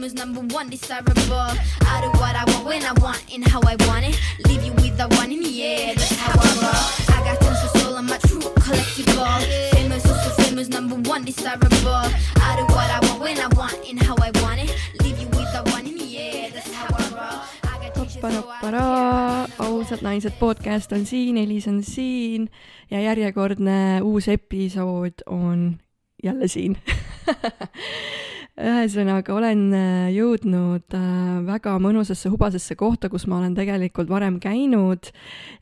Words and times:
famous, 0.00 0.14
number 0.14 0.40
one, 0.54 0.70
desirable. 0.70 1.52
I 1.84 2.00
do 2.00 2.08
what 2.18 2.34
I 2.34 2.44
want 2.46 2.64
when 2.64 2.82
I 2.84 2.92
want 3.02 3.22
and 3.34 3.46
how 3.46 3.60
I 3.60 3.76
want 3.86 4.06
it. 4.06 4.18
Leave 4.46 4.64
you 4.64 4.72
with 4.80 4.96
the 4.96 5.06
one 5.16 5.30
in 5.30 5.40
the 5.40 5.62
air, 5.62 5.94
that's 5.94 6.16
how 6.16 6.32
I 6.32 6.48
roll. 6.64 7.16
I 7.16 7.18
got 7.26 7.40
tons 7.40 7.62
of 7.64 7.80
soul, 7.80 7.96
I'm 7.96 8.08
a 8.08 8.18
true 8.18 8.40
collectible. 8.64 9.70
Famous, 9.72 10.06
also 10.06 10.42
famous, 10.42 10.68
number 10.68 10.96
one, 10.96 11.24
desirable. 11.24 12.08
I 12.40 12.56
do 12.56 12.64
what 12.72 12.88
I 12.88 12.98
want 13.02 13.20
when 13.20 13.38
I 13.40 13.48
want 13.48 13.76
and 13.88 14.02
how 14.02 14.16
I 14.22 14.30
want 14.40 14.60
it. 14.64 14.72
Leave 15.02 15.20
you 15.20 15.28
with 15.36 15.52
the 15.52 15.62
one 15.70 15.86
in 15.86 15.98
the 15.98 16.16
air, 16.16 16.50
that's 16.50 16.72
how 16.72 16.88
I 16.88 17.04
roll. 17.18 17.40
I 17.64 17.84
got 17.84 17.94
t-shirts, 17.94 18.14
so 18.14 18.26
I 18.26 18.32
don't 18.32 18.46
care. 18.48 18.60
Paraa, 18.62 19.48
ausad 19.58 20.00
naised 20.00 20.32
podcast 20.40 20.92
on 20.96 21.04
siin, 21.04 21.36
Elis 21.36 21.68
on 21.68 21.82
siin 21.82 22.48
ja 22.90 23.00
järjekordne 23.00 24.00
uus 24.02 24.28
episood 24.28 25.20
on 25.26 25.78
jälle 26.24 26.48
siin. 26.48 26.78
ühesõnaga 28.60 29.34
olen 29.34 29.62
äh, 29.76 30.10
jõudnud 30.14 30.96
äh, 30.96 31.38
väga 31.46 31.76
mõnusasse 31.82 32.30
hubasesse 32.32 32.76
kohta, 32.78 33.10
kus 33.12 33.26
ma 33.30 33.38
olen 33.40 33.54
tegelikult 33.56 34.10
varem 34.10 34.38
käinud 34.42 35.10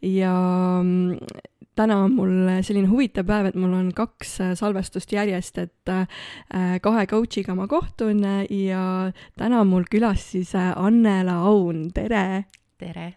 ja 0.05 0.35
mm, 0.83 1.19
täna 1.79 2.01
on 2.05 2.17
mul 2.17 2.35
selline 2.67 2.91
huvitav 2.91 3.29
päev, 3.29 3.51
et 3.51 3.59
mul 3.59 3.77
on 3.79 3.93
kaks 3.97 4.35
äh, 4.45 4.53
salvestust 4.59 5.15
järjest, 5.15 5.63
et 5.63 5.95
kahe 6.83 7.07
coach'iga 7.09 7.55
ma 7.57 7.69
kohtun 7.71 8.25
ja 8.51 8.83
täna 9.39 9.63
on 9.63 9.73
mul 9.73 9.89
külas 9.91 10.31
siis 10.35 10.55
Annela 10.59 11.41
Aun, 11.49 11.89
tere! 11.95 12.45
tere! 12.79 13.13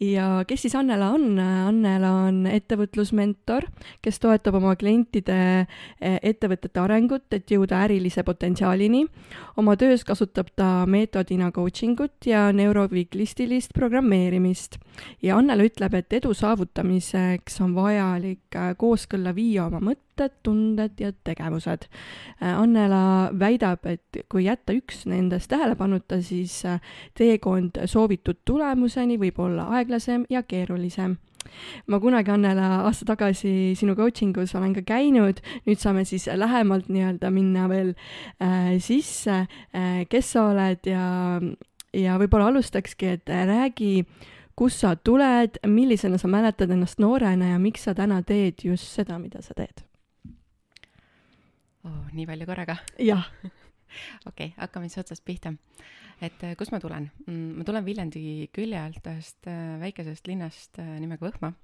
Ja 0.00 0.44
kes 0.48 0.64
siis 0.66 0.74
Annela 0.78 1.10
on? 1.14 1.38
Annela 1.38 2.10
on 2.28 2.44
ettevõtlusmentor, 2.50 3.66
kes 4.04 4.20
toetab 4.22 4.58
oma 4.60 4.74
klientide 4.76 5.38
eh, 5.64 6.18
ettevõtete 6.22 6.80
arengut, 6.80 7.26
et 7.34 7.50
jõuda 7.50 7.82
ärilise 7.86 8.24
potentsiaalini. 8.24 9.04
oma 9.56 9.76
töös 9.76 10.04
kasutab 10.04 10.50
ta 10.56 10.86
meetodina 10.86 11.50
coaching 11.52 12.00
ut 12.00 12.26
ja 12.26 12.52
neuroviglistilist 12.52 13.74
programmeerimist. 13.74 14.78
ja 15.22 15.36
Annela 15.38 15.64
ütleb, 15.64 15.94
et 15.94 16.12
edu 16.12 16.34
saavutamiseks 16.34 17.60
on 17.60 17.74
vajalik 17.74 18.56
äh, 18.56 18.74
kooskõlla 18.76 19.34
viia 19.34 19.66
oma 19.66 19.80
mõtted, 19.80 20.02
tunded 20.42 21.00
ja 21.00 21.12
tegevused. 21.24 21.88
Annela 22.40 23.30
väidab, 23.38 23.86
et 23.86 24.24
kui 24.30 24.46
jätta 24.46 24.74
üks 24.76 25.04
nendest 25.10 25.50
tähelepanuta, 25.52 26.20
siis 26.22 26.60
äh, 26.68 26.80
teekond 27.18 27.78
soovitud 27.90 28.42
tulemuseni 28.44 29.18
võib 29.20 29.38
olla 29.42 29.68
aeglasem 29.78 30.26
ja 30.30 30.42
keerulisem. 30.42 31.16
ma 31.86 32.00
kunagi, 32.00 32.30
Annela, 32.32 32.80
aasta 32.88 33.04
tagasi 33.04 33.74
sinu 33.76 33.94
coaching 33.94 34.36
us 34.40 34.54
olen 34.54 34.72
ka 34.74 34.82
käinud, 34.82 35.42
nüüd 35.66 35.78
saame 35.78 36.04
siis 36.08 36.24
lähemalt 36.26 36.88
nii-öelda 36.88 37.30
minna 37.30 37.68
veel 37.68 37.92
äh, 38.40 38.80
sisse 38.80 39.44
äh,, 39.44 40.06
kes 40.08 40.32
sa 40.32 40.48
oled 40.50 40.88
ja, 40.88 41.04
ja 41.92 42.16
võib-olla 42.18 42.48
alustakski, 42.48 43.12
et 43.18 43.28
äh, 43.28 43.44
räägi, 43.46 44.06
kust 44.56 44.80
sa 44.80 44.96
tuled, 44.96 45.60
millisena 45.66 46.18
sa 46.18 46.32
mäletad 46.32 46.72
ennast 46.72 46.98
noorena 47.02 47.52
ja 47.52 47.58
miks 47.60 47.84
sa 47.84 47.94
täna 47.94 48.22
teed 48.22 48.64
just 48.64 48.88
seda, 48.88 49.20
mida 49.20 49.44
sa 49.44 49.54
teed? 49.54 49.83
oh,. 51.84 52.00
nii 52.12 52.26
palju 52.28 52.48
korraga. 52.48 52.78
jah 52.98 53.28
okei 54.28 54.50
okay,, 54.50 54.54
hakkame 54.56 54.88
siis 54.88 55.02
otsast 55.04 55.24
pihta. 55.24 55.54
et 56.22 56.42
äh, 56.44 56.56
kust 56.58 56.72
ma 56.74 56.80
tulen 56.82 57.10
mm,? 57.26 57.58
ma 57.58 57.66
tulen 57.66 57.86
Viljandi 57.86 58.48
külje 58.54 58.80
alt 58.80 59.06
ühest 59.10 59.48
äh, 59.50 59.76
väikesest 59.82 60.28
linnast 60.30 60.80
äh, 60.82 60.96
nimega 61.02 61.26
Võhma. 61.26 61.54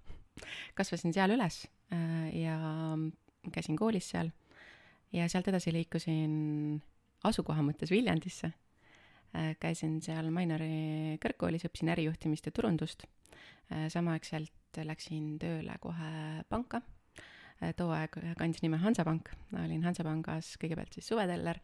kasvasin 0.78 1.14
seal 1.16 1.36
üles 1.36 1.66
ja 1.90 2.56
käisin 3.50 3.74
koolis 3.76 4.12
seal 4.12 4.28
ja 5.10 5.24
sealt 5.28 5.48
edasi 5.50 5.72
liikusin 5.74 6.76
asukoha 7.26 7.64
mõttes 7.66 7.90
Viljandisse 7.90 8.52
käisin 9.58 9.96
seal 10.02 10.30
Mainori 10.30 11.18
kõrgkoolis, 11.22 11.66
õppisin 11.66 11.90
ärijuhtimist 11.90 12.46
ja 12.46 12.54
turundust 12.54 13.02
samaaegselt 13.90 14.80
läksin 14.86 15.34
tööle 15.42 15.74
kohe 15.82 16.44
panka 16.48 16.80
too 17.76 17.92
aeg 17.92 18.16
kandis 18.38 18.62
nime 18.64 18.80
Hansapank, 18.80 19.30
olin 19.52 19.84
Hansapangas 19.84 20.54
kõigepealt 20.60 20.96
siis 20.96 21.10
suveteller 21.10 21.60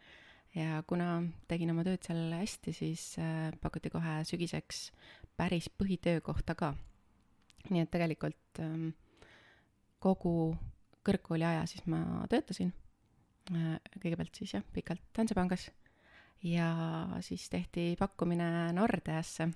ja 0.57 0.83
kuna 0.89 1.23
tegin 1.49 1.73
oma 1.73 1.85
tööd 1.87 2.05
seal 2.05 2.35
hästi, 2.37 2.75
siis 2.77 3.05
äh, 3.21 3.49
pakuti 3.63 3.93
kohe 3.93 4.19
sügiseks 4.29 4.91
päris 5.37 5.69
põhitöökohta 5.73 6.57
ka. 6.57 6.75
nii 7.71 7.83
et 7.83 7.91
tegelikult 7.91 8.61
ähm, 8.63 8.91
kogu 9.99 10.55
kõrgkooli 11.07 11.47
aja 11.47 11.65
siis 11.71 11.83
ma 11.91 12.27
töötasin. 12.31 12.73
Kõigepealt 13.47 14.35
siis 14.35 14.57
jah, 14.57 14.63
pikalt 14.75 15.19
Hansapangas 15.19 15.69
ja 16.43 16.71
siis 17.23 17.45
tehti 17.51 17.93
pakkumine 17.99 18.73
Nordeasse 18.75 19.47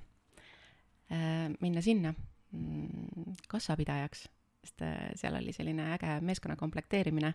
minna 1.59 1.83
sinna 1.83 2.13
mm, 2.15 3.35
kassapidajaks 3.51 4.29
sest 4.65 4.83
äh, 4.83 5.11
seal 5.19 5.37
oli 5.39 5.53
selline 5.57 5.91
äge 5.95 6.19
meeskonna 6.25 6.57
komplekteerimine, 6.57 7.33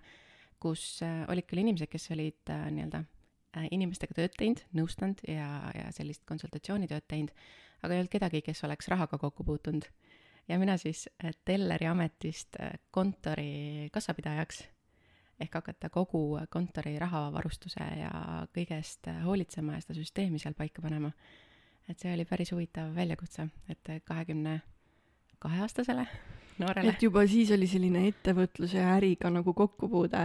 kus 0.62 1.02
äh, 1.06 1.24
olid 1.32 1.48
küll 1.50 1.64
inimesed, 1.64 1.90
kes 1.92 2.10
olid 2.16 2.54
äh, 2.54 2.68
nii-öelda 2.72 3.06
inimestega 3.72 4.12
tööd 4.18 4.34
teinud, 4.36 4.60
nõustanud 4.76 5.22
ja, 5.32 5.48
ja 5.72 5.86
sellist 5.96 6.26
konsultatsioonitööd 6.28 7.06
teinud, 7.08 7.32
aga 7.80 7.96
ei 7.96 8.02
olnud 8.02 8.12
kedagi, 8.12 8.42
kes 8.44 8.66
oleks 8.68 8.90
rahaga 8.92 9.16
kokku 9.22 9.46
puutunud. 9.48 9.88
ja 10.48 10.58
mina 10.60 10.76
siis 10.78 11.06
telleri 11.48 11.88
ametist 11.88 12.60
kontori 12.92 13.88
kassapidajaks 13.96 14.66
ehk 15.40 15.56
hakata 15.56 15.90
kogu 15.90 16.38
kontori 16.52 17.00
rahavarustuse 17.00 17.88
ja 18.02 18.12
kõigest 18.52 19.08
hoolitsema 19.24 19.80
ja 19.80 19.88
seda 19.88 20.02
süsteemi 20.02 20.40
seal 20.40 20.54
paika 20.54 20.82
panema. 20.82 21.14
et 21.88 22.00
see 22.00 22.12
oli 22.12 22.26
päris 22.26 22.52
huvitav 22.52 22.92
väljakutse, 22.96 23.48
et 23.70 24.04
kahekümne 24.04 24.62
kaheaastasele 25.40 26.10
noorele 26.62 26.94
et 26.94 27.04
juba 27.04 27.26
siis 27.30 27.52
oli 27.56 27.68
selline 27.70 28.06
ettevõtluse 28.10 28.80
ja 28.80 28.94
äriga 28.96 29.32
nagu 29.34 29.54
kokkupuude. 29.58 30.22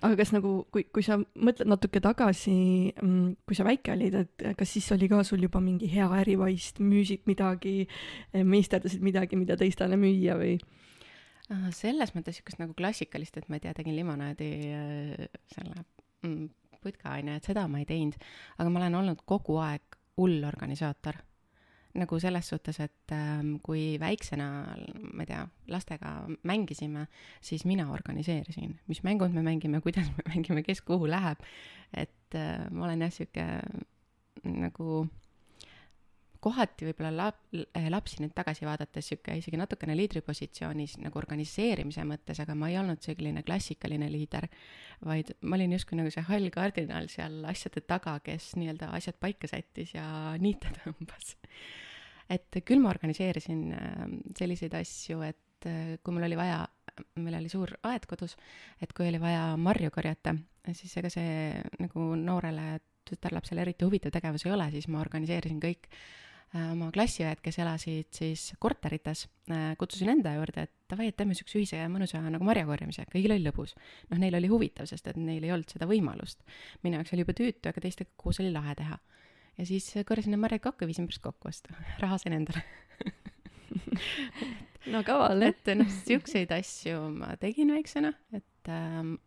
aga 0.00 0.16
kas 0.16 0.32
nagu, 0.32 0.52
kui, 0.72 0.86
kui 0.88 1.04
sa 1.04 1.18
mõtled 1.20 1.68
natuke 1.68 2.00
tagasi, 2.00 2.54
kui 3.44 3.56
sa 3.56 3.66
väike 3.68 3.92
olid, 3.92 4.16
et 4.22 4.44
kas 4.56 4.74
siis 4.76 4.88
oli 4.96 5.10
ka 5.12 5.20
sul 5.28 5.44
juba 5.44 5.60
mingi 5.60 5.90
hea 5.92 6.08
ärivaist, 6.22 6.80
müüsid 6.80 7.26
midagi, 7.28 7.84
meisterdasid 8.32 9.04
midagi, 9.04 9.36
mida 9.40 9.58
teistele 9.60 10.00
müüa 10.00 10.38
või? 10.40 10.58
selles 11.74 12.12
mõttes 12.14 12.36
niisugust 12.36 12.60
nagu 12.60 12.76
klassikalist, 12.78 13.36
et 13.40 13.48
ma 13.50 13.58
ei 13.58 13.64
tea, 13.64 13.72
tegin 13.74 13.96
limonaadi 13.96 14.50
äh, 14.70 15.24
selle 15.50 15.82
mm, 16.22 16.44
putka 16.82 17.16
onju, 17.18 17.40
et 17.40 17.48
seda 17.50 17.64
ma 17.66 17.80
ei 17.82 17.88
teinud, 17.88 18.14
aga 18.58 18.70
ma 18.70 18.84
olen 18.84 18.98
olnud 19.00 19.24
kogu 19.28 19.58
aeg 19.58 19.98
hull 20.20 20.44
organisaator 20.46 21.18
nagu 21.98 22.18
selles 22.22 22.48
suhtes, 22.52 22.78
et 22.82 23.14
ähm, 23.14 23.56
kui 23.64 23.96
väiksena, 24.00 24.48
ma 25.12 25.24
ei 25.24 25.30
tea, 25.30 25.42
lastega 25.72 26.12
mängisime, 26.46 27.06
siis 27.44 27.64
mina 27.66 27.88
organiseerisin, 27.90 28.76
mis 28.90 29.02
mängud 29.06 29.34
me 29.34 29.42
mängime, 29.46 29.80
kuidas 29.82 30.10
me 30.16 30.26
mängime, 30.34 30.62
kes 30.66 30.84
kuhu 30.86 31.10
läheb. 31.10 31.42
et 31.90 32.38
äh, 32.38 32.68
ma 32.70 32.86
olen 32.86 33.02
jah, 33.02 33.10
sihuke 33.10 33.46
nagu 34.44 35.06
kohati 36.42 36.88
võib-olla 36.88 37.10
lap-, 37.14 37.58
lapsi 37.92 38.20
nüüd 38.22 38.32
tagasi 38.36 38.66
vaadates 38.68 39.10
sihuke 39.10 39.36
isegi 39.38 39.58
natukene 39.60 39.96
liidripositsioonis 39.98 40.96
nagu 41.04 41.20
organiseerimise 41.20 42.04
mõttes, 42.08 42.40
aga 42.42 42.56
ma 42.58 42.70
ei 42.72 42.78
olnud 42.80 43.02
selline 43.04 43.44
klassikaline 43.46 44.08
liider, 44.12 44.48
vaid 45.06 45.34
ma 45.42 45.58
olin 45.58 45.76
justkui 45.76 46.00
nagu 46.00 46.12
see 46.12 46.24
hall 46.28 46.50
kardinal 46.54 47.08
seal 47.12 47.44
asjade 47.50 47.84
taga, 47.88 48.16
kes 48.24 48.54
nii-öelda 48.60 48.90
asjad 48.96 49.20
paika 49.20 49.50
sättis 49.50 49.94
ja 49.96 50.06
niite 50.44 50.72
tõmbas. 50.80 51.36
Et 52.30 52.60
küll 52.62 52.82
ma 52.82 52.92
organiseerisin 52.92 53.64
ähm, 53.74 54.20
selliseid 54.38 54.74
asju, 54.78 55.24
et 55.26 55.66
äh, 55.66 55.96
kui 56.02 56.14
mul 56.14 56.28
oli 56.28 56.38
vaja, 56.38 56.62
meil 57.18 57.40
oli 57.40 57.50
suur 57.50 57.72
aed 57.88 58.06
kodus, 58.08 58.36
et 58.80 58.92
kui 58.94 59.08
oli 59.10 59.18
vaja 59.22 59.56
marju 59.58 59.90
korjata, 59.92 60.36
siis 60.76 60.94
ega 61.00 61.10
see 61.10 61.58
nagu 61.82 62.12
noorele 62.20 62.78
tütarlapsele 63.10 63.64
eriti 63.64 63.86
huvitav 63.86 64.12
tegevus 64.14 64.46
ei 64.46 64.54
ole, 64.54 64.68
siis 64.74 64.86
ma 64.92 65.00
organiseerisin 65.02 65.58
kõik 65.62 65.88
oma 66.58 66.88
klassiõed, 66.94 67.38
kes 67.44 67.60
elasid 67.62 68.08
siis 68.16 68.48
korterites, 68.58 69.26
äh, 69.52 69.76
kutsusin 69.78 70.10
enda 70.16 70.32
juurde, 70.34 70.64
et 70.66 70.72
davai, 70.90 71.10
et 71.10 71.16
teeme 71.18 71.36
siukse 71.38 71.60
ühise 71.60 71.84
mõnusa 71.92 72.18
nagu 72.24 72.46
marjakorjamise, 72.46 73.04
kõigil 73.12 73.36
oli 73.36 73.46
lõbus. 73.46 73.76
noh, 74.10 74.18
neil 74.18 74.34
oli 74.34 74.50
huvitav, 74.50 74.88
sest 74.90 75.06
et 75.12 75.20
neil 75.20 75.44
ei 75.46 75.52
olnud 75.54 75.70
seda 75.70 75.86
võimalust. 75.86 76.42
minu 76.82 76.98
jaoks 76.98 77.14
oli 77.14 77.22
juba 77.26 77.36
tüütu, 77.38 77.70
aga 77.70 77.80
teistega 77.80 78.10
koos 78.16 78.40
oli 78.42 78.50
lahe 78.50 78.74
teha 78.74 78.98
ja 79.60 79.66
siis 79.66 79.92
korjasin 80.06 80.34
need 80.34 80.42
marjad 80.42 80.64
kokku, 80.64 80.88
viisin 80.88 81.06
pärast 81.08 81.22
kokku 81.24 81.50
osta, 81.52 81.74
raha 82.02 82.18
sain 82.18 82.36
endale 82.40 82.64
no 84.92 85.02
kaval, 85.06 85.42
et 85.46 85.70
noh, 85.76 85.90
siukseid 86.04 86.52
asju 86.56 87.02
ma 87.14 87.34
tegin 87.40 87.72
väiksena, 87.76 88.12
et 88.36 88.72
ähm, 88.72 89.18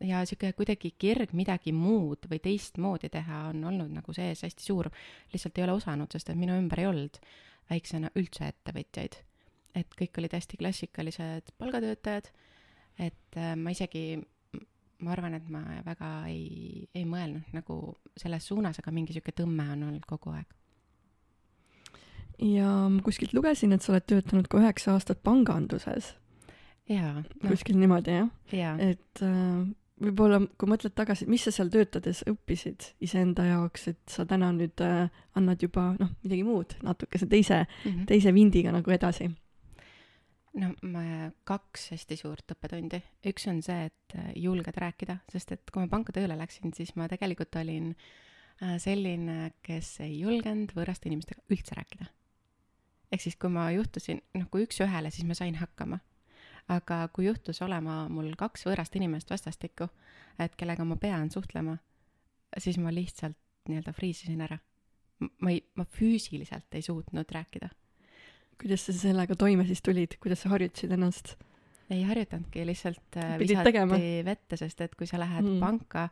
ja 0.00 0.24
sihuke 0.24 0.52
kuidagi 0.56 0.94
kirg 0.98 1.34
midagi 1.36 1.72
muud 1.76 2.24
või 2.30 2.40
teistmoodi 2.42 3.10
teha 3.12 3.46
on 3.50 3.64
olnud 3.72 3.92
nagu 3.92 4.12
sees 4.16 4.42
hästi 4.46 4.64
suur. 4.64 4.90
lihtsalt 5.32 5.58
ei 5.58 5.64
ole 5.64 5.76
osanud, 5.76 6.10
sest 6.12 6.30
et 6.30 6.40
minu 6.40 6.56
ümber 6.58 6.80
ei 6.80 6.88
olnud 6.90 7.20
väiksena 7.70 8.10
üldse 8.16 8.48
ettevõtjaid. 8.48 9.16
et 9.74 9.96
kõik 9.98 10.18
olid 10.18 10.32
hästi 10.34 10.56
klassikalised 10.56 11.52
palgatöötajad, 11.58 12.30
et 12.98 13.36
äh, 13.36 13.56
ma 13.56 13.70
isegi 13.70 14.20
ma 15.00 15.12
arvan, 15.14 15.34
et 15.34 15.48
ma 15.52 15.62
väga 15.86 16.08
ei, 16.30 16.86
ei 16.94 17.04
mõelnud 17.08 17.52
nagu 17.56 17.76
selles 18.18 18.46
suunas, 18.46 18.80
aga 18.80 18.92
mingi 18.94 19.14
sihuke 19.16 19.32
tõmme 19.36 19.68
on 19.74 19.86
olnud 19.88 20.06
kogu 20.08 20.34
aeg. 20.34 20.48
ja 22.40 22.88
kuskilt 23.04 23.34
lugesin, 23.36 23.72
et 23.72 23.84
sa 23.84 23.92
oled 23.94 24.06
töötanud 24.08 24.48
ka 24.48 24.60
üheksa 24.60 24.96
aastat 24.96 25.22
panganduses. 25.22 26.14
jaa 26.88 27.20
no.. 27.20 27.48
kuskil 27.48 27.78
niimoodi, 27.80 28.16
jah? 28.22 28.32
jaa. 28.52 28.74
et 28.80 29.24
äh, 29.24 29.68
võib-olla, 30.00 30.40
kui 30.58 30.70
mõtled 30.70 30.94
tagasi, 30.96 31.26
mis 31.30 31.44
sa 31.46 31.52
seal 31.54 31.70
töötades 31.72 32.22
õppisid 32.28 32.90
iseenda 33.04 33.44
jaoks, 33.48 33.86
et 33.92 34.00
sa 34.10 34.24
täna 34.28 34.50
nüüd 34.56 34.80
äh, 34.84 35.10
annad 35.38 35.62
juba 35.62 35.90
noh, 35.98 36.14
midagi 36.24 36.44
muud, 36.46 36.74
natukese 36.86 37.28
teise 37.30 37.62
mm, 37.64 37.90
-hmm. 37.90 38.06
teise 38.10 38.34
vindiga 38.34 38.72
nagu 38.74 38.96
edasi? 38.96 39.30
no 40.60 40.72
ma, 40.82 41.30
kaks 41.46 41.92
hästi 41.94 42.16
suurt 42.18 42.56
õppetundi. 42.56 43.02
üks 43.26 43.46
on 43.50 43.62
see, 43.62 43.90
et 43.90 44.16
äh, 44.16 44.32
julged 44.36 44.76
rääkida, 44.76 45.20
sest 45.32 45.52
et 45.52 45.70
kui 45.70 45.84
ma 45.84 45.88
panka 45.88 46.12
tööle 46.12 46.36
läksin, 46.38 46.74
siis 46.74 46.96
ma 46.96 47.08
tegelikult 47.08 47.54
olin 47.60 47.94
äh, 47.94 48.78
selline, 48.78 49.52
kes 49.62 50.00
ei 50.00 50.20
julgenud 50.20 50.72
võõraste 50.74 51.08
inimestega 51.08 51.44
üldse 51.50 51.76
rääkida. 51.76 52.06
ehk 53.12 53.20
siis, 53.20 53.36
kui 53.36 53.50
ma 53.50 53.70
juhtusin, 53.70 54.22
noh, 54.34 54.48
kui 54.50 54.64
üks-ühele, 54.64 55.10
siis 55.10 55.26
ma 55.26 55.34
sain 55.34 55.54
hakkama 55.60 56.00
aga 56.70 57.02
kui 57.14 57.26
juhtus 57.26 57.62
olema 57.66 58.04
mul 58.12 58.32
kaks 58.38 58.66
võõrast 58.68 58.96
inimest 58.98 59.30
vastastikku, 59.32 59.88
et 60.38 60.56
kellega 60.58 60.86
ma 60.86 60.96
pean 61.00 61.30
suhtlema, 61.32 61.76
siis 62.58 62.78
ma 62.78 62.92
lihtsalt 62.94 63.36
nii-öelda 63.68 63.94
friisisin 63.96 64.40
ära. 64.46 64.58
ma 65.44 65.50
ei, 65.52 65.60
ma 65.76 65.84
füüsiliselt 65.84 66.74
ei 66.74 66.82
suutnud 66.82 67.28
rääkida. 67.28 67.68
kuidas 68.60 68.86
sa 68.86 68.92
sellega 68.92 69.36
toime 69.36 69.66
siis 69.66 69.82
tulid, 69.82 70.16
kuidas 70.20 70.42
sa 70.42 70.48
harjutasid 70.54 70.92
ennast? 70.92 71.36
ei 71.90 72.02
harjutanudki, 72.06 72.66
lihtsalt 72.66 73.16
äh, 73.18 73.34
Pidid 73.38 73.56
visati 73.56 73.72
tegema? 73.72 73.98
vette, 74.24 74.56
sest 74.56 74.80
et 74.80 74.94
kui 74.94 75.06
sa 75.10 75.18
lähed 75.18 75.44
Mm. 75.44 75.60
panka, 75.60 76.08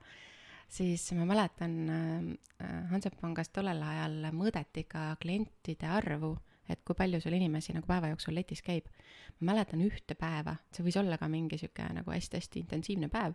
siis 0.69 1.13
ma 1.15 1.25
mäletan 1.25 1.77
äh, 1.89 2.89
Hansapangas 2.91 3.53
tollel 3.55 3.83
ajal 3.83 4.33
mõõdeti 4.35 4.85
ka 4.89 5.15
klientide 5.23 5.87
arvu, 5.87 6.35
et 6.69 6.83
kui 6.85 6.97
palju 6.97 7.21
sul 7.21 7.37
inimesi 7.37 7.75
nagu 7.77 7.89
päeva 7.89 8.11
jooksul 8.13 8.37
letis 8.37 8.63
käib. 8.63 8.89
ma 9.41 9.53
mäletan 9.53 9.83
ühte 9.85 10.15
päeva, 10.19 10.57
see 10.73 10.85
võis 10.87 10.99
olla 11.01 11.19
ka 11.19 11.29
mingi 11.29 11.59
sihuke 11.59 11.87
nagu 11.95 12.13
hästi-hästi 12.13 12.63
intensiivne 12.65 13.09
päev, 13.13 13.35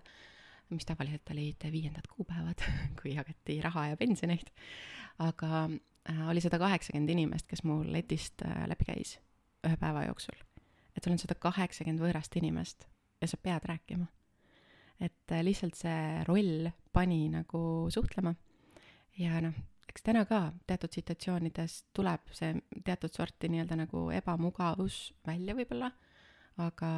mis 0.69 0.85
tavaliselt 0.85 1.29
olid 1.31 1.65
viiendad 1.71 2.07
kuupäevad, 2.09 2.63
kui 3.01 3.15
jagati 3.15 3.59
raha 3.61 3.87
ja 3.93 3.97
pensioneid. 3.97 4.49
aga 5.19 5.65
äh, 6.09 6.25
oli 6.29 6.41
sada 6.41 6.59
kaheksakümmend 6.59 7.09
inimest, 7.09 7.47
kes 7.47 7.63
mul 7.63 7.91
letist 7.91 8.41
äh, 8.45 8.65
läbi 8.69 8.89
käis 8.89 9.19
ühe 9.63 9.77
päeva 9.77 10.05
jooksul. 10.07 10.39
et 10.95 11.03
sul 11.03 11.15
on 11.15 11.21
sada 11.21 11.35
kaheksakümmend 11.35 12.01
võõrast 12.03 12.37
inimest 12.37 12.87
ja 13.21 13.27
sa 13.27 13.37
pead 13.37 13.65
rääkima. 13.65 14.07
et 14.99 15.31
äh, 15.31 15.43
lihtsalt 15.43 15.75
see 15.75 16.23
roll 16.27 16.69
pani 16.93 17.29
nagu 17.29 17.89
suhtlema 17.89 18.35
ja 19.17 19.41
noh, 19.41 19.55
eks 19.89 20.05
täna 20.05 20.25
ka 20.25 20.39
teatud 20.67 20.93
situatsioonides 20.95 21.83
tuleb 21.93 22.31
see 22.35 22.55
teatud 22.85 23.13
sorti 23.13 23.49
nii-öelda 23.51 23.77
nagu 23.83 24.07
ebamugavus 24.15 25.13
välja 25.27 25.55
võib-olla, 25.57 25.91
aga 26.61 26.89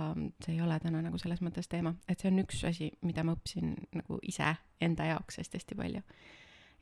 see 0.44 0.56
ei 0.56 0.62
ole 0.64 0.78
täna 0.84 1.02
nagu 1.06 1.20
selles 1.22 1.42
mõttes 1.46 1.70
teema, 1.72 1.94
et 2.10 2.20
see 2.20 2.32
on 2.32 2.42
üks 2.44 2.64
asi, 2.68 2.90
mida 3.08 3.24
ma 3.24 3.36
õppisin 3.38 3.76
nagu 3.96 4.20
ise 4.28 4.56
enda 4.84 5.08
jaoks 5.12 5.40
hästi-hästi 5.42 5.78
palju. 5.80 6.02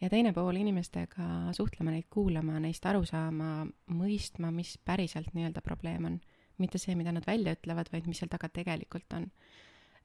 ja 0.02 0.10
teine 0.10 0.34
pool, 0.34 0.58
inimestega 0.60 1.54
suhtlema, 1.58 1.94
neid 1.94 2.10
kuulama, 2.10 2.60
neist 2.60 2.86
aru 2.86 3.06
saama, 3.06 3.68
mõistma, 3.94 4.52
mis 4.52 4.78
päriselt 4.86 5.34
nii-öelda 5.34 5.62
probleem 5.62 6.06
on. 6.06 6.22
mitte 6.58 6.78
see, 6.78 6.96
mida 6.96 7.12
nad 7.12 7.26
välja 7.28 7.56
ütlevad, 7.56 7.90
vaid 7.92 8.08
mis 8.08 8.20
seal 8.22 8.30
taga 8.30 8.50
tegelikult 8.50 9.14
on. 9.14 9.30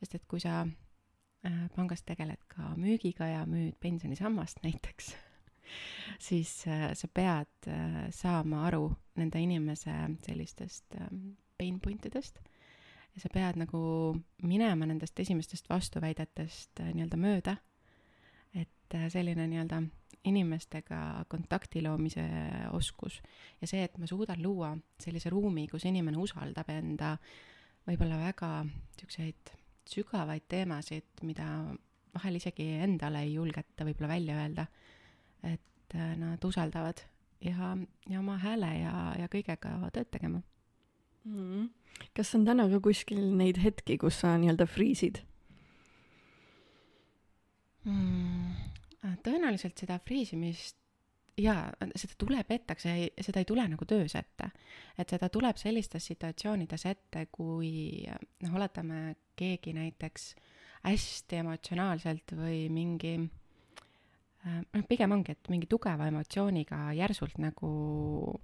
sest 0.00 0.15
et 0.15 0.29
kui 0.29 0.41
sa 0.41 0.61
äh, 0.65 1.65
pangas 1.77 2.03
tegeled 2.03 2.45
ka 2.49 2.75
müügiga 2.77 3.27
ja 3.27 3.47
müüd 3.47 3.77
pensionisammast 3.81 4.62
näiteks 4.62 5.15
siis 6.19 6.67
äh, 6.67 6.91
sa 6.94 7.09
pead 7.09 7.69
äh, 7.69 8.06
saama 8.15 8.67
aru 8.67 8.88
nende 9.19 9.41
inimese 9.43 9.94
sellistest 10.26 10.99
ähm, 11.00 11.37
pain 11.59 11.81
point 11.81 12.06
idest 12.06 12.41
ja 13.15 13.23
sa 13.23 13.31
pead 13.35 13.59
nagu 13.59 13.81
minema 14.47 14.87
nendest 14.87 15.19
esimestest 15.20 15.69
vastuväidetest 15.70 16.85
äh, 16.85 16.93
nii-öelda 16.94 17.19
mööda. 17.20 17.56
et 18.55 18.94
äh, 18.94 19.09
selline 19.12 19.47
nii-öelda 19.50 19.82
inimestega 20.29 21.25
kontakti 21.29 21.82
loomise 21.82 22.25
oskus. 22.75 23.21
Ja 23.61 23.69
see, 23.71 23.85
et 23.85 23.99
ma 23.99 24.06
suudan 24.06 24.43
luua 24.43 24.73
sellise 25.00 25.31
ruumi, 25.31 25.67
kus 25.71 25.87
inimene 25.88 26.19
usaldab 26.19 26.69
enda 26.75 27.14
võib-olla 27.87 28.19
väga 28.21 28.50
niisuguseid 28.67 29.53
sügavaid 29.88 30.44
teemasid, 30.49 31.23
mida 31.25 31.47
vahel 32.14 32.38
isegi 32.41 32.67
endale 32.85 33.23
ei 33.25 33.35
julgeta 33.37 33.87
võib-olla 33.87 34.11
välja 34.14 34.41
öelda 34.43 34.67
et 35.43 35.94
äh, 35.94 36.14
nad 36.19 36.44
usaldavad 36.44 37.02
ja, 37.44 37.76
ja 38.08 38.20
oma 38.20 38.38
hääle 38.43 38.70
ja, 38.81 38.94
ja 39.19 39.29
kõigega 39.32 39.75
tööd 39.94 40.11
tegema 40.11 40.43
mm. 41.25 41.69
kas 42.17 42.35
on 42.38 42.46
täna 42.49 42.69
ka 42.73 42.81
kuskil 42.85 43.23
neid 43.38 43.61
hetki, 43.62 43.99
kus 44.00 44.20
sa 44.23 44.37
nii-öelda 44.40 44.67
friisid? 44.70 45.23
mm,. 47.87 49.14
tõenäoliselt 49.25 49.79
seda 49.81 50.00
friisimist 50.05 50.79
jaa, 51.38 51.69
seda 51.94 52.17
tuleb 52.19 52.52
ei, 52.52 53.08
seda 53.23 53.43
ei 53.43 53.49
tule 53.49 53.64
nagu 53.70 53.87
töös 53.88 54.14
ette. 54.19 54.50
et 54.99 55.11
seda 55.11 55.29
tuleb 55.29 55.56
sellistes 55.56 56.06
situatsioonides 56.11 56.87
ette, 56.90 57.26
kui 57.32 58.05
noh, 58.43 58.55
oletame, 58.55 59.17
keegi 59.38 59.75
näiteks 59.76 60.32
hästi 60.82 61.43
emotsionaalselt 61.43 62.35
või 62.38 62.67
mingi 62.73 63.19
noh, 64.61 64.87
pigem 64.89 65.12
ongi, 65.17 65.35
et 65.37 65.50
mingi 65.53 65.69
tugeva 65.71 66.09
emotsiooniga 66.11 66.89
järsult 66.99 67.39
nagu 67.43 67.71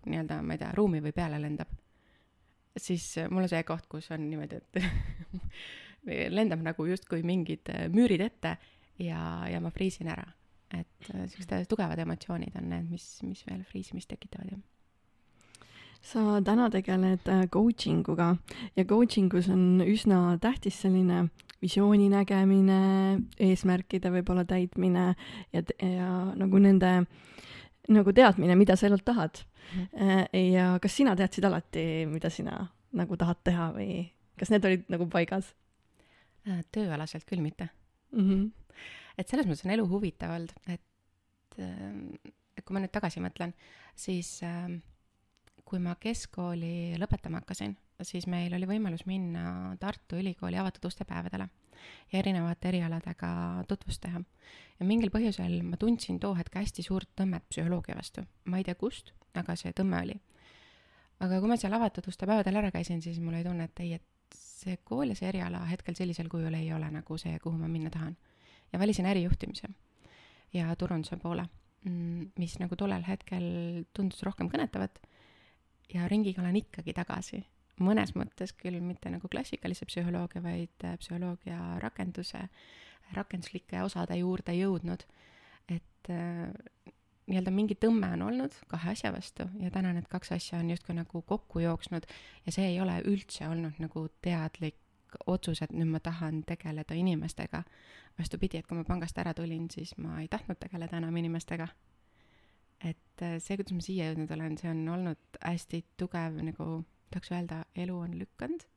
nii-öelda, 0.06 0.40
ma 0.42 0.56
ei 0.56 0.62
tea, 0.62 0.72
ruumi 0.76 1.02
või 1.04 1.14
peale 1.16 1.40
lendab. 1.42 1.72
siis 2.76 3.06
mul 3.30 3.46
on 3.46 3.50
see 3.50 3.62
koht, 3.66 3.86
kus 3.90 4.10
on 4.14 4.28
niimoodi, 4.28 4.60
et 4.60 4.78
lendab 6.38 6.64
nagu 6.64 6.86
justkui 6.88 7.22
mingid 7.26 7.70
müürid 7.94 8.24
ette 8.24 8.56
ja, 8.98 9.20
ja 9.50 9.60
ma 9.60 9.70
friisin 9.74 10.10
ära. 10.12 10.26
et 10.74 11.06
siuksed 11.06 11.68
tugevad 11.70 12.00
emotsioonid 12.02 12.56
on 12.58 12.70
need, 12.72 12.88
mis, 12.90 13.08
mis 13.22 13.44
veel 13.46 13.62
friisimist 13.68 14.10
tekitavad, 14.10 14.56
jah 14.56 14.73
sa 16.04 16.40
täna 16.44 16.68
tegeled 16.72 17.28
äh, 17.32 17.46
coaching 17.52 18.04
uga 18.12 18.34
ja 18.76 18.84
coaching 18.84 19.32
us 19.34 19.48
on 19.48 19.80
üsna 19.86 20.36
tähtis 20.42 20.82
selline 20.84 21.28
visiooni 21.64 22.10
nägemine, 22.12 22.78
eesmärkide 23.40 24.12
võib-olla 24.12 24.44
täitmine 24.48 25.14
ja, 25.54 25.62
ja 25.80 26.10
nagu 26.36 26.60
nende 26.60 26.92
nagu 27.88 28.14
teadmine, 28.16 28.56
mida 28.56 28.76
sa 28.76 28.88
elult 28.88 29.04
tahad 29.04 29.40
mm.. 29.72 30.28
ja 30.52 30.68
kas 30.82 30.96
sina 31.00 31.16
teadsid 31.16 31.48
alati, 31.48 32.04
mida 32.10 32.30
sina 32.32 32.58
nagu 32.94 33.16
tahad 33.20 33.40
teha 33.44 33.70
või 33.76 34.04
kas 34.40 34.52
need 34.52 34.66
olid 34.68 34.88
nagu 34.92 35.08
paigas? 35.10 35.54
Äh, 36.44 36.60
tööalaselt 36.74 37.24
küll 37.24 37.40
mitte 37.40 37.70
mm. 38.12 38.24
-hmm. 38.28 38.80
et 39.16 39.28
selles 39.28 39.48
mõttes 39.48 39.64
on 39.64 39.72
elu 39.72 39.86
huvitav 39.88 40.34
olnud, 40.36 40.52
et, 40.68 40.82
et 41.56 42.64
kui 42.64 42.76
ma 42.76 42.82
nüüd 42.84 42.92
tagasi 42.92 43.24
mõtlen, 43.24 43.54
siis 43.96 44.36
äh, 44.44 44.68
kui 45.64 45.80
ma 45.80 45.94
keskkooli 46.00 46.98
lõpetama 47.00 47.40
hakkasin, 47.40 47.76
siis 48.04 48.26
meil 48.30 48.52
oli 48.56 48.68
võimalus 48.68 49.06
minna 49.08 49.74
Tartu 49.80 50.18
Ülikooli 50.20 50.58
avatud 50.60 50.84
uste 50.90 51.06
päevadele 51.08 51.48
ja 52.12 52.18
erinevate 52.20 52.68
erialadega 52.68 53.30
tutvust 53.68 54.02
teha. 54.04 54.20
ja 54.78 54.86
mingil 54.86 55.12
põhjusel 55.14 55.60
ma 55.66 55.78
tundsin 55.80 56.20
too 56.20 56.34
hetk 56.38 56.56
hästi 56.60 56.84
suurt 56.86 57.10
tõmmet 57.18 57.46
psühholoogia 57.50 57.96
vastu. 57.96 58.24
ma 58.44 58.58
ei 58.60 58.64
tea 58.64 58.74
kust, 58.74 59.12
aga 59.34 59.56
see 59.56 59.72
tõmme 59.72 60.02
oli. 60.02 60.18
aga 61.20 61.40
kui 61.40 61.50
ma 61.50 61.58
seal 61.60 61.76
avatud 61.78 62.08
uste 62.12 62.26
päevadel 62.26 62.60
ära 62.62 62.70
käisin, 62.74 63.02
siis 63.02 63.20
mul 63.20 63.34
oli 63.34 63.46
tunne, 63.46 63.64
et 63.70 63.80
ei, 63.84 63.94
et 64.00 64.38
see 64.38 64.78
kool 64.84 65.12
ja 65.12 65.18
see 65.18 65.28
eriala 65.28 65.64
hetkel 65.70 65.96
sellisel 65.96 66.28
kujul 66.32 66.54
ei 66.54 66.72
ole 66.72 66.90
nagu 66.90 67.18
see, 67.20 67.38
kuhu 67.42 67.58
ma 67.58 67.68
minna 67.68 67.90
tahan. 67.90 68.16
ja 68.72 68.78
valisin 68.78 69.06
ärijuhtimise 69.06 69.68
ja 70.54 70.76
turunduse 70.76 71.16
poole, 71.16 71.48
mm, 71.84 72.30
mis 72.38 72.58
nagu 72.60 72.76
tollel 72.76 73.04
hetkel 73.06 73.84
tundus 73.92 74.22
rohkem 74.22 74.50
kõnetavat 74.50 75.00
ja 75.94 76.08
ringiga 76.08 76.42
olen 76.42 76.56
ikkagi 76.62 76.94
tagasi. 76.96 77.44
mõnes 77.80 78.12
mõttes 78.14 78.52
küll 78.54 78.78
mitte 78.80 79.10
nagu 79.10 79.28
klassikalise 79.28 79.86
psühholoogia, 79.86 80.42
vaid 80.42 80.84
äh, 80.84 80.98
psühholoogia 80.98 81.78
rakenduse, 81.82 82.48
rakenduslike 83.12 83.82
osade 83.82 84.16
juurde 84.16 84.54
jõudnud. 84.54 85.04
et 85.68 86.10
äh, 86.10 86.92
nii-öelda 87.26 87.50
mingi 87.50 87.74
tõmme 87.74 88.12
on 88.12 88.22
olnud 88.22 88.54
kahe 88.68 88.90
asja 88.92 89.12
vastu 89.12 89.48
ja 89.60 89.70
täna 89.70 89.92
need 89.96 90.08
kaks 90.12 90.32
asja 90.32 90.58
on 90.58 90.70
justkui 90.70 90.94
nagu 90.94 91.22
kokku 91.22 91.58
jooksnud 91.58 92.06
ja 92.46 92.52
see 92.52 92.66
ei 92.68 92.80
ole 92.80 93.00
üldse 93.08 93.48
olnud 93.48 93.80
nagu 93.80 94.08
teadlik 94.22 94.76
otsus, 95.26 95.62
et 95.62 95.72
nüüd 95.72 95.88
ma 95.88 96.00
tahan 96.00 96.42
tegeleda 96.42 96.94
inimestega. 96.94 97.62
vastupidi, 98.18 98.58
et 98.58 98.66
kui 98.66 98.76
ma 98.78 98.84
pangast 98.84 99.18
ära 99.18 99.34
tulin, 99.34 99.70
siis 99.70 99.96
ma 99.98 100.20
ei 100.20 100.28
tahtnud 100.28 100.58
tegeleda 100.58 100.96
enam 100.96 101.16
inimestega 101.16 101.68
et 102.84 103.22
äh, 103.22 103.38
see, 103.40 103.56
kuidas 103.56 103.74
ma 103.76 103.84
siia 103.84 104.10
jõudnud 104.10 104.30
olen, 104.36 104.58
see 104.60 104.70
on 104.70 104.84
olnud 104.96 105.40
hästi 105.40 105.84
tugev 106.00 106.38
nagu, 106.44 106.68
tahaks 107.14 107.32
öelda, 107.32 107.64
elu 107.74 107.98
on 107.98 108.18
lükanud. 108.20 108.68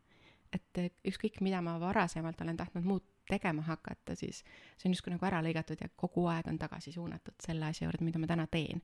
et 0.56 0.80
äh, 0.80 0.90
ükskõik, 1.08 1.42
mida 1.44 1.62
ma 1.62 1.76
varasemalt 1.82 2.42
olen 2.42 2.58
tahtnud 2.58 2.86
muut-, 2.88 3.14
tegema 3.28 3.62
hakata, 3.62 4.16
siis 4.16 4.44
see 4.78 4.88
on 4.88 4.96
justkui 4.96 5.14
nagu 5.14 5.28
ära 5.28 5.42
lõigatud 5.44 5.82
ja 5.84 5.90
kogu 6.00 6.26
aeg 6.32 6.48
on 6.52 6.60
tagasi 6.62 6.94
suunatud 6.96 7.36
selle 7.44 7.68
asja 7.70 7.88
juurde, 7.88 8.06
mida 8.08 8.22
ma 8.22 8.30
täna 8.30 8.48
teen. 8.52 8.82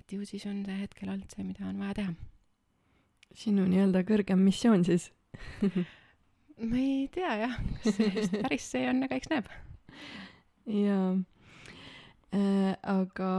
et 0.00 0.12
ju 0.12 0.26
siis 0.26 0.44
on 0.46 0.64
see 0.66 0.78
hetkel 0.82 1.08
olnud 1.08 1.32
see, 1.32 1.46
mida 1.46 1.66
on 1.68 1.80
vaja 1.80 1.96
teha. 2.00 2.14
sinu 3.44 3.66
nii-öelda 3.68 4.04
kõrgem 4.08 4.44
missioon 4.44 4.84
siis 4.84 5.10
ma 6.68 6.78
ei 6.78 7.08
tea 7.12 7.34
jah, 7.46 7.58
kas 7.82 7.96
see 7.96 8.12
just 8.18 8.38
päris 8.42 8.70
see 8.74 8.88
on, 8.90 9.04
aga 9.08 9.20
eks 9.20 9.32
näeb. 9.32 9.50
jaa 10.86 11.08
äh,, 12.36 12.76
aga 12.82 13.32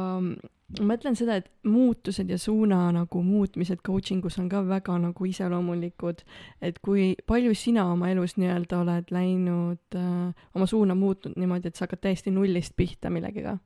ma 0.80 0.94
mõtlen 0.94 1.18
seda, 1.18 1.38
et 1.42 1.50
muutused 1.68 2.30
ja 2.30 2.38
suuna 2.42 2.88
nagu 2.96 3.22
muutmised 3.26 3.84
coaching 3.86 4.26
us 4.26 4.40
on 4.42 4.50
ka 4.52 4.64
väga 4.68 4.98
nagu 5.02 5.28
iseloomulikud, 5.30 6.24
et 6.62 6.80
kui 6.86 7.14
palju 7.30 7.54
sina 7.58 7.86
oma 7.92 8.10
elus 8.14 8.38
nii-öelda 8.40 8.82
oled 8.82 9.14
läinud 9.14 10.00
äh,, 10.00 10.48
oma 10.56 10.70
suuna 10.70 10.96
muutnud 10.98 11.38
niimoodi, 11.38 11.70
et 11.70 11.80
sa 11.80 11.86
hakkad 11.88 12.04
täiesti 12.08 12.34
nullist 12.34 12.78
pihta 12.78 13.14
millegagi? 13.14 13.58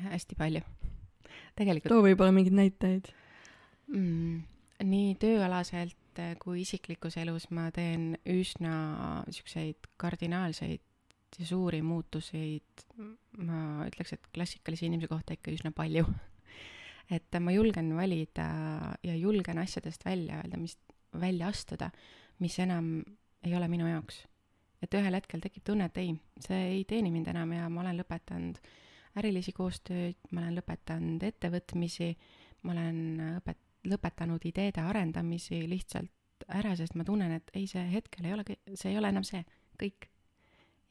hästi 0.00 0.38
palju. 0.38 0.62
tegelikult. 1.56 1.90
too 1.92 2.04
võib-olla 2.04 2.32
mingeid 2.34 2.56
näiteid 2.56 3.10
mm,. 3.92 4.42
nii 4.90 5.14
tööalaselt 5.20 5.96
kui 6.42 6.64
isiklikus 6.64 7.16
elus 7.20 7.46
ma 7.54 7.68
teen 7.74 8.14
üsna 8.28 9.22
siukseid 9.32 9.88
kardinaalseid 10.00 10.82
ja 11.38 11.46
suuri 11.46 11.82
muutuseid, 11.82 12.84
ma 13.38 13.86
ütleks, 13.86 14.14
et 14.16 14.26
klassikalise 14.34 14.88
inimese 14.88 15.10
kohta 15.10 15.36
ikka 15.36 15.52
üsna 15.54 15.72
palju. 15.76 16.04
et 17.16 17.38
ma 17.42 17.54
julgen 17.54 17.92
valida 17.96 18.48
ja 19.06 19.14
julgen 19.16 19.58
asjadest 19.62 20.04
välja 20.06 20.40
öelda, 20.42 20.60
mis, 20.60 20.76
välja 21.20 21.50
astuda, 21.50 21.90
mis 22.38 22.58
enam 22.62 23.00
ei 23.44 23.54
ole 23.56 23.68
minu 23.68 23.88
jaoks. 23.88 24.26
et 24.80 24.94
ühel 24.96 25.12
hetkel 25.12 25.42
tekib 25.44 25.64
tunne, 25.64 25.90
et 25.90 25.98
ei, 26.00 26.14
see 26.40 26.60
ei 26.70 26.84
teeni 26.88 27.10
mind 27.12 27.28
enam 27.28 27.50
ja 27.52 27.66
ma 27.68 27.82
olen 27.82 27.98
lõpetanud 28.00 28.60
ärilisi 29.20 29.52
koostööd, 29.52 30.16
ma 30.30 30.40
olen 30.40 30.56
lõpetanud 30.56 31.26
ettevõtmisi, 31.26 32.14
ma 32.64 32.72
olen 32.72 33.00
õpet-, 33.40 33.66
lõpetanud 33.90 34.46
ideede 34.48 34.80
arendamisi 34.80 35.60
lihtsalt 35.68 36.46
ära, 36.48 36.72
sest 36.76 36.96
ma 36.96 37.04
tunnen, 37.04 37.34
et 37.36 37.52
ei, 37.54 37.66
see 37.68 37.84
hetkel 37.92 38.28
ei 38.28 38.36
ole, 38.36 38.46
see 38.72 38.92
ei 38.94 38.98
ole 38.98 39.10
enam 39.12 39.26
see, 39.26 39.42
kõik 39.80 40.09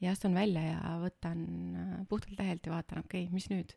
ja 0.00 0.14
astun 0.14 0.36
välja 0.36 0.62
ja 0.72 0.94
võtan 1.02 1.44
äh, 1.76 1.92
puhtalt 2.08 2.38
lehelt 2.38 2.66
ja 2.66 2.74
vaatan, 2.74 3.04
okei 3.04 3.26
okay,, 3.26 3.34
mis 3.34 3.50
nüüd? 3.52 3.74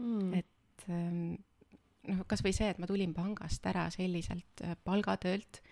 Mm.. 0.00 0.32
et 0.40 0.86
ähm, 0.90 1.34
noh, 2.08 2.22
kasvõi 2.28 2.54
see, 2.56 2.70
et 2.72 2.80
ma 2.82 2.88
tulin 2.90 3.14
pangast 3.16 3.66
ära 3.68 3.86
selliselt 3.94 4.64
äh, 4.64 4.76
palgatöölt 4.84 5.62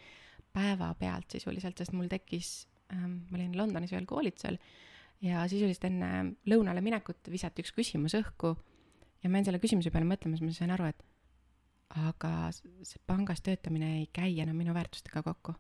päevapealt 0.55 1.37
sisuliselt, 1.37 1.79
sest 1.79 1.95
mul 1.97 2.11
tekkis 2.11 2.67
ähm,, 2.95 3.23
ma 3.31 3.39
olin 3.39 3.57
Londonis 3.59 3.95
ühel 3.95 4.09
koolitusel 4.09 4.59
ja 5.25 5.45
sisuliselt 5.51 5.87
enne 5.91 6.11
lõunale 6.49 6.83
minekut 6.85 7.31
visati 7.33 7.65
üks 7.65 7.75
küsimus 7.77 8.17
õhku 8.19 8.55
ja 9.21 9.31
ma 9.31 9.41
jäin 9.41 9.51
selle 9.51 9.63
küsimuse 9.63 9.93
peale 9.93 10.09
mõtlema, 10.09 10.39
siis 10.39 10.49
ma 10.49 10.57
sain 10.57 10.75
aru, 10.75 10.89
et 10.91 11.07
aga 12.01 12.53
see 12.55 13.01
pangas 13.09 13.43
töötamine 13.45 13.97
ei 13.99 14.07
käi 14.15 14.39
enam 14.43 14.57
minu 14.61 14.75
väärtustega 14.77 15.25
kokku 15.27 15.57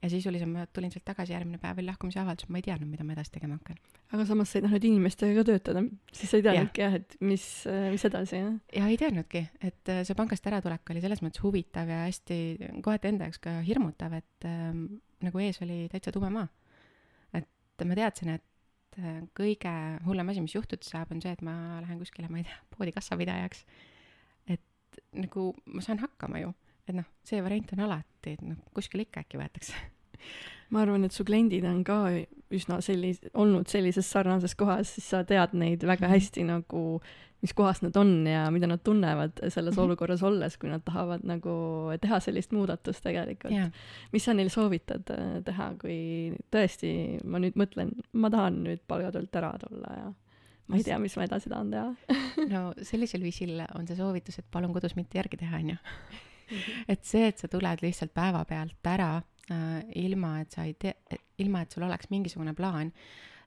ja 0.00 0.08
sisuliselt 0.08 0.48
ma 0.48 0.64
tulin 0.72 0.92
sealt 0.92 1.04
tagasi 1.08 1.34
järgmine 1.34 1.60
päev 1.60 1.76
veel 1.78 1.88
lahkumise 1.90 2.20
avaldus, 2.22 2.48
ma 2.48 2.60
ei 2.60 2.64
teadnud, 2.64 2.88
mida 2.88 3.04
ma 3.04 3.12
edasi 3.14 3.34
tegema 3.34 3.58
hakkan. 3.58 3.80
aga 4.10 4.24
samas 4.28 4.52
said 4.52 4.64
noh, 4.64 4.72
nüüd 4.72 4.86
inimestega 4.88 5.34
ka 5.36 5.44
töötada, 5.50 5.82
siis 6.16 6.32
sa 6.32 6.40
ei 6.40 6.44
teadnudki 6.46 6.84
jah, 6.84 6.96
et 7.00 7.16
mis, 7.20 7.44
mis 7.92 8.06
edasi, 8.08 8.38
jah? 8.40 8.54
ja 8.78 8.88
ei 8.88 9.00
teadnudki, 9.00 9.42
et 9.60 9.92
äh, 9.92 10.00
see 10.08 10.16
pangast 10.18 10.48
äratulek 10.48 10.94
oli 10.94 11.04
selles 11.04 11.20
mõttes 11.24 11.44
huvitav 11.44 11.92
ja 11.92 12.04
hästi 12.06 12.38
kohati 12.80 13.12
enda 13.12 13.28
jaoks 13.28 13.42
ka 13.44 13.58
hirmutav, 13.66 14.16
et 14.22 14.48
ähm, 14.48 14.86
nagu 15.26 15.44
ees 15.44 15.60
oli 15.66 15.82
täitsa 15.92 16.14
tume 16.16 16.32
maa. 16.32 16.48
et 17.36 17.84
ma 17.84 18.00
teadsin, 18.00 18.32
et 18.38 19.00
äh, 19.02 19.20
kõige 19.36 19.74
hullem 20.08 20.32
asi, 20.32 20.46
mis 20.46 20.56
juhtuda 20.56 20.88
saab, 20.88 21.12
on 21.12 21.20
see, 21.20 21.36
et 21.36 21.44
ma 21.44 21.54
lähen 21.84 22.00
kuskile, 22.00 22.32
ma 22.32 22.40
ei 22.40 22.48
tea, 22.48 22.56
poodi 22.72 22.96
kassapidajaks. 22.96 23.66
et 24.56 25.04
nagu 25.12 25.50
ma 25.68 25.84
saan 25.84 26.00
hakkama 26.00 26.40
ju 26.46 26.56
et 26.90 27.00
noh, 27.00 27.08
see 27.26 27.40
variant 27.42 27.74
on 27.76 27.86
alati, 27.88 28.36
et 28.36 28.44
noh, 28.44 28.60
kuskil 28.76 29.06
ikka 29.06 29.24
äkki 29.24 29.40
võetakse 29.40 29.78
ma 30.70 30.84
arvan, 30.84 31.06
et 31.06 31.14
su 31.14 31.26
kliendid 31.26 31.66
on 31.68 31.82
ka 31.86 32.02
üsna 32.54 32.78
sellis-, 32.84 33.22
olnud 33.38 33.70
sellises 33.70 34.08
sarnases 34.10 34.54
kohas, 34.58 34.94
siis 34.94 35.10
sa 35.12 35.24
tead 35.26 35.56
neid 35.58 35.84
väga 35.86 36.06
mhm. 36.06 36.14
hästi 36.14 36.46
nagu, 36.48 36.84
mis 37.40 37.54
kohas 37.56 37.80
nad 37.80 37.96
on 37.96 38.26
ja 38.28 38.44
mida 38.52 38.68
nad 38.68 38.82
tunnevad 38.84 39.38
selles 39.48 39.74
-hmm. 39.74 39.82
olukorras 39.82 40.22
olles, 40.22 40.58
kui 40.60 40.68
nad 40.68 40.84
tahavad 40.84 41.24
nagu 41.24 41.52
teha 42.00 42.20
sellist 42.20 42.52
muudatust 42.52 43.02
tegelikult 43.02 43.54
yeah.. 43.54 43.70
mis 44.12 44.24
sa 44.24 44.34
neil 44.34 44.50
soovitad 44.52 45.10
äh, 45.10 45.42
teha, 45.44 45.72
kui 45.80 46.34
tõesti, 46.52 47.20
ma 47.24 47.40
nüüd 47.40 47.56
mõtlen, 47.56 47.94
ma 48.12 48.30
tahan 48.30 48.62
nüüd 48.64 48.84
palgatöölt 48.86 49.36
ära 49.36 49.54
tulla 49.58 49.96
ja 49.96 50.12
ma 50.68 50.76
ei 50.76 50.84
tea, 50.84 50.98
mis 50.98 51.16
ma 51.16 51.24
edasi 51.24 51.48
tahan 51.48 51.70
teha 51.70 51.94
no 52.52 52.74
sellisel 52.82 53.22
viisil 53.22 53.56
on 53.74 53.86
see 53.86 53.96
soovitus, 53.96 54.38
et 54.38 54.50
palun 54.50 54.72
kodus 54.76 54.96
mitte 54.96 55.18
järgi 55.18 55.40
teha, 55.40 55.56
onju 55.56 55.76
Mhm. 55.80 56.29
Et 56.88 57.04
see, 57.04 57.26
et 57.28 57.38
sa 57.38 57.48
tuled 57.48 57.82
lihtsalt 57.84 58.14
päevapealt 58.14 58.92
ära 58.92 59.16
äh, 59.16 59.82
ilma, 60.02 60.38
et 60.44 60.56
sa 60.56 60.66
ei 60.68 60.74
tea, 60.74 60.94
ilma, 61.38 61.64
et 61.64 61.76
sul 61.76 61.86
oleks 61.86 62.10
mingisugune 62.10 62.54
plaan, 62.54 62.92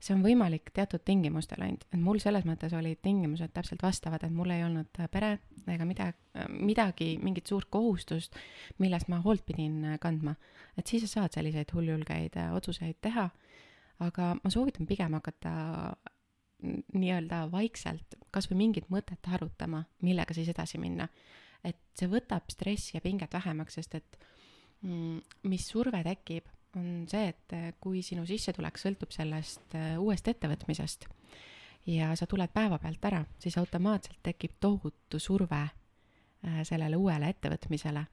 see 0.04 0.16
on 0.16 0.24
võimalik 0.24 0.72
teatud 0.76 1.04
tingimustel 1.08 1.64
ainult, 1.64 1.86
et 1.88 2.02
mul 2.02 2.20
selles 2.22 2.44
mõttes 2.48 2.74
olid 2.76 3.00
tingimused 3.06 3.54
täpselt 3.56 3.84
vastavad, 3.84 4.24
et 4.26 4.34
mul 4.36 4.52
ei 4.52 4.64
olnud 4.66 5.00
äh, 5.00 5.10
pere 5.12 5.38
ega 5.72 5.88
midagi, 5.88 6.18
äh, 6.36 6.50
midagi, 6.52 7.10
mingit 7.24 7.48
suurt 7.48 7.70
kohustust, 7.72 8.36
millest 8.84 9.10
ma 9.12 9.22
hoolt 9.24 9.46
pidin 9.48 9.80
äh, 9.94 10.00
kandma. 10.04 10.36
et 10.78 10.90
siis 10.90 11.06
sa 11.06 11.22
saad 11.22 11.38
selliseid 11.38 11.72
hulljulgeid 11.74 12.36
otsuseid 12.58 13.00
teha, 13.02 13.30
aga 14.04 14.34
ma 14.42 14.52
soovitan 14.52 14.90
pigem 14.90 15.16
hakata 15.16 15.54
nii-öelda 16.64 17.46
vaikselt 17.52 18.18
kas 18.32 18.50
või 18.50 18.64
mingit 18.64 18.90
mõtet 18.92 19.28
arutama, 19.32 19.84
millega 20.02 20.36
siis 20.36 20.50
edasi 20.52 20.80
minna 20.82 21.08
et 21.64 21.80
see 21.98 22.10
võtab 22.12 22.50
stressi 22.52 22.98
ja 22.98 23.02
pinget 23.04 23.34
vähemaks, 23.34 23.80
sest 23.80 23.96
et 24.00 24.20
mm, 24.82 25.20
mis 25.50 25.66
surve 25.70 26.04
tekib, 26.06 26.50
on 26.78 27.04
see, 27.10 27.28
et 27.30 27.56
eh, 27.56 27.74
kui 27.82 28.02
sinu 28.06 28.26
sissetulek 28.28 28.80
sõltub 28.82 29.14
sellest 29.14 29.76
eh, 29.78 29.94
uuest 30.02 30.28
ettevõtmisest 30.32 31.08
ja 31.94 32.14
sa 32.18 32.28
tuled 32.30 32.52
päevapealt 32.54 33.06
ära, 33.06 33.22
siis 33.40 33.58
automaatselt 33.62 34.22
tekib 34.26 34.58
tohutu 34.64 35.20
surve 35.20 35.62
eh, 35.64 36.64
sellele 36.68 36.98
uuele 37.00 37.30
ettevõtmisele. 37.34 38.06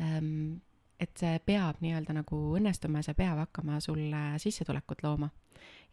Ehm, 0.00 0.58
et 1.00 1.16
see 1.16 1.38
peab 1.46 1.78
nii-öelda 1.80 2.12
nagu 2.16 2.40
õnnestuma 2.58 3.00
ja 3.00 3.08
see 3.08 3.16
peab 3.16 3.38
hakkama 3.44 3.78
sulle 3.80 4.24
sissetulekut 4.42 5.04
looma. 5.04 5.30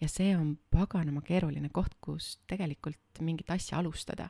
ja 0.01 0.07
see 0.07 0.36
on 0.38 0.57
paganama 0.71 1.21
keeruline 1.25 1.69
koht, 1.74 1.95
kus 2.01 2.38
tegelikult 2.47 3.21
mingit 3.21 3.50
asja 3.51 3.79
alustada 3.79 4.29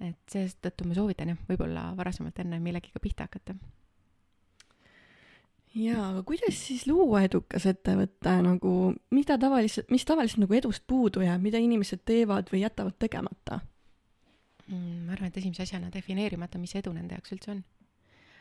et 0.00 0.30
seetõttu 0.30 0.86
ma 0.86 0.94
soovitan 0.96 1.32
jah, 1.32 1.40
võib-olla 1.48 1.90
varasemalt 1.98 2.38
enne 2.42 2.60
millegiga 2.62 3.00
pihta 3.02 3.26
hakata. 3.26 3.54
jaa, 5.74 6.04
aga 6.10 6.22
kuidas 6.26 6.60
siis 6.68 6.86
luua 6.86 7.24
edukas 7.26 7.66
ettevõte 7.70 8.34
nagu, 8.44 8.74
mida 9.14 9.38
tavaliselt, 9.38 9.90
mis 9.90 10.06
tavaliselt 10.08 10.44
nagu 10.44 10.54
edust 10.54 10.86
puudu 10.86 11.24
jääb, 11.26 11.42
mida 11.42 11.58
inimesed 11.62 12.04
teevad 12.08 12.52
või 12.52 12.62
jätavad 12.64 12.98
tegemata 12.98 13.60
mm,? 14.68 15.02
ma 15.06 15.16
arvan, 15.16 15.32
et 15.32 15.40
esimese 15.42 15.66
asjana 15.66 15.90
defineerimata, 15.94 16.60
mis 16.62 16.76
edu 16.78 16.94
nende 16.94 17.18
jaoks 17.18 17.34
üldse 17.36 17.52
on. 17.56 17.64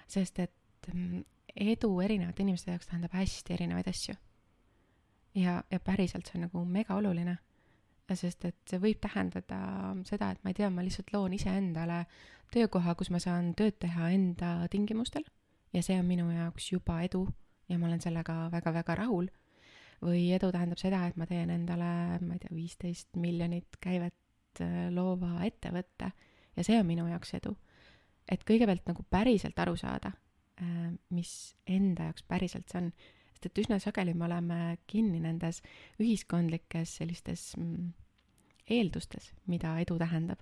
sest 0.07 0.39
et 0.45 0.93
mm, 0.93 1.25
edu 1.73 1.91
erinevate 2.05 2.45
inimeste 2.45 2.71
jaoks 2.71 2.87
tähendab 2.87 3.17
hästi 3.17 3.57
erinevaid 3.57 3.89
asju. 3.89 4.15
ja, 5.35 5.63
ja 5.71 5.79
päriselt 5.79 6.29
see 6.29 6.37
on 6.37 6.47
nagu 6.47 6.65
mega 6.65 6.95
oluline 6.95 7.37
sest 8.15 8.45
et 8.47 8.57
see 8.69 8.79
võib 8.79 8.99
tähendada 9.03 9.59
seda, 10.07 10.31
et 10.31 10.43
ma 10.43 10.53
ei 10.53 10.57
tea, 10.57 10.69
ma 10.71 10.85
lihtsalt 10.85 11.11
loon 11.13 11.33
iseendale 11.35 12.05
töökoha, 12.53 12.95
kus 12.95 13.09
ma 13.11 13.19
saan 13.19 13.51
tööd 13.57 13.75
teha 13.81 14.11
enda 14.15 14.51
tingimustel 14.71 15.25
ja 15.75 15.83
see 15.83 15.97
on 15.99 16.07
minu 16.07 16.29
jaoks 16.31 16.71
juba 16.71 17.01
edu 17.03 17.25
ja 17.67 17.77
ma 17.79 17.89
olen 17.89 18.01
sellega 18.01 18.47
väga-väga 18.53 18.95
rahul. 19.03 19.27
või 19.97 20.27
edu 20.29 20.51
tähendab 20.53 20.77
seda, 20.77 21.07
et 21.09 21.15
ma 21.17 21.25
teen 21.25 21.49
endale, 21.49 22.19
ma 22.21 22.35
ei 22.35 22.41
tea, 22.43 22.53
viisteist 22.53 23.15
miljonit 23.17 23.79
käivet 23.81 24.61
äh, 24.61 24.91
loova 24.93 25.39
ettevõtte 25.41 26.11
ja 26.55 26.63
see 26.63 26.77
on 26.77 26.85
minu 26.85 27.07
jaoks 27.09 27.33
edu. 27.33 27.55
et 28.29 28.43
kõigepealt 28.45 28.85
nagu 28.85 29.03
päriselt 29.09 29.59
aru 29.59 29.75
saada, 29.75 30.11
äh, 30.61 30.93
mis 31.09 31.55
enda 31.65 32.11
jaoks 32.11 32.23
päriselt 32.23 32.69
see 32.69 32.83
on 32.83 32.91
sest 33.37 33.51
et 33.51 33.59
üsna 33.61 33.77
sageli 33.79 34.15
me 34.17 34.25
oleme 34.25 34.77
kinni 34.89 35.19
nendes 35.21 35.61
ühiskondlikes 36.01 36.95
sellistes 36.97 37.51
mm, 37.57 37.91
eeldustes, 38.73 39.31
mida 39.45 39.75
edu 39.79 39.97
tähendab. 40.01 40.41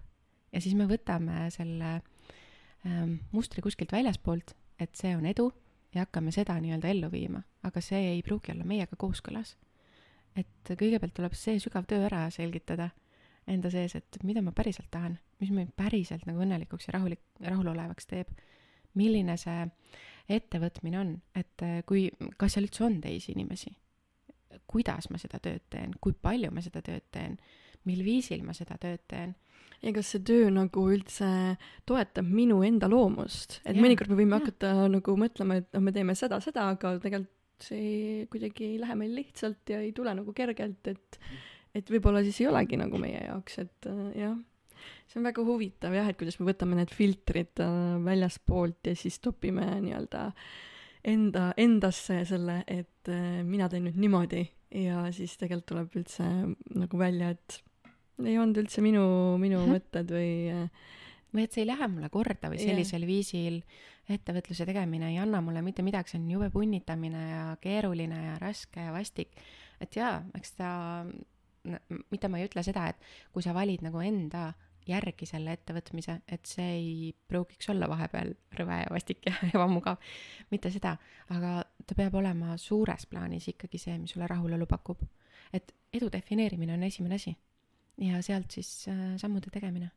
ja 0.51 0.61
siis 0.61 0.75
me 0.79 0.87
võtame 0.87 1.49
selle 1.51 1.99
ähm, 2.87 3.19
mustri 3.31 3.61
kuskilt 3.61 3.91
väljaspoolt, 3.91 4.55
et 4.79 4.95
see 4.95 5.11
on 5.15 5.25
edu 5.27 5.49
ja 5.93 6.05
hakkame 6.05 6.31
seda 6.31 6.55
nii-öelda 6.61 6.91
ellu 6.91 7.11
viima, 7.11 7.43
aga 7.63 7.83
see 7.83 8.15
ei 8.15 8.23
pruugi 8.23 8.53
olla 8.55 8.63
meiega 8.63 8.95
kooskõlas. 8.95 9.57
et 10.35 10.71
kõigepealt 10.71 11.15
tuleb 11.15 11.35
see 11.35 11.59
sügav 11.59 11.85
töö 11.87 12.05
ära 12.07 12.29
selgitada 12.31 12.89
enda 13.47 13.69
sees, 13.69 13.95
et 13.95 14.23
mida 14.23 14.41
ma 14.41 14.55
päriselt 14.55 14.87
tahan, 14.91 15.19
mis 15.39 15.51
mind 15.51 15.75
päriselt 15.75 16.23
nagu 16.25 16.39
õnnelikuks 16.41 16.87
ja 16.87 16.95
rahulik, 16.95 17.21
rahulolevaks 17.43 18.07
teeb. 18.07 18.31
milline 18.95 19.35
see 19.37 19.67
ettevõtmine 20.31 20.99
on, 20.99 21.15
et 21.37 21.65
äh, 21.65 21.81
kui, 21.87 22.07
kas 22.39 22.55
seal 22.55 22.67
üldse 22.69 22.85
on 22.87 23.01
teisi 23.03 23.35
inimesi? 23.35 23.75
kuidas 24.71 25.09
ma 25.11 25.19
seda 25.19 25.37
tööd 25.43 25.65
teen, 25.69 25.91
kui 26.01 26.13
palju 26.15 26.47
ma 26.53 26.61
seda 26.63 26.79
tööd 26.85 27.03
teen, 27.11 27.35
mil 27.85 27.99
viisil 28.05 28.41
ma 28.45 28.53
seda 28.55 28.77
tööd 28.81 29.03
teen 29.11 29.33
ja 29.83 29.93
kas 29.95 30.09
see 30.13 30.23
töö 30.25 30.49
nagu 30.53 30.85
üldse 30.93 31.27
toetab 31.87 32.27
minu 32.31 32.61
enda 32.65 32.89
loomust, 32.91 33.59
et 33.63 33.75
Jaa, 33.75 33.83
mõnikord 33.83 34.11
me 34.11 34.19
võime 34.21 34.37
jaa. 34.37 34.45
hakata 34.45 34.71
nagu 34.91 35.17
mõtlema, 35.19 35.59
et 35.61 35.67
noh, 35.75 35.83
me 35.85 35.93
teeme 35.95 36.15
seda, 36.17 36.39
seda, 36.43 36.69
aga 36.75 36.95
tegelikult 37.03 37.31
see 37.65 38.25
kuidagi 38.31 38.65
ei 38.73 38.79
lähe 38.81 38.97
meil 38.99 39.13
lihtsalt 39.15 39.71
ja 39.71 39.79
ei 39.83 39.93
tule 39.95 40.15
nagu 40.17 40.33
kergelt, 40.35 40.89
et 40.91 41.19
et 41.75 41.89
võib-olla 41.91 42.23
siis 42.23 42.39
ei 42.41 42.49
olegi 42.49 42.79
nagu 42.79 42.99
meie 42.99 43.21
jaoks, 43.27 43.59
et 43.65 43.89
äh, 43.91 44.03
jah. 44.21 44.35
See 45.07 45.19
on 45.19 45.27
väga 45.27 45.45
huvitav 45.47 45.93
jah, 45.95 46.09
et 46.09 46.17
kuidas 46.19 46.39
me 46.39 46.49
võtame 46.51 46.79
need 46.79 46.93
filtrid 46.93 47.61
äh, 47.63 47.75
väljaspoolt 48.05 48.91
ja 48.91 48.95
siis 48.99 49.19
topime 49.23 49.67
nii-öelda 49.85 50.25
enda, 51.05 51.51
endasse 51.57 52.23
selle, 52.25 52.63
et 52.67 53.11
äh, 53.13 53.41
mina 53.45 53.69
teen 53.69 53.87
nüüd 53.89 53.97
niimoodi 54.01 54.43
ja 54.75 55.05
siis 55.15 55.37
tegelikult 55.37 55.69
tuleb 55.71 55.97
üldse 56.01 56.27
nagu 56.75 56.99
välja, 56.99 57.29
et 57.35 57.61
ei 58.25 58.37
olnud 58.39 58.57
üldse 58.63 58.81
minu, 58.83 59.03
minu 59.41 59.59
Mhm. 59.65 59.75
mõtted 59.75 60.11
või 60.11 60.31
äh, 60.51 60.69
või 61.35 61.43
et 61.43 61.51
see 61.51 61.65
ei 61.65 61.67
lähe 61.67 61.87
mulle 61.91 62.09
korda 62.09 62.49
või 62.51 62.61
sellisel 62.63 63.03
viisil 63.07 63.59
ettevõtluse 64.09 64.65
tegemine 64.67 65.09
ei 65.11 65.17
anna 65.19 65.41
mulle 65.43 65.61
mitte 65.65 65.83
midagi, 65.83 66.13
see 66.13 66.21
on 66.21 66.29
jube 66.31 66.49
punnitamine 66.53 67.23
ja 67.29 67.45
keeruline 67.61 68.19
ja 68.27 68.35
raske 68.39 68.85
ja 68.87 68.93
vastik. 68.95 69.33
et 69.81 69.95
jaa, 69.95 70.23
eks 70.37 70.53
ta, 70.55 70.69
mitte 72.11 72.29
ma 72.31 72.39
ei 72.39 72.47
ütle 72.47 72.63
seda, 72.63 72.87
et 72.93 73.01
kui 73.33 73.43
sa 73.43 73.53
valid 73.53 73.83
nagu 73.83 73.99
enda 73.99 74.53
järgi 74.87 75.25
selle 75.25 75.53
ettevõtmise, 75.57 76.19
et 76.27 76.45
see 76.45 76.69
ei 76.77 77.13
pruugiks 77.27 77.69
olla 77.73 77.89
vahepeal 77.89 78.33
rõve 78.59 78.79
ja 78.83 78.91
vastik 78.91 79.25
ja 79.25 79.33
ebamugav, 79.53 79.97
mitte 80.51 80.71
seda, 80.71 80.95
aga 81.29 81.57
ta 81.87 81.97
peab 81.97 82.15
olema 82.15 82.57
suures 82.61 83.05
plaanis 83.05 83.47
ikkagi 83.53 83.81
see, 83.81 83.97
mis 83.97 84.15
sulle 84.15 84.27
rahulolu 84.27 84.65
pakub. 84.69 85.03
et 85.53 85.71
edu 85.93 86.09
defineerimine 86.11 86.73
on 86.73 86.83
esimene 86.83 87.15
asi 87.15 87.35
ja 88.01 88.21
sealt 88.21 88.51
siis 88.51 88.87
äh, 88.91 89.15
sammude 89.17 89.49
tegemine 89.53 89.91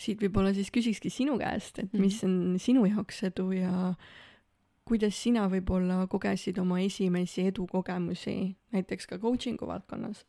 siit 0.00 0.20
võib-olla 0.22 0.54
siis 0.56 0.70
küsikski 0.72 1.10
sinu 1.12 1.36
käest, 1.38 1.78
et 1.78 1.92
Mhm. 1.92 2.00
mis 2.02 2.24
on 2.24 2.56
sinu 2.58 2.86
jaoks 2.86 3.22
edu 3.28 3.50
ja 3.52 3.94
kuidas 4.84 5.14
sina 5.22 5.46
võib-olla 5.48 6.06
kogesid 6.10 6.58
oma 6.58 6.80
esimesi 6.80 7.44
edukogemusi 7.46 8.56
näiteks 8.72 9.06
ka 9.06 9.18
coaching'u 9.18 9.66
valdkonnas? 9.66 10.24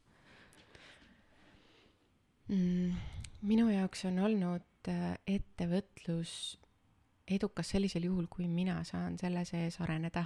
mm,? 2.50 2.91
Minu 3.41 3.69
jaoks 3.69 4.05
on 4.10 4.19
olnud 4.25 4.89
äh, 4.89 5.15
ettevõtlus 5.27 6.57
edukas 7.31 7.71
sellisel 7.74 8.05
juhul, 8.10 8.27
kui 8.29 8.48
mina 8.48 8.81
saan 8.88 9.17
selle 9.21 9.45
sees 9.45 9.79
areneda. 9.81 10.25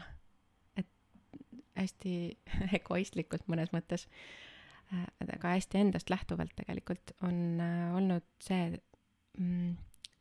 et 0.75 0.89
hästi 1.75 2.15
egoistlikult 2.79 3.47
mõnes 3.51 3.71
mõttes, 3.75 4.07
aga 5.25 5.55
hästi 5.55 5.81
endast 5.81 6.09
lähtuvalt 6.09 6.55
tegelikult 6.55 7.15
on 7.23 7.61
äh, 7.61 7.95
olnud 7.95 8.25
see, 8.43 8.79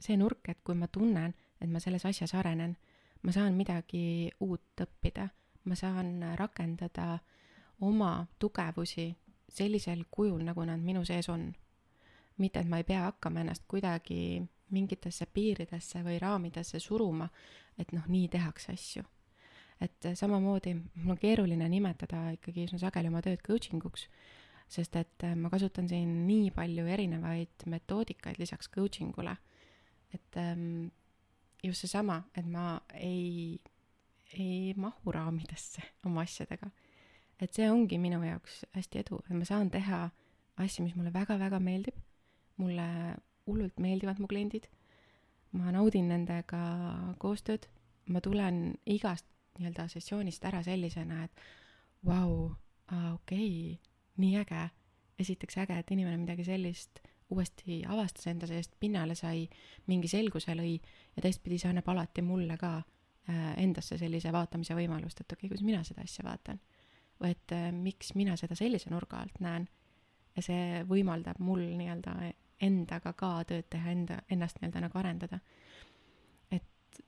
see 0.01 0.17
nurk, 0.21 0.49
et 0.49 0.61
kui 0.65 0.75
ma 0.79 0.89
tunnen, 0.89 1.35
et 1.61 1.71
ma 1.71 1.81
selles 1.81 2.05
asjas 2.07 2.35
arenen, 2.35 2.77
ma 3.23 3.33
saan 3.33 3.57
midagi 3.57 4.31
uut 4.45 4.81
õppida, 4.85 5.29
ma 5.65 5.77
saan 5.79 6.19
rakendada 6.37 7.19
oma 7.81 8.27
tugevusi 8.39 9.11
sellisel 9.49 10.05
kujul, 10.11 10.43
nagu 10.45 10.65
nad 10.67 10.81
minu 10.83 11.05
sees 11.05 11.29
on. 11.33 11.53
Mitte, 12.43 12.61
et 12.61 12.69
ma 12.69 12.81
ei 12.81 12.87
pea 12.88 13.05
hakkama 13.07 13.45
ennast 13.45 13.67
kuidagi 13.71 14.43
mingitesse 14.75 15.26
piiridesse 15.26 16.03
või 16.05 16.17
raamidesse 16.23 16.81
suruma, 16.83 17.29
et 17.79 17.93
noh, 17.95 18.07
nii 18.11 18.29
tehakse 18.33 18.73
asju. 18.73 19.05
et 19.83 20.07
samamoodi 20.14 20.71
mul 20.75 21.17
on 21.17 21.19
keeruline 21.19 21.67
nimetada 21.69 22.29
ikkagi 22.37 22.69
üsna 22.69 22.79
sageli 22.79 23.11
oma 23.11 23.21
tööd 23.26 23.43
coaching 23.45 23.83
uks, 23.85 24.07
sest 24.71 24.95
et 24.97 25.25
ma 25.37 25.50
kasutan 25.50 25.88
siin 25.91 26.12
nii 26.29 26.53
palju 26.55 26.87
erinevaid 26.87 27.67
metoodikaid 27.67 28.38
lisaks 28.38 28.71
coaching 28.71 29.19
ule, 29.19 29.35
et 30.14 30.38
ähm, 30.38 30.92
just 31.62 31.85
seesama, 31.85 32.23
et 32.37 32.47
ma 32.47 32.81
ei, 32.94 33.61
ei 34.38 34.75
mahu 34.77 35.12
raamidesse 35.12 35.83
oma 36.07 36.23
asjadega. 36.23 36.70
et 37.40 37.53
see 37.53 37.66
ongi 37.68 37.99
minu 37.99 38.23
jaoks 38.23 38.62
hästi 38.77 39.03
edu, 39.03 39.18
et 39.27 39.35
ma 39.37 39.44
saan 39.44 39.70
teha 39.70 40.05
asju, 40.62 40.85
mis 40.85 40.94
mulle 40.94 41.11
väga-väga 41.12 41.59
meeldib. 41.61 41.97
Mulle 42.57 42.87
hullult 43.47 43.79
meeldivad 43.81 44.21
mu 44.23 44.27
kliendid. 44.31 44.69
ma 45.53 45.71
naudin 45.71 46.09
nendega 46.09 46.62
koostööd. 47.19 47.69
ma 48.09 48.21
tulen 48.21 48.75
igast 48.87 49.27
nii-öelda 49.59 49.88
sessioonist 49.88 50.45
ära 50.45 50.62
sellisena, 50.67 51.25
et 51.25 51.40
vau, 52.07 52.51
okei, 53.14 53.79
nii 54.17 54.37
äge. 54.37 54.69
esiteks 55.19 55.59
äge, 55.62 55.79
et 55.79 55.90
inimene 55.90 56.17
midagi 56.17 56.45
sellist 56.45 57.01
uuesti 57.31 57.83
avastas 57.88 58.27
enda 58.27 58.47
seest, 58.47 58.75
pinnale 58.81 59.14
sai, 59.14 59.47
mingi 59.87 60.09
selguse 60.11 60.55
lõi 60.57 60.75
ja 60.77 61.23
teistpidi 61.23 61.59
see 61.61 61.71
annab 61.71 61.88
alati 61.93 62.23
mulle 62.23 62.57
ka 62.61 62.77
äh, 62.79 63.55
endasse 63.62 63.99
sellise 63.99 64.33
vaatamise 64.35 64.77
võimalust, 64.77 65.21
et 65.21 65.33
okei 65.33 65.47
okay,, 65.47 65.53
kuidas 65.53 65.64
mina 65.67 65.83
seda 65.87 66.05
asja 66.05 66.27
vaatan. 66.27 66.61
või 67.23 67.31
et 67.31 67.53
äh, 67.55 67.71
miks 67.73 68.14
mina 68.19 68.37
seda 68.37 68.57
sellise 68.59 68.90
nurga 68.90 69.23
alt 69.23 69.40
näen. 69.40 69.69
ja 70.37 70.43
see 70.43 70.83
võimaldab 70.90 71.38
mul 71.38 71.62
nii-öelda 71.79 72.17
endaga 72.61 73.12
ka 73.12 73.33
tööd 73.49 73.67
teha, 73.71 73.90
enda, 73.90 74.21
ennast 74.31 74.61
nii-öelda 74.61 74.85
nagu 74.87 74.99
arendada. 74.99 75.40
et 76.51 77.03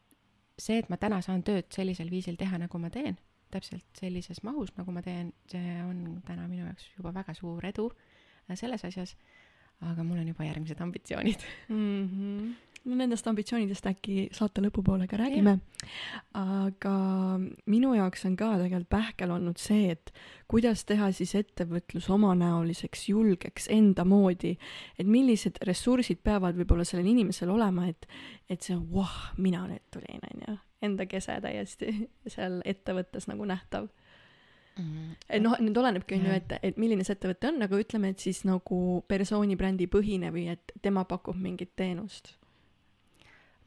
see, 0.59 0.79
et 0.79 0.89
ma 0.91 0.97
täna 0.97 1.21
saan 1.23 1.43
tööd 1.43 1.71
sellisel 1.71 2.11
viisil 2.11 2.37
teha, 2.37 2.59
nagu 2.59 2.79
ma 2.79 2.91
teen, 2.91 3.19
täpselt 3.51 3.87
sellises 3.99 4.43
mahus, 4.43 4.73
nagu 4.77 4.93
ma 4.93 5.03
teen, 5.03 5.33
see 5.51 5.81
on 5.83 6.23
täna 6.27 6.49
minu 6.49 6.67
jaoks 6.67 6.91
juba 6.97 7.15
väga 7.15 7.35
suur 7.35 7.65
edu 7.67 7.91
selles 8.55 8.85
asjas 8.85 9.17
aga 9.85 10.05
mul 10.07 10.23
on 10.23 10.31
juba 10.31 10.47
järgmised 10.47 10.81
ambitsioonid 10.81 11.43
mm. 11.69 12.09
-hmm. 12.09 12.55
No 12.87 12.97
nendest 12.99 13.27
ambitsioonidest 13.27 13.89
äkki 13.91 14.29
saate 14.35 14.63
lõpupoole 14.65 15.09
ka 15.11 15.19
räägime. 15.21 15.57
aga 16.39 16.95
minu 17.71 17.95
jaoks 17.97 18.25
on 18.29 18.37
ka 18.39 18.53
tegelikult 18.61 18.91
pähkel 18.93 19.33
olnud 19.35 19.61
see, 19.61 19.91
et 19.97 20.13
kuidas 20.51 20.85
teha 20.89 21.11
siis 21.15 21.35
ettevõtlus 21.39 22.09
omanäoliseks, 22.15 23.09
julgeks, 23.11 23.69
enda 23.75 24.07
moodi, 24.07 24.57
et 24.99 25.07
millised 25.07 25.61
ressursid 25.67 26.23
peavad 26.25 26.57
võib-olla 26.59 26.87
sellel 26.87 27.11
inimesel 27.11 27.51
olema, 27.53 27.89
et, 27.91 28.09
et 28.51 28.63
see, 28.63 28.79
voh, 28.79 29.15
mina 29.43 29.67
nüüd 29.67 29.85
tulin, 29.95 30.23
onju, 30.31 30.59
enda 30.87 31.07
kese 31.11 31.39
täiesti 31.43 31.93
seal 32.31 32.61
ettevõttes 32.65 33.31
nagu 33.31 33.47
nähtav 33.49 33.89
mm.. 34.79 35.13
et 35.29 35.43
noh, 35.43 35.57
nüüd 35.63 35.77
olenebki 35.81 36.19
onju, 36.19 36.33
Jah. 36.33 36.43
et, 36.43 36.57
et 36.71 36.81
milline 36.81 37.07
see 37.07 37.17
ettevõte 37.17 37.51
on, 37.51 37.63
aga 37.67 37.81
ütleme, 37.83 38.13
et 38.15 38.23
siis 38.23 38.43
nagu 38.49 38.81
persooni 39.09 39.59
brändi 39.59 39.89
põhine 39.91 40.33
või 40.35 40.49
et 40.55 40.77
tema 40.83 41.07
pakub 41.09 41.39
mingit 41.41 41.75
teenust. 41.79 42.35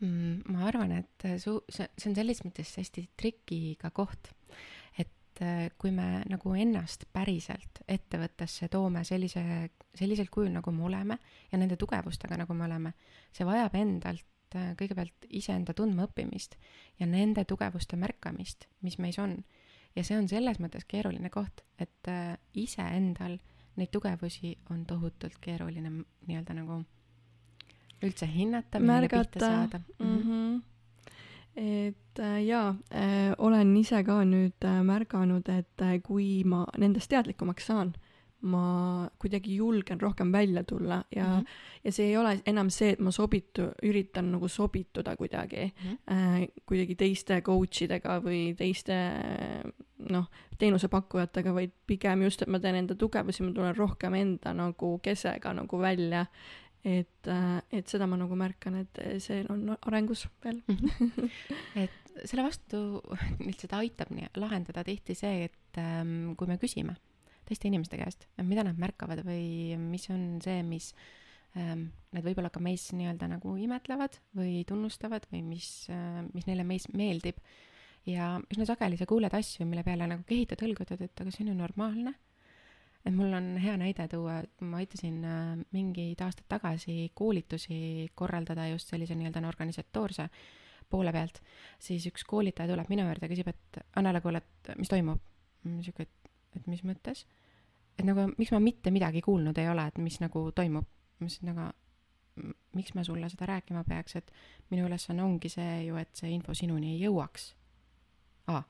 Mm, 0.01 0.41
ma 0.53 0.65
arvan, 0.69 0.93
et 0.99 1.27
su-, 1.41 1.61
see, 1.69 1.87
see 1.97 2.11
on 2.11 2.17
selles 2.17 2.43
mõttes 2.45 2.73
hästi 2.79 3.05
trikiga 3.19 3.91
koht, 3.95 4.31
et 4.99 5.41
äh, 5.45 5.69
kui 5.79 5.91
me 5.95 6.23
nagu 6.29 6.55
ennast 6.55 7.05
päriselt 7.13 7.83
ettevõttesse 7.87 8.69
toome 8.71 9.03
sellise, 9.07 9.43
sellisel 9.97 10.31
kujul, 10.31 10.51
nagu 10.55 10.73
me 10.75 10.85
oleme 10.89 11.19
ja 11.51 11.61
nende 11.61 11.77
tugevustega, 11.79 12.39
nagu 12.39 12.57
me 12.57 12.67
oleme, 12.67 12.93
see 13.35 13.47
vajab 13.47 13.77
endalt 13.79 14.57
äh, 14.57 14.73
kõigepealt 14.79 15.29
iseenda 15.29 15.75
tundmaõppimist 15.77 16.59
ja 16.99 17.09
nende 17.09 17.45
tugevuste 17.49 17.99
märkamist, 17.99 18.69
mis 18.85 18.99
meis 18.99 19.19
on. 19.19 19.41
ja 19.95 20.03
see 20.05 20.17
on 20.17 20.27
selles 20.29 20.59
mõttes 20.61 20.85
keeruline 20.87 21.31
koht, 21.33 21.63
et 21.79 22.11
äh, 22.11 22.37
iseendal 22.53 23.39
neid 23.79 23.91
tugevusi 23.91 24.57
on 24.73 24.85
tohutult 24.85 25.39
keeruline 25.41 25.91
nii-öelda 26.27 26.55
nagu 26.57 26.83
üldse 28.03 28.27
hinnata, 28.27 28.79
millele 28.79 29.09
pihta 29.09 29.39
saada 29.39 29.81
mm. 29.99 30.17
-hmm. 30.17 30.61
et 31.55 32.19
äh, 32.19 32.45
jaa 32.45 32.75
äh,, 32.91 33.33
olen 33.37 33.77
ise 33.77 34.03
ka 34.03 34.23
nüüd 34.23 34.65
äh, 34.65 34.83
märganud, 34.83 35.49
et 35.49 35.81
äh, 35.81 36.01
kui 36.03 36.43
ma 36.45 36.65
nendest 36.77 37.09
teadlikumaks 37.09 37.67
saan, 37.67 37.93
ma 38.41 39.09
kuidagi 39.19 39.55
julgen 39.55 40.01
rohkem 40.01 40.31
välja 40.31 40.63
tulla 40.63 41.03
ja 41.15 41.25
mm. 41.25 41.39
-hmm. 41.39 41.47
ja 41.83 41.91
see 41.91 42.05
ei 42.05 42.17
ole 42.17 42.39
enam 42.45 42.69
see, 42.69 42.89
et 42.89 42.99
ma 42.99 43.11
sobitu-, 43.11 43.73
üritan 43.83 44.31
nagu 44.31 44.47
sobituda 44.47 45.15
kuidagi 45.15 45.73
Mhm. 45.83 45.97
äh, 46.11 46.47
kuidagi 46.65 46.95
teiste 46.95 47.41
coach 47.41 47.81
idega 47.81 48.19
või 48.19 48.55
teiste 48.55 48.93
noh, 50.09 50.29
teenusepakkujatega, 50.59 51.53
vaid 51.53 51.71
pigem 51.87 52.23
just, 52.27 52.41
et 52.41 52.51
ma 52.51 52.59
teen 52.59 52.75
enda 52.75 52.95
tugevusi, 52.95 53.43
ma 53.43 53.53
tulen 53.55 53.75
rohkem 53.77 54.15
enda 54.19 54.53
nagu 54.55 54.97
kesega 55.03 55.53
nagu 55.53 55.81
välja. 55.81 56.25
Et, 56.87 57.27
et 57.75 57.91
seda 57.91 58.07
ma 58.07 58.15
nagu 58.19 58.35
märkan, 58.39 58.79
et 58.83 59.01
see 59.23 59.43
on 59.51 59.75
arengus 59.75 60.27
veel 60.43 60.61
et 61.83 62.09
selle 62.25 62.45
vastu 62.45 63.01
lihtsalt 63.47 63.75
aitab 63.79 64.11
nii 64.15 64.31
lahendada 64.39 64.83
tihti 64.87 65.15
see, 65.17 65.49
et 65.49 65.79
ähm, 65.81 66.33
kui 66.39 66.49
me 66.49 66.59
küsime 66.61 66.95
teiste 67.49 67.69
inimeste 67.69 67.97
käest, 67.97 68.27
mida 68.45 68.63
nad 68.65 68.77
märkavad 68.79 69.23
või 69.25 69.73
mis 69.81 70.05
on 70.13 70.37
see, 70.43 70.61
mis 70.65 70.91
ähm, 71.57 71.87
nad 72.13 72.25
võib-olla 72.25 72.51
ka 72.53 72.61
meis 72.61 72.89
nii-öelda 72.93 73.29
nagu 73.31 73.55
imetlevad 73.57 74.19
või 74.37 74.61
tunnustavad 74.69 75.25
või 75.33 75.41
mis 75.47 75.71
äh,, 75.93 76.21
mis 76.33 76.45
neile 76.49 76.65
meis 76.67 76.85
meeldib. 76.93 77.41
ja 78.05 78.35
üsna 78.53 78.65
sageli 78.69 78.97
sa 78.97 79.09
kuuled 79.09 79.33
asju, 79.33 79.65
mille 79.65 79.83
peale 79.83 80.07
nagu 80.09 80.23
kehitad 80.27 80.61
õlgu, 80.65 80.85
ütled, 80.85 81.01
et 81.09 81.21
aga 81.21 81.33
see 81.33 81.43
on 81.45 81.51
ju 81.53 81.57
normaalne. 81.57 82.13
Et 83.05 83.15
mul 83.15 83.33
on 83.33 83.51
hea 83.61 83.75
näide 83.79 84.07
tuua, 84.11 84.41
ma 84.61 84.81
aitasin 84.83 85.19
äh, 85.25 85.51
mingid 85.71 86.21
aastad 86.21 86.47
tagasi 86.51 87.11
koolitusi 87.15 88.09
korraldada 88.15 88.67
just 88.73 88.91
sellise 88.91 89.15
nii-öelda 89.15 89.47
organisatoorse 89.47 90.29
poole 90.89 91.11
pealt, 91.13 91.41
siis 91.79 92.05
üks 92.09 92.25
koolitaja 92.27 92.71
tuleb 92.71 92.89
minu 92.89 93.05
juurde 93.05 93.27
ja 93.27 93.31
küsib, 93.31 93.51
et 93.51 93.81
Annela, 93.99 94.21
kuule, 94.21 94.41
et 94.41 94.71
mis 94.79 94.89
toimub? 94.89 95.21
sihuke, 95.83 96.05
et, 96.07 96.31
et 96.55 96.67
mis 96.71 96.81
mõttes? 96.87 97.25
et 97.99 98.07
nagu 98.07 98.29
miks 98.39 98.53
ma 98.55 98.61
mitte 98.63 98.91
midagi 98.95 99.21
kuulnud 99.21 99.57
ei 99.59 99.67
ole, 99.69 99.85
et 99.91 99.99
mis 100.01 100.19
nagu 100.23 100.45
toimub. 100.55 100.87
ma 101.19 101.27
ütlesin, 101.27 101.51
aga 101.53 101.69
miks 102.77 102.93
ma 102.95 103.03
sulle 103.03 103.29
seda 103.29 103.49
rääkima 103.49 103.83
peaks, 103.87 104.15
et 104.15 104.31
minu 104.71 104.87
ülesanne 104.87 105.23
ongi 105.23 105.51
see 105.51 105.85
ju, 105.87 105.97
et 105.99 106.11
see 106.15 106.31
info 106.31 106.55
sinuni 106.55 106.95
ei 106.95 107.03
jõuaks. 107.03 107.53
aa, 108.47 108.63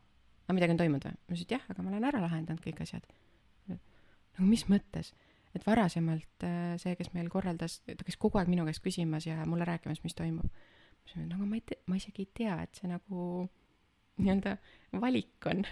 aga 0.46 0.58
midagi 0.58 0.76
on 0.76 0.84
toimunud 0.84 1.10
või? 1.10 1.18
ma 1.18 1.34
ütlesin, 1.36 1.48
et 1.48 1.58
jah, 1.58 1.68
aga 1.70 1.86
ma 1.86 1.94
olen 1.94 2.10
ära 2.12 2.24
lahendanud 2.26 2.63
kõik 2.65 2.82
asjad. 2.86 3.06
Nagu 4.39 4.49
mis 4.49 4.65
mõttes? 4.71 5.13
et 5.58 5.65
varasemalt 5.65 6.45
äh, 6.45 6.75
see, 6.82 6.93
kes 6.97 7.13
meil 7.15 7.30
korraldas, 7.34 7.80
ta 7.88 8.06
käis 8.06 8.19
kogu 8.21 8.38
aeg 8.38 8.52
minu 8.52 8.67
käest 8.67 8.84
küsimas 8.86 9.25
ja 9.25 9.45
mulle 9.49 9.65
rääkimas, 9.65 10.04
mis 10.04 10.17
toimub. 10.17 10.45
ma 10.45 10.99
ütlesin, 11.06 11.23
et 11.25 11.32
no 11.32 11.39
aga 11.39 11.47
ma 11.49 11.58
ei 11.58 11.63
tea, 11.65 11.80
ma 11.89 11.97
isegi 11.97 12.25
ei 12.25 12.30
tea, 12.38 12.58
et 12.67 12.82
see 12.82 12.91
nagu 12.91 13.23
nii-öelda 14.19 14.56
valik 15.02 15.47
on 15.49 15.63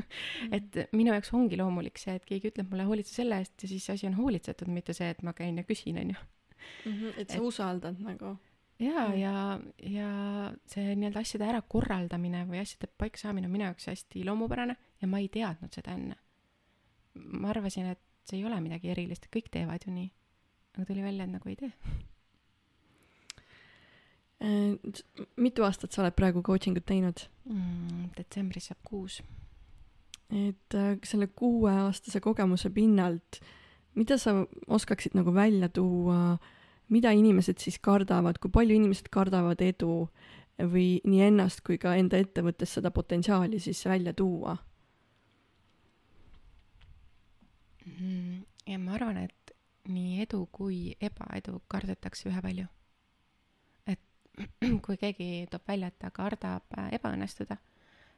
et 0.56 0.78
minu 0.96 1.12
jaoks 1.12 1.32
ongi 1.36 1.58
loomulik 1.60 2.00
see, 2.00 2.16
et 2.18 2.24
keegi 2.28 2.50
ütleb 2.52 2.72
mulle 2.72 2.86
hoolitse 2.88 3.14
selle 3.14 3.38
eest 3.42 3.64
ja 3.64 3.70
siis 3.70 3.86
asi 3.94 4.08
on 4.10 4.18
hoolitsetud, 4.18 4.70
mitte 4.72 4.96
see, 4.96 5.10
et 5.14 5.22
ma 5.26 5.34
käin 5.36 5.60
ja 5.60 5.66
küsin, 5.68 6.00
onju 6.02 6.16
mm. 6.16 6.92
-hmm, 6.92 7.14
et 7.20 7.30
sa 7.30 7.38
et, 7.38 7.46
usaldad 7.48 8.00
nagu. 8.02 8.36
ja 8.82 9.06
mm., 9.06 9.18
ja, 9.20 9.60
ja 9.94 10.10
see 10.66 10.94
nii-öelda 10.96 11.22
asjade 11.22 11.48
ärakorraldamine 11.52 12.44
või 12.50 12.60
asjade 12.62 12.90
paika 12.98 13.20
saamine 13.20 13.48
on 13.48 13.56
minu 13.56 13.68
jaoks 13.68 13.88
hästi 13.92 14.24
loomupärane 14.26 14.76
ja 15.00 15.08
ma 15.08 15.22
ei 15.22 15.28
teadnud 15.28 15.72
seda 15.72 15.94
enne. 15.94 16.18
Ma 17.14 17.50
arvasin, 17.52 17.92
et 17.94 18.00
see 18.28 18.40
ei 18.40 18.46
ole 18.48 18.58
midagi 18.64 18.90
erilist, 18.94 19.28
kõik 19.32 19.50
teevad 19.52 19.86
ju 19.86 19.92
nii. 19.94 20.10
aga 20.74 20.86
tuli 20.88 21.02
välja, 21.04 21.24
et 21.24 21.34
nagu 21.34 21.48
ei 21.48 21.56
tee 21.60 21.72
äh, 24.42 25.02
mitu 25.36 25.66
aastat 25.66 25.92
sa 25.92 26.02
oled 26.02 26.16
praegu 26.16 26.42
coaching 26.42 26.78
ut 26.80 26.86
teinud 26.86 27.26
mm,? 27.48 28.10
detsembris 28.16 28.70
saab 28.70 28.80
kuus. 28.84 29.20
et 30.30 30.78
äh, 30.78 30.96
selle 31.04 31.28
kuueaastase 31.28 32.20
kogemuse 32.20 32.70
pinnalt, 32.70 33.40
mida 33.94 34.18
sa 34.18 34.40
oskaksid 34.66 35.14
nagu 35.14 35.34
välja 35.34 35.68
tuua 35.68 36.38
mida 36.92 37.12
inimesed 37.16 37.58
siis 37.62 37.78
kardavad, 37.82 38.38
kui 38.40 38.52
palju 38.52 38.76
inimesed 38.76 39.08
kardavad 39.12 39.62
edu 39.64 40.04
või 40.58 41.00
nii 41.08 41.22
ennast 41.28 41.64
kui 41.66 41.78
ka 41.82 41.96
enda 41.98 42.20
ettevõttes 42.20 42.76
seda 42.76 42.92
potentsiaali 42.94 43.58
siis 43.62 43.80
välja 43.88 44.12
tuua 44.14 44.54
mm,? 44.54 44.70
Ja 47.84 48.78
ma 48.80 48.94
arvan, 48.96 49.18
et 49.24 49.54
nii 49.88 50.22
edu 50.24 50.46
kui 50.52 50.94
ebaedu 51.00 51.60
kardetakse 51.68 52.28
ühepalju. 52.30 52.66
et 53.86 54.00
kui 54.84 54.96
keegi 54.96 55.46
toob 55.50 55.68
välja, 55.68 55.90
et 55.92 55.98
ta 55.98 56.10
kardab 56.10 56.76
ebaõnnestuda, 56.96 57.58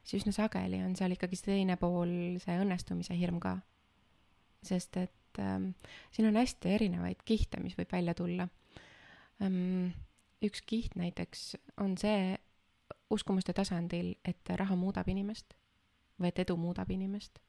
siis 0.03 0.23
üsna 0.23 0.33
sageli 0.35 0.79
on 0.83 0.95
seal 0.95 1.15
ikkagi 1.15 1.39
see 1.39 1.51
teine 1.51 1.75
pool, 1.77 2.39
see 2.43 2.57
õnnestumise 2.61 3.17
hirm 3.19 3.39
ka. 3.43 3.57
sest 4.63 4.97
et 4.97 5.39
ähm, 5.39 5.71
siin 6.11 6.27
on 6.29 6.39
hästi 6.39 6.73
erinevaid 6.75 7.23
kihte, 7.25 7.59
mis 7.63 7.77
võib 7.77 7.91
välja 7.91 8.15
tulla 8.17 8.47
ähm,. 9.41 9.93
üks 10.41 10.61
kiht 10.61 10.95
näiteks 10.95 11.55
on 11.81 11.97
see 11.97 12.37
uskumuste 13.09 13.53
tasandil, 13.53 14.15
et 14.25 14.49
raha 14.55 14.75
muudab 14.75 15.07
inimest 15.09 15.55
või 16.19 16.31
et 16.31 16.39
edu 16.39 16.57
muudab 16.57 16.89
inimest. 16.91 17.39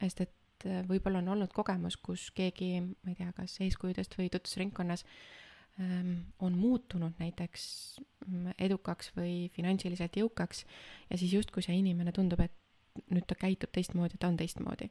sest 0.00 0.20
et 0.20 0.34
äh, 0.66 0.82
võib-olla 0.88 1.22
on 1.22 1.32
olnud 1.36 1.52
kogemus, 1.56 1.98
kus 2.00 2.30
keegi, 2.36 2.70
ma 2.80 3.12
ei 3.12 3.18
tea, 3.18 3.32
kas 3.36 3.58
eeskujudest 3.66 4.16
või 4.18 4.30
tutvusringkonnas 4.32 5.04
ähm, 5.80 6.14
on 6.38 6.56
muutunud 6.58 7.18
näiteks 7.20 7.66
mm, 8.26 8.56
edukaks 8.68 9.12
või 9.18 9.50
finantsiliselt 9.54 10.16
jõukaks 10.16 10.64
ja 11.10 11.20
siis 11.20 11.36
justkui 11.36 11.66
see 11.66 11.76
inimene 11.82 12.14
tundub, 12.16 12.40
et 12.40 13.04
nüüd 13.12 13.26
ta 13.28 13.36
käitub 13.36 13.74
teistmoodi, 13.76 14.16
ta 14.18 14.32
on 14.32 14.40
teistmoodi 14.40 14.88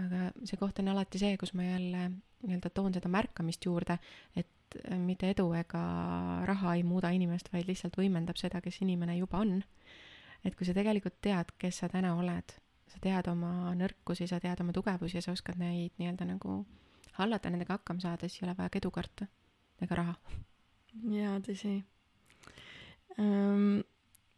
aga 0.00 0.30
see 0.48 0.58
koht 0.60 0.80
on 0.80 0.90
alati 0.92 1.20
see, 1.20 1.36
kus 1.40 1.52
ma 1.58 1.66
jälle 1.66 2.02
nii-öelda 2.42 2.70
toon 2.74 2.94
seda 2.94 3.10
märkamist 3.12 3.64
juurde, 3.66 3.98
et 4.36 4.76
mitte 5.02 5.28
edu 5.30 5.50
ega 5.56 5.82
raha 6.48 6.76
ei 6.78 6.84
muuda 6.86 7.12
inimest, 7.12 7.50
vaid 7.52 7.68
lihtsalt 7.68 7.98
võimendab 8.00 8.40
seda, 8.40 8.62
kes 8.64 8.80
inimene 8.84 9.18
juba 9.18 9.42
on. 9.44 9.60
et 10.42 10.56
kui 10.58 10.66
sa 10.66 10.74
tegelikult 10.74 11.20
tead, 11.22 11.52
kes 11.58 11.76
sa 11.82 11.88
täna 11.92 12.16
oled, 12.18 12.56
sa 12.92 13.00
tead 13.02 13.28
oma 13.32 13.72
nõrkusi, 13.78 14.28
sa 14.28 14.40
tead 14.42 14.60
oma 14.64 14.74
tugevusi 14.76 15.18
ja 15.18 15.24
sa 15.24 15.32
oskad 15.32 15.60
neid 15.60 15.94
nii-öelda 16.00 16.28
nagu 16.28 16.62
hallata, 17.18 17.52
nendega 17.52 17.78
hakkama 17.78 18.04
saada, 18.04 18.28
siis 18.28 18.42
ei 18.42 18.48
ole 18.48 18.56
vaja 18.58 18.72
ka 18.72 18.80
edu 18.80 18.90
karta 18.92 19.28
ega 19.82 19.98
raha. 19.98 20.14
jaa, 21.16 21.38
tõsi 21.46 21.78
um,. 23.16 23.80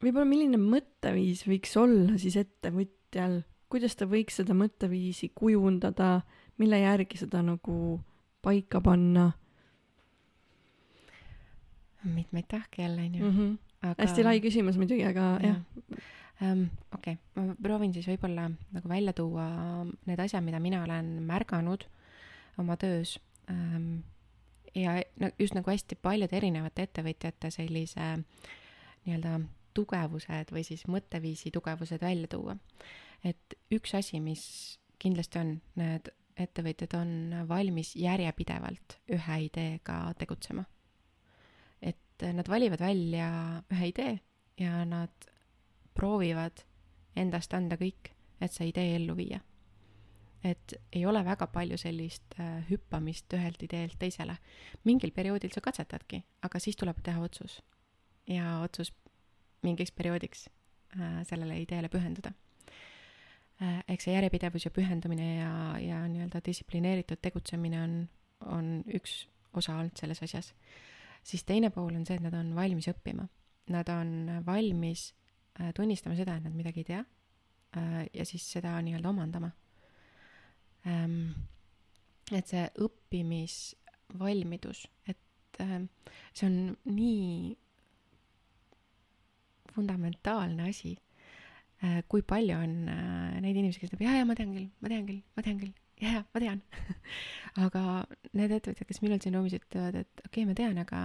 võib-olla 0.04 0.28
milline 0.28 0.60
mõtteviis 0.60 1.44
võiks 1.48 1.74
olla 1.80 2.18
siis 2.20 2.36
ettevõtjal 2.38 3.42
kuidas 3.74 3.96
ta 3.98 4.06
võiks 4.06 4.38
seda 4.38 4.54
mõtteviisi 4.54 5.32
kujundada, 5.34 6.20
mille 6.62 6.78
järgi 6.78 7.18
seda 7.24 7.42
nagu 7.42 7.98
paika 8.44 8.82
panna? 8.84 9.32
mitmeid 12.04 12.44
tahke 12.44 12.82
jälle, 12.82 13.06
onju. 13.08 13.24
Mhm. 13.24 13.52
aga 13.80 14.02
hästi 14.02 14.24
lai 14.26 14.40
küsimus 14.44 14.76
muidugi, 14.76 15.06
aga 15.08 15.38
jah 15.40 15.62
um,. 16.42 16.66
okei 16.94 17.16
okay., 17.18 17.46
ma 17.46 17.54
proovin 17.62 17.94
siis 17.94 18.08
võib-olla 18.10 18.48
nagu 18.50 18.88
välja 18.90 19.12
tuua 19.12 19.46
need 20.06 20.20
asjad, 20.20 20.44
mida 20.44 20.60
mina 20.60 20.82
olen 20.84 21.14
märganud 21.26 21.86
oma 22.58 22.76
töös 22.80 23.18
um, 23.50 24.02
ja 24.74 25.00
no 25.20 25.30
just 25.38 25.54
nagu 25.54 25.70
hästi 25.70 25.98
paljude 26.02 26.36
erinevate 26.36 26.88
ettevõtjate 26.88 27.50
sellise 27.54 28.10
nii-öelda 29.04 29.40
tugevused 29.74 30.52
või 30.54 30.62
siis 30.66 30.86
mõtteviisi 30.86 31.50
tugevused 31.54 32.02
välja 32.02 32.30
tuua 32.30 32.54
et 33.24 33.56
üks 33.74 33.94
asi, 33.96 34.20
mis 34.22 34.44
kindlasti 35.02 35.40
on, 35.40 35.56
need 35.80 36.10
ettevõtjad 36.40 36.96
on 36.98 37.10
valmis 37.48 37.94
järjepidevalt 37.98 38.98
ühe 39.14 39.38
ideega 39.46 39.98
tegutsema. 40.18 40.64
et 41.80 42.24
nad 42.32 42.48
valivad 42.48 42.80
välja 42.80 43.28
ühe 43.72 43.88
idee 43.90 44.18
ja 44.58 44.84
nad 44.88 45.30
proovivad 45.94 46.64
endast 47.16 47.54
anda 47.54 47.78
kõik, 47.80 48.12
et 48.40 48.52
see 48.52 48.70
idee 48.70 48.96
ellu 48.96 49.16
viia. 49.16 49.40
et 50.44 50.74
ei 50.92 51.06
ole 51.06 51.22
väga 51.24 51.46
palju 51.46 51.78
sellist 51.80 52.34
äh, 52.38 52.66
hüppamist 52.68 53.32
ühelt 53.32 53.62
ideelt 53.62 53.98
teisele. 53.98 54.36
mingil 54.84 55.10
perioodil 55.10 55.52
sa 55.54 55.60
katsetadki, 55.60 56.24
aga 56.42 56.58
siis 56.58 56.76
tuleb 56.76 57.02
teha 57.02 57.20
otsus. 57.20 57.62
ja 58.26 58.60
otsus 58.60 58.92
mingiks 59.62 59.92
perioodiks 59.92 60.48
äh, 60.96 61.22
sellele 61.24 61.60
ideele 61.60 61.88
pühenduda 61.88 62.32
Äh, 63.62 63.84
eks 63.88 64.08
see 64.08 64.14
järjepidevus 64.16 64.66
ja 64.66 64.72
pühendumine 64.74 65.28
ja, 65.36 65.50
ja 65.78 66.00
nii-öelda 66.10 66.40
distsiplineeritud 66.42 67.20
tegutsemine 67.22 67.82
on, 67.84 67.92
on 68.50 68.70
üks 68.98 69.28
osa 69.54 69.76
olnud 69.78 69.94
selles 70.00 70.22
asjas. 70.26 70.54
siis 71.22 71.44
teine 71.46 71.70
pool 71.70 71.94
on 71.94 72.02
see, 72.06 72.16
et 72.18 72.24
nad 72.24 72.34
on 72.34 72.50
valmis 72.56 72.88
õppima. 72.90 73.28
Nad 73.70 73.88
on 73.88 74.42
valmis 74.46 75.06
äh, 75.12 75.23
tunnistama 75.74 76.16
seda, 76.18 76.36
et 76.36 76.44
nad 76.44 76.54
midagi 76.54 76.80
ei 76.82 76.88
tea 76.88 77.04
äh, 77.76 78.06
ja 78.12 78.24
siis 78.26 78.46
seda 78.56 78.82
nii-öelda 78.82 79.08
omandama 79.10 79.50
ähm,. 80.86 81.30
et 82.32 82.48
see 82.48 82.68
õppimisvalmidus, 82.86 84.86
et 85.06 85.60
äh, 85.60 85.80
see 86.32 86.48
on 86.48 86.76
nii 86.84 87.58
fundamentaalne 89.74 90.68
asi 90.70 90.96
Äh, 91.84 92.02
kui 92.08 92.22
palju 92.22 92.56
on 92.56 92.74
äh, 92.88 93.40
neid 93.42 93.58
inimesi, 93.58 93.80
kes 93.82 93.90
ütleb, 93.90 94.04
jaa, 94.06 94.20
jaa, 94.20 94.26
ma 94.28 94.36
tean 94.38 94.52
küll, 94.54 94.68
ma 94.80 94.88
tean 94.88 95.08
küll, 95.08 95.18
ma 95.36 95.42
tean 95.44 95.58
küll, 95.60 95.72
jaa, 96.00 96.12
jaa, 96.14 96.22
ma 96.32 96.40
tean 96.40 96.60
aga 97.66 97.82
need 98.38 98.54
ettevõtjad, 98.56 98.88
kes 98.88 99.00
minul 99.02 99.20
siin 99.20 99.36
ruumis 99.36 99.56
ütlevad, 99.58 99.98
et 100.04 100.22
okei 100.22 100.30
okay,, 100.30 100.46
ma 100.48 100.54
tean, 100.56 100.78
aga, 100.80 101.00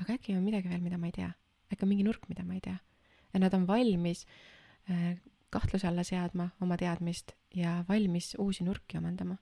aga 0.00 0.16
äkki 0.16 0.36
on 0.38 0.46
midagi 0.46 0.70
veel, 0.70 0.80
mida 0.84 1.00
ma 1.02 1.10
ei 1.10 1.16
tea. 1.18 1.28
äkki 1.72 1.84
on 1.84 1.90
mingi 1.90 2.06
nurk, 2.06 2.24
mida 2.30 2.46
ma 2.46 2.56
ei 2.56 2.62
tea. 2.64 2.78
Ja 3.36 3.42
nad 3.42 3.54
on 3.54 3.66
valmis 3.68 4.24
äh, 4.90 5.18
kahtluse 5.52 5.88
alla 5.88 6.04
seadma 6.04 6.48
oma 6.64 6.76
teadmist 6.80 7.36
ja 7.54 7.82
valmis 7.88 8.32
uusi 8.40 8.64
nurki 8.64 8.98
omandama. 8.98 9.36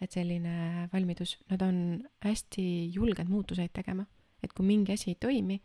et 0.00 0.12
selline 0.14 0.88
valmidus, 0.92 1.38
nad 1.50 1.62
on 1.66 2.04
hästi 2.22 2.64
julged 2.94 3.26
muutuseid 3.28 3.72
tegema. 3.72 4.06
et 4.42 4.52
kui 4.52 4.66
mingi 4.66 4.92
asi 4.92 5.10
ei 5.10 5.20
toimi, 5.20 5.62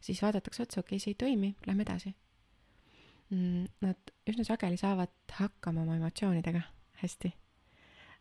siis 0.00 0.22
vaadatakse 0.22 0.62
otsa, 0.62 0.80
okei 0.80 0.96
okay,, 0.96 1.02
see 1.04 1.10
ei 1.10 1.20
toimi, 1.26 1.56
lähme 1.66 1.82
edasi 1.82 2.14
Mm, 3.32 3.64
nad 3.80 4.12
üsna 4.28 4.44
sageli 4.44 4.76
saavad 4.76 5.12
hakkama 5.38 5.84
oma 5.84 5.96
emotsioonidega 5.96 6.60
hästi. 7.00 7.30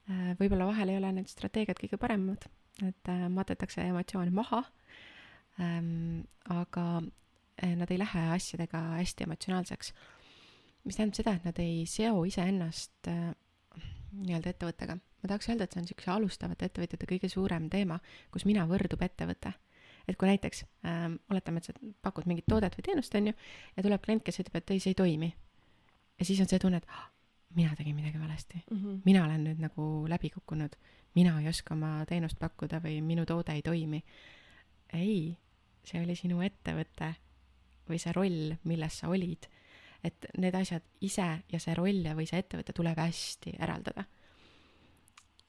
Äh, 0.09 0.29
võib-olla 0.39 0.69
vahel 0.69 0.93
ei 0.93 0.99
ole 0.99 1.11
need 1.17 1.31
strateegiad 1.31 1.79
kõige 1.79 1.99
paremad, 1.99 2.47
et 2.85 3.11
äh, 3.11 3.25
matetakse 3.31 3.83
emotsioone 3.83 4.31
maha, 4.33 4.61
ähm, 5.59 6.23
aga 6.51 7.03
nad 7.61 7.91
ei 7.91 7.99
lähe 8.01 8.27
asjadega 8.33 8.79
hästi 8.97 9.23
emotsionaalseks. 9.23 9.93
mis 10.83 10.95
tähendab 10.95 11.15
seda, 11.15 11.33
et 11.37 11.45
nad 11.45 11.59
ei 11.59 11.85
seo 11.87 12.23
iseennast 12.27 13.07
äh, 13.07 13.35
nii-öelda 14.21 14.53
ettevõttega. 14.53 14.95
ma 14.95 15.27
tahaks 15.27 15.49
öelda, 15.49 15.63
et 15.63 15.73
see 15.73 15.81
on 15.81 15.85
niisuguse 15.87 16.11
alustavate 16.11 16.67
ettevõtjate 16.69 17.07
kõige 17.09 17.29
suurem 17.31 17.69
teema, 17.73 17.99
kus 18.31 18.45
mina 18.49 18.65
võrdub 18.69 19.01
ettevõte. 19.05 19.53
et 20.07 20.17
kui 20.19 20.27
näiteks 20.27 20.65
ähm, 20.85 21.15
oletame, 21.31 21.61
et 21.61 21.69
sa 21.69 21.73
pakud 22.01 22.27
mingit 22.27 22.45
toodet 22.49 22.75
või 22.77 22.85
teenust, 22.89 23.15
on 23.15 23.31
ju, 23.31 23.33
ja 23.77 23.83
tuleb 23.83 24.01
klient, 24.03 24.23
kes 24.23 24.41
ütleb, 24.43 24.59
et 24.59 24.71
ei, 24.75 24.79
see 24.83 24.91
ei 24.91 24.99
toimi. 24.99 25.33
ja 26.19 26.25
siis 26.25 26.41
on 26.43 26.49
see 26.51 26.59
tunne, 26.59 26.81
et 26.83 26.89
ah, 26.89 27.07
mina 27.55 27.75
tegin 27.75 27.95
midagi 27.95 28.19
valesti 28.19 28.63
mm. 28.71 28.77
-hmm. 28.77 29.01
mina 29.05 29.25
olen 29.25 29.43
nüüd 29.47 29.61
nagu 29.61 30.05
läbi 30.09 30.29
kukkunud, 30.29 30.75
mina 31.15 31.39
ei 31.41 31.47
oska 31.47 31.73
oma 31.73 32.05
teenust 32.09 32.39
pakkuda 32.39 32.81
või 32.83 33.01
minu 33.01 33.25
toode 33.25 33.53
ei 33.53 33.61
toimi. 33.61 34.03
ei, 34.93 35.37
see 35.83 36.03
oli 36.03 36.15
sinu 36.15 36.41
ettevõte 36.41 37.15
või 37.89 37.99
see 38.01 38.13
roll, 38.15 38.55
milles 38.63 39.01
sa 39.01 39.11
olid 39.11 39.49
et 40.03 40.27
need 40.39 40.55
asjad 40.57 40.83
ise 41.05 41.27
ja 41.51 41.61
see 41.61 41.75
roll 41.77 42.03
ja, 42.03 42.15
või 42.17 42.27
see 42.27 42.41
ettevõte 42.43 42.75
tuleb 42.75 42.99
hästi 42.99 43.55
eraldada 43.55 44.03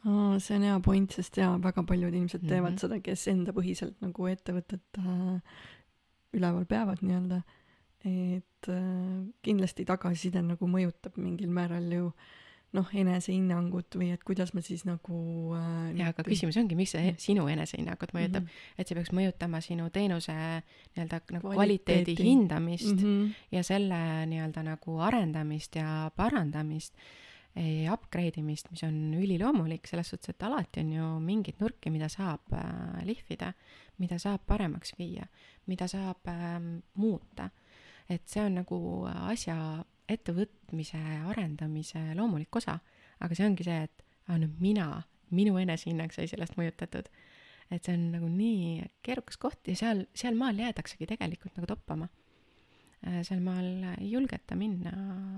oh,. 0.06 0.36
see 0.38 0.58
on 0.58 0.66
hea 0.68 0.76
point, 0.84 1.16
sest 1.18 1.40
jaa, 1.40 1.56
väga 1.62 1.82
paljud 1.88 2.14
teevad 2.14 2.46
mm 2.46 2.68
-hmm. 2.68 2.80
seda, 2.84 3.00
kes 3.02 3.26
endapõhiselt 3.32 4.00
nagu 4.04 4.30
ettevõtet 4.30 5.02
äh, 5.02 5.58
üleval 6.34 6.66
peavad 6.70 7.02
nii-öelda. 7.02 7.42
et 8.04 8.68
äh, 8.68 9.26
kindlasti 9.42 9.84
tagasiside 9.84 10.42
nagu 10.42 10.68
mõjutab 10.70 11.18
mingil 11.18 11.50
määral 11.50 11.90
ju 11.92 12.06
äh, 12.06 12.43
noh, 12.74 12.90
enesehinnangut 12.90 13.96
või 13.98 14.10
et 14.14 14.22
kuidas 14.26 14.52
ma 14.54 14.62
siis 14.64 14.84
nagu 14.88 15.18
äh, 15.56 15.90
jaa, 15.98 16.10
aga 16.12 16.24
küsimus 16.26 16.58
ongi, 16.60 16.76
miks 16.78 16.94
see 16.96 17.12
sinu 17.22 17.46
enesehinnangut 17.50 18.14
mõjutab 18.16 18.42
mm, 18.42 18.48
-hmm. 18.48 18.78
et 18.78 18.88
see 18.88 18.98
peaks 18.98 19.12
mõjutama 19.14 19.60
sinu 19.64 19.88
teenuse 19.94 20.34
nii-öelda 20.34 21.20
nagu 21.36 21.52
kvaliteedi 21.54 22.16
hindamist 22.18 22.96
mm 22.96 23.04
-hmm. 23.04 23.44
ja 23.54 23.62
selle 23.66 24.00
nii-öelda 24.30 24.66
nagu 24.66 24.98
arendamist 25.06 25.76
ja 25.78 26.10
parandamist 26.16 26.98
ja 27.54 27.92
upgrade 27.94 28.40
imist, 28.40 28.70
mis 28.70 28.82
on 28.82 29.14
üliloomulik 29.14 29.86
selles 29.86 30.08
suhtes, 30.10 30.34
et 30.34 30.42
alati 30.42 30.80
on 30.80 30.92
ju 30.92 31.10
mingeid 31.22 31.60
nurki, 31.62 31.90
mida 31.90 32.08
saab 32.08 32.52
äh, 32.52 33.04
lihvida, 33.06 33.52
mida 33.98 34.18
saab 34.18 34.42
paremaks 34.46 34.96
viia, 34.98 35.26
mida 35.66 35.86
saab 35.88 36.26
äh, 36.26 36.58
muuta. 36.94 37.50
et 38.08 38.28
see 38.28 38.42
on 38.44 38.54
nagu 38.54 38.78
asja 39.06 39.84
ettevõtmise 40.08 41.00
arendamise 41.30 42.00
loomulik 42.18 42.56
osa, 42.56 42.78
aga 43.20 43.36
see 43.36 43.46
ongi 43.46 43.66
see, 43.66 43.84
et 43.86 44.04
aa, 44.28 44.38
no 44.40 44.48
mina, 44.60 44.88
minu 45.34 45.56
enesehinnang 45.60 46.12
sai 46.14 46.28
sellest 46.30 46.58
mõjutatud. 46.60 47.08
et 47.72 47.86
see 47.86 47.94
on 47.96 48.10
nagu 48.12 48.28
nii 48.28 48.84
keerukas 49.02 49.38
koht 49.40 49.70
ja 49.70 49.74
seal, 49.74 50.02
seal 50.14 50.36
maal 50.36 50.58
jäädaksegi 50.60 51.06
tegelikult 51.08 51.56
nagu 51.56 51.66
toppama. 51.70 52.10
Äh, 53.06 53.22
seal 53.24 53.40
maal 53.40 53.86
ei 53.94 54.10
julgeta 54.10 54.54
minna 54.54 54.92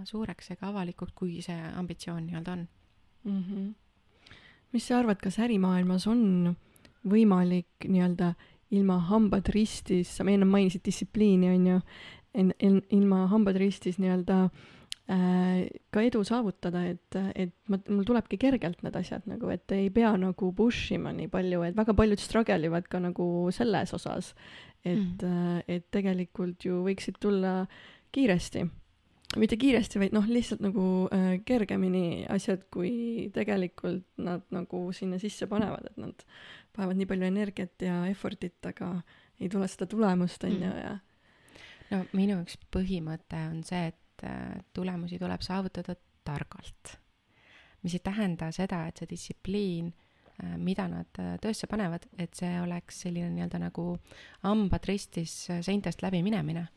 suureks 0.05 0.51
ega 0.57 0.73
avalikuks, 0.73 1.15
kui 1.15 1.39
see 1.43 1.57
ambitsioon 1.79 2.27
nii-öelda 2.27 2.53
on 2.53 2.67
mm. 3.25 3.43
-hmm. 3.43 4.35
mis 4.73 4.89
sa 4.89 4.99
arvad, 4.99 5.23
kas 5.23 5.39
ärimaailmas 5.39 6.07
on 6.07 6.57
võimalik 7.07 7.87
nii-öelda 7.87 8.35
ilma 8.71 8.99
hambad 8.99 9.49
ristis, 9.55 10.17
sa 10.17 10.25
enne 10.27 10.47
mainisid 10.49 10.83
distsipliini, 10.85 11.51
on 11.55 11.67
ju, 11.67 11.81
en, 12.37 12.53
en, 12.63 12.81
ilma 12.95 13.25
hambad 13.33 13.59
ristis 13.61 13.99
nii-öelda 14.03 14.39
äh, 14.47 15.67
ka 15.95 16.05
edu 16.05 16.23
saavutada, 16.27 16.85
et, 16.93 17.19
et 17.35 17.55
ma, 17.73 17.81
mul 17.89 18.07
tulebki 18.09 18.39
kergelt 18.43 18.83
need 18.87 18.97
asjad 18.99 19.27
nagu, 19.31 19.51
et 19.55 19.77
ei 19.77 19.91
pea 19.95 20.13
nagu 20.21 20.53
push 20.57 20.95
ima 20.97 21.15
nii 21.17 21.31
palju, 21.33 21.65
et 21.67 21.77
väga 21.79 21.97
paljud 21.97 22.23
struggle 22.23 22.71
ivad 22.71 22.89
ka 22.93 23.03
nagu 23.03 23.29
selles 23.55 23.95
osas, 23.97 24.33
et 24.85 24.99
mm., 25.23 25.63
et 25.67 25.87
tegelikult 25.95 26.67
ju 26.69 26.83
võiksid 26.87 27.21
tulla 27.23 27.63
kiiresti 28.15 28.67
mitte 29.35 29.57
kiiresti, 29.59 29.99
vaid 30.01 30.15
noh, 30.15 30.27
lihtsalt 30.31 30.63
nagu 30.65 30.85
äh, 31.13 31.41
kergemini 31.47 32.25
asjad, 32.33 32.63
kui 32.73 33.27
tegelikult 33.35 34.05
nad 34.23 34.45
nagu 34.55 34.85
sinna 34.97 35.19
sisse 35.23 35.49
panevad, 35.51 35.91
et 35.91 35.99
nad 36.01 36.23
panevad 36.77 37.01
nii 37.01 37.09
palju 37.11 37.27
energiat 37.29 37.83
ja 37.83 38.05
effort'it, 38.11 38.61
aga 38.71 38.93
ei 39.41 39.51
tule 39.53 39.69
seda 39.69 39.89
tulemust, 39.91 40.47
on 40.47 40.55
ju, 40.55 40.71
mm. 40.71 40.79
ja 40.85 40.95
no 41.93 42.03
minu 42.17 42.41
üks 42.43 42.59
põhimõte 42.73 43.41
on 43.51 43.63
see, 43.67 43.91
et 43.93 44.27
äh, 44.27 44.57
tulemusi 44.77 45.19
tuleb 45.21 45.45
saavutada 45.45 45.97
targalt. 46.27 46.97
mis 47.83 47.95
ei 47.95 48.03
tähenda 48.03 48.49
seda, 48.51 48.87
et 48.89 48.99
see 48.99 49.11
distsipliin, 49.11 49.93
äh, 50.43 50.57
mida 50.59 50.89
nad 50.91 51.21
äh, 51.23 51.37
töösse 51.43 51.69
panevad, 51.71 52.09
et 52.19 52.35
see 52.35 52.57
oleks 52.61 53.05
selline 53.07 53.31
nii-öelda 53.35 53.61
nagu 53.63 53.93
hambad 54.43 54.89
ristis 54.89 55.47
seintest 55.61 56.03
läbi 56.03 56.23
minemine. 56.27 56.69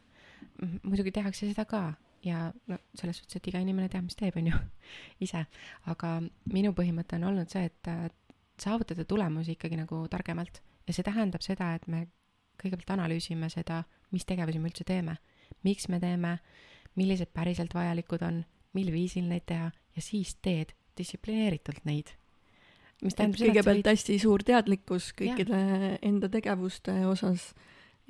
muidugi 0.84 1.12
tehakse 1.12 1.48
seda 1.48 1.66
ka 1.66 1.94
ja 2.24 2.52
no 2.68 2.78
selles 2.96 3.18
suhtes, 3.20 3.40
et 3.40 3.48
iga 3.48 3.60
inimene 3.64 3.90
teab, 3.90 4.04
mis 4.04 4.16
teeb, 4.20 4.36
on 4.38 4.48
ju, 4.52 4.58
ise. 5.26 5.46
aga 5.88 6.20
minu 6.52 6.74
põhimõte 6.76 7.16
on 7.20 7.30
olnud 7.32 7.52
see, 7.52 7.66
et 7.66 8.16
saavutada 8.60 9.06
tulemusi 9.08 9.56
ikkagi 9.56 9.78
nagu 9.80 10.02
targemalt 10.12 10.62
ja 10.88 10.96
see 10.96 11.06
tähendab 11.06 11.44
seda, 11.46 11.74
et 11.78 11.88
me 11.88 12.08
kõigepealt 12.60 12.92
analüüsime 12.98 13.50
seda 13.54 13.84
mis 14.12 14.26
tegevusi 14.26 14.60
me 14.60 14.72
üldse 14.72 14.86
teeme, 14.88 15.18
miks 15.64 15.90
me 15.90 16.00
teeme, 16.00 16.38
millised 17.00 17.32
päriselt 17.34 17.74
vajalikud 17.76 18.24
on, 18.26 18.44
mil 18.78 18.92
viisil 18.94 19.28
neid 19.30 19.46
teha 19.50 19.72
ja 19.72 20.04
siis 20.04 20.36
teed 20.42 20.74
distsiplineeritult 20.98 21.86
neid. 21.90 22.14
mis 23.04 23.16
tähendab 23.16 23.40
seda, 23.40 23.46
et 23.46 23.52
kõigepealt 23.52 23.78
olid... 23.80 23.92
hästi 23.94 24.18
suur 24.20 24.44
teadlikkus 24.46 25.12
kõikide 25.18 25.60
ja. 25.60 25.92
enda 26.06 26.30
tegevuste 26.32 26.96
osas 27.08 27.54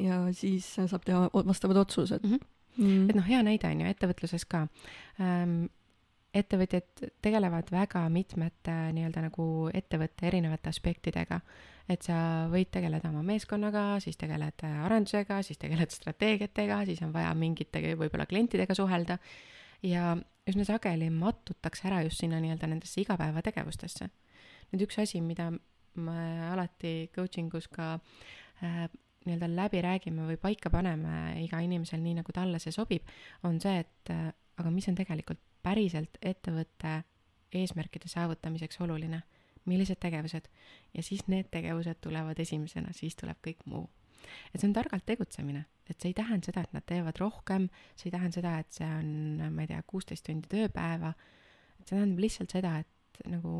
ja 0.01 0.23
siis 0.33 0.67
saab 0.79 1.03
teha 1.05 1.27
vastavad 1.33 1.83
otsused 1.83 2.23
mm. 2.23 2.31
-hmm. 2.33 2.55
Mm. 2.79 3.09
et 3.09 3.15
noh, 3.15 3.27
hea 3.27 3.43
näide 3.43 3.67
on 3.67 3.81
ju 3.81 3.91
ettevõtluses 3.91 4.45
ka 4.47 4.67
ähm, 5.19 5.67
ettevõtjad 6.33 7.07
tegelevad 7.25 7.71
väga 7.73 8.03
mitmete 8.13 8.73
nii-öelda 8.93 9.23
nagu 9.25 9.45
ettevõtte 9.73 10.27
erinevate 10.29 10.69
aspektidega. 10.69 11.39
et 11.89 12.05
sa 12.05 12.45
võid 12.51 12.69
tegeleda 12.69 13.09
oma 13.09 13.23
meeskonnaga, 13.25 13.99
siis 13.99 14.17
tegeled 14.17 14.61
arendusega, 14.61 15.39
siis 15.41 15.57
tegeled 15.57 15.89
strateegiatega, 15.89 16.83
siis 16.85 17.01
on 17.01 17.13
vaja 17.13 17.33
mingite 17.33 17.81
võib-olla 17.97 18.27
klientidega 18.29 18.75
suhelda 18.77 19.17
ja 19.81 20.13
üsna 20.49 20.65
sageli 20.67 21.09
mattutakse 21.09 21.87
ära 21.89 22.03
just 22.05 22.21
sinna 22.21 22.37
nii-öelda 22.43 22.69
nendesse 22.69 23.01
igapäevategevustesse. 23.01 24.09
nüüd 24.69 24.85
üks 24.85 24.99
asi, 25.01 25.21
mida 25.21 25.49
me 25.95 26.21
alati 26.51 27.09
coaching 27.15 27.53
us 27.57 27.67
ka 27.67 27.95
äh, 28.61 28.85
nii-öelda 29.25 29.49
läbi 29.49 29.81
räägime 29.81 30.27
või 30.29 30.37
paika 30.41 30.69
paneme 30.69 31.39
iga 31.43 31.59
inimesel 31.65 32.01
nii, 32.03 32.19
nagu 32.21 32.33
talle 32.35 32.59
see 32.61 32.73
sobib, 32.75 33.09
on 33.43 33.59
see, 33.61 33.81
et 33.81 34.13
äh, 34.13 34.29
aga 34.59 34.71
mis 34.73 34.87
on 34.91 34.97
tegelikult 34.97 35.41
päriselt 35.63 36.19
ettevõtte 36.21 37.01
eesmärkide 37.55 38.09
saavutamiseks 38.11 38.81
oluline, 38.85 39.21
millised 39.69 39.99
tegevused 40.01 40.47
ja 40.95 41.03
siis 41.05 41.25
need 41.27 41.49
tegevused 41.53 41.99
tulevad 42.03 42.39
esimesena, 42.39 42.93
siis 42.95 43.17
tuleb 43.19 43.39
kõik 43.45 43.65
muu. 43.65 43.89
et 44.53 44.59
see 44.59 44.67
on 44.67 44.75
targalt 44.75 45.05
tegutsemine, 45.07 45.63
et 45.89 45.95
see 45.97 46.11
ei 46.11 46.17
tähenda 46.17 46.49
seda, 46.49 46.61
et 46.65 46.73
nad 46.75 46.85
teevad 46.85 47.17
rohkem, 47.21 47.69
see 47.95 48.09
ei 48.09 48.15
tähenda 48.17 48.35
seda, 48.35 48.57
et 48.59 48.73
see 48.75 48.87
on, 48.87 49.11
ma 49.55 49.63
ei 49.63 49.69
tea, 49.71 49.79
kuusteist 49.87 50.25
tundi 50.27 50.49
tööpäeva, 50.51 51.13
et 51.79 51.85
see 51.87 51.95
tähendab 51.95 52.19
lihtsalt 52.25 52.53
seda, 52.53 52.75
et 52.83 53.23
nagu 53.31 53.53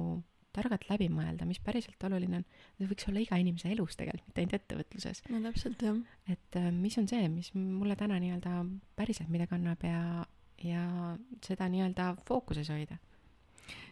targalt 0.56 0.88
läbi 0.90 1.08
mõelda, 1.14 1.46
mis 1.48 1.62
päriselt 1.64 2.04
oluline 2.06 2.42
on. 2.42 2.46
see 2.78 2.90
võiks 2.90 3.08
olla 3.10 3.24
iga 3.24 3.40
inimese 3.40 3.72
elus 3.72 3.98
tegelikult, 4.00 4.28
mitte 4.28 4.44
ainult 4.44 4.58
ettevõtluses. 4.60 5.24
no 5.30 5.42
täpselt, 5.46 5.86
jah. 5.86 6.02
et 6.36 6.60
mis 6.76 6.98
on 7.02 7.08
see, 7.12 7.30
mis 7.32 7.54
mulle 7.56 7.96
täna 8.00 8.20
nii-öelda 8.22 8.60
päriselt 9.00 9.32
midagi 9.34 9.56
annab 9.58 9.86
ja 9.86 10.26
ja 10.64 11.16
seda 11.46 11.68
nii-öelda 11.70 12.14
fookuses 12.28 12.70
hoida. 12.70 12.98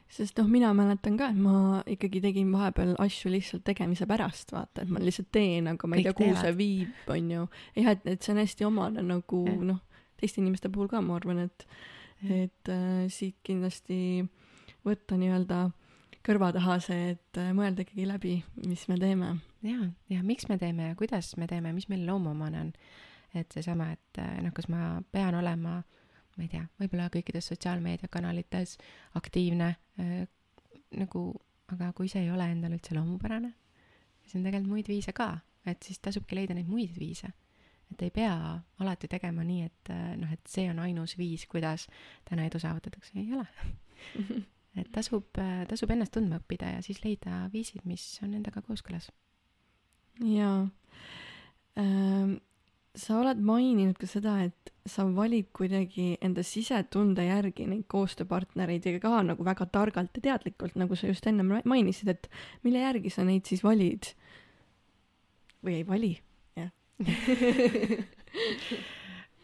sest 0.09 0.37
noh, 0.39 0.47
mina 0.47 0.69
mäletan 0.75 1.17
ka, 1.19 1.27
et 1.33 1.39
ma 1.39 1.81
ikkagi 1.83 2.21
tegin 2.23 2.51
vahepeal 2.53 2.93
asju 3.03 3.31
lihtsalt 3.31 3.65
tegemise 3.67 4.07
pärast, 4.07 4.53
vaata, 4.55 4.85
et 4.85 4.91
ma 4.91 5.01
lihtsalt 5.03 5.27
teen, 5.35 5.67
aga 5.67 5.87
ma 5.87 5.97
ei 5.99 6.05
tea, 6.05 6.13
kuhu 6.15 6.37
see 6.39 6.53
viib, 6.55 6.93
on 7.11 7.33
ju. 7.33 7.47
jah, 7.75 7.91
et, 7.91 8.05
et 8.07 8.23
see 8.23 8.33
on 8.33 8.39
hästi 8.39 8.67
omane 8.69 9.03
nagu 9.03 9.41
noh, 9.67 9.81
teiste 10.19 10.41
inimeste 10.41 10.71
puhul 10.71 10.87
ka, 10.91 11.01
ma 11.03 11.17
arvan, 11.19 11.43
et, 11.49 11.67
et 12.23 12.71
äh, 12.71 13.03
siit 13.11 13.35
kindlasti 13.47 13.99
võtta 14.87 15.19
nii-öelda 15.19 15.65
kõrva 16.27 16.53
taha 16.55 16.79
see, 16.83 17.11
et 17.17 17.41
äh, 17.43 17.51
mõelda 17.55 17.83
ikkagi 17.83 18.07
läbi, 18.07 18.37
mis 18.63 18.87
me 18.87 18.95
teeme. 19.03 19.35
ja, 19.67 19.91
ja 20.11 20.23
miks 20.23 20.47
me 20.47 20.55
teeme 20.59 20.93
ja 20.93 20.95
kuidas 20.99 21.35
me 21.35 21.51
teeme, 21.51 21.75
mis 21.75 21.91
meil 21.91 22.07
loomuomane 22.07 22.63
on. 22.63 22.73
et 23.35 23.51
seesama, 23.51 23.91
et 23.91 24.23
äh, 24.23 24.39
noh, 24.39 24.55
kas 24.55 24.71
ma 24.71 25.01
pean 25.11 25.35
olema 25.35 25.81
äh, 25.81 25.96
ma 26.37 26.45
ei 26.45 26.51
tea, 26.51 26.63
võib-olla 26.79 27.09
kõikides 27.13 27.49
sotsiaalmeediakanalites 27.51 28.77
aktiivne 29.17 29.69
äh, 29.73 30.27
nagu, 30.97 31.23
aga 31.73 31.91
kui 31.97 32.09
see 32.11 32.23
ei 32.25 32.31
ole 32.31 32.47
endale 32.51 32.77
üldse 32.77 32.95
loomupärane, 32.95 33.51
siis 34.21 34.37
on 34.37 34.45
tegelikult 34.45 34.73
muid 34.75 34.91
viise 34.91 35.13
ka, 35.17 35.31
et 35.67 35.83
siis 35.83 35.99
tasubki 36.03 36.37
leida 36.37 36.55
neid 36.57 36.69
muid 36.69 36.95
viise. 36.99 37.33
et 37.91 38.01
ei 38.03 38.11
pea 38.11 38.35
alati 38.83 39.07
tegema 39.07 39.43
nii, 39.47 39.63
et 39.63 39.91
äh, 39.93 40.15
noh, 40.19 40.31
et 40.31 40.49
see 40.49 40.67
on 40.69 40.79
ainus 40.83 41.17
viis, 41.17 41.45
kuidas 41.47 41.87
täna 42.27 42.45
edu 42.45 42.59
saavutatakse, 42.59 43.13
ei 43.15 43.33
ole 43.33 43.47
et 44.81 44.91
tasub, 44.91 45.29
äh, 45.39 45.63
tasub 45.69 45.91
ennast 45.95 46.13
tundma 46.13 46.41
õppida 46.41 46.75
ja 46.75 46.81
siis 46.85 46.99
leida 47.05 47.45
viisid, 47.53 47.85
mis 47.85 48.03
on 48.23 48.35
endaga 48.37 48.61
kooskõlas. 48.61 49.09
jaa 50.21 50.67
ähm 51.77 52.37
sa 52.97 53.19
oled 53.21 53.39
maininud 53.45 53.97
ka 53.99 54.07
seda, 54.09 54.37
et 54.47 54.71
sa 54.89 55.05
valid 55.11 55.49
kuidagi 55.55 56.15
enda 56.23 56.43
sisetunde 56.45 57.25
järgi 57.27 57.67
neid 57.69 57.85
koostööpartnereid 57.91 58.87
ja 58.87 59.01
ka 59.03 59.21
nagu 59.25 59.45
väga 59.45 59.67
targalt 59.71 60.17
ja 60.17 60.23
teadlikult, 60.29 60.77
nagu 60.79 60.97
sa 60.97 61.09
just 61.11 61.27
enne 61.29 61.45
mainisid, 61.45 62.09
et 62.13 62.29
mille 62.65 62.81
järgi 62.81 63.13
sa 63.13 63.25
neid 63.27 63.45
siis 63.49 63.63
valid? 63.65 64.13
või 65.65 65.79
ei 65.79 65.85
vali, 65.87 66.13
jah 66.55 66.71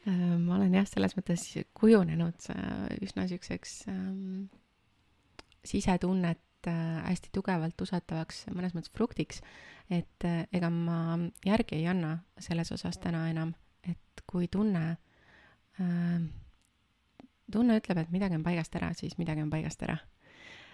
äh, 0.07 0.35
ma 0.39 0.55
olen 0.59 0.77
jah, 0.77 0.87
selles 0.87 1.15
mõttes 1.17 1.45
kujunenud 1.75 2.49
äh, 2.53 2.93
üsna 3.03 3.25
siukseks 3.27 3.71
ähm, 3.91 4.45
sisetunnet 5.65 6.69
äh, 6.69 7.01
hästi 7.09 7.33
tugevalt 7.35 7.81
usaldavaks 7.83 8.45
mõnes 8.53 8.77
mõttes 8.77 8.93
fruktiks, 8.93 9.41
et 9.89 10.25
äh, 10.25 10.45
ega 10.53 10.69
ma 10.69 11.17
järgi 11.45 11.79
ei 11.81 11.87
anna 11.87 12.17
selles 12.39 12.71
osas 12.71 12.97
täna 12.97 13.25
enam, 13.29 13.53
et 13.87 14.23
kui 14.27 14.47
tunne 14.47 14.83
äh,, 15.79 16.21
tunne 17.51 17.77
ütleb, 17.79 18.01
et 18.01 18.11
midagi 18.13 18.37
on 18.39 18.45
paigast 18.45 18.75
ära, 18.79 18.93
siis 18.97 19.17
midagi 19.17 19.43
on 19.43 19.51
paigast 19.53 19.83
ära. 19.83 19.97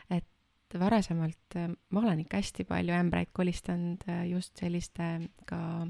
et 0.09 0.79
varasemalt 0.79 1.55
äh, 1.57 1.69
ma 1.89 2.01
olen 2.01 2.19
ikka 2.25 2.37
hästi 2.37 2.65
palju 2.69 2.93
ämbreid 2.93 3.33
kolistanud 3.33 4.05
äh, 4.07 4.27
just 4.29 4.57
selliste 4.57 5.29
ka 5.45 5.87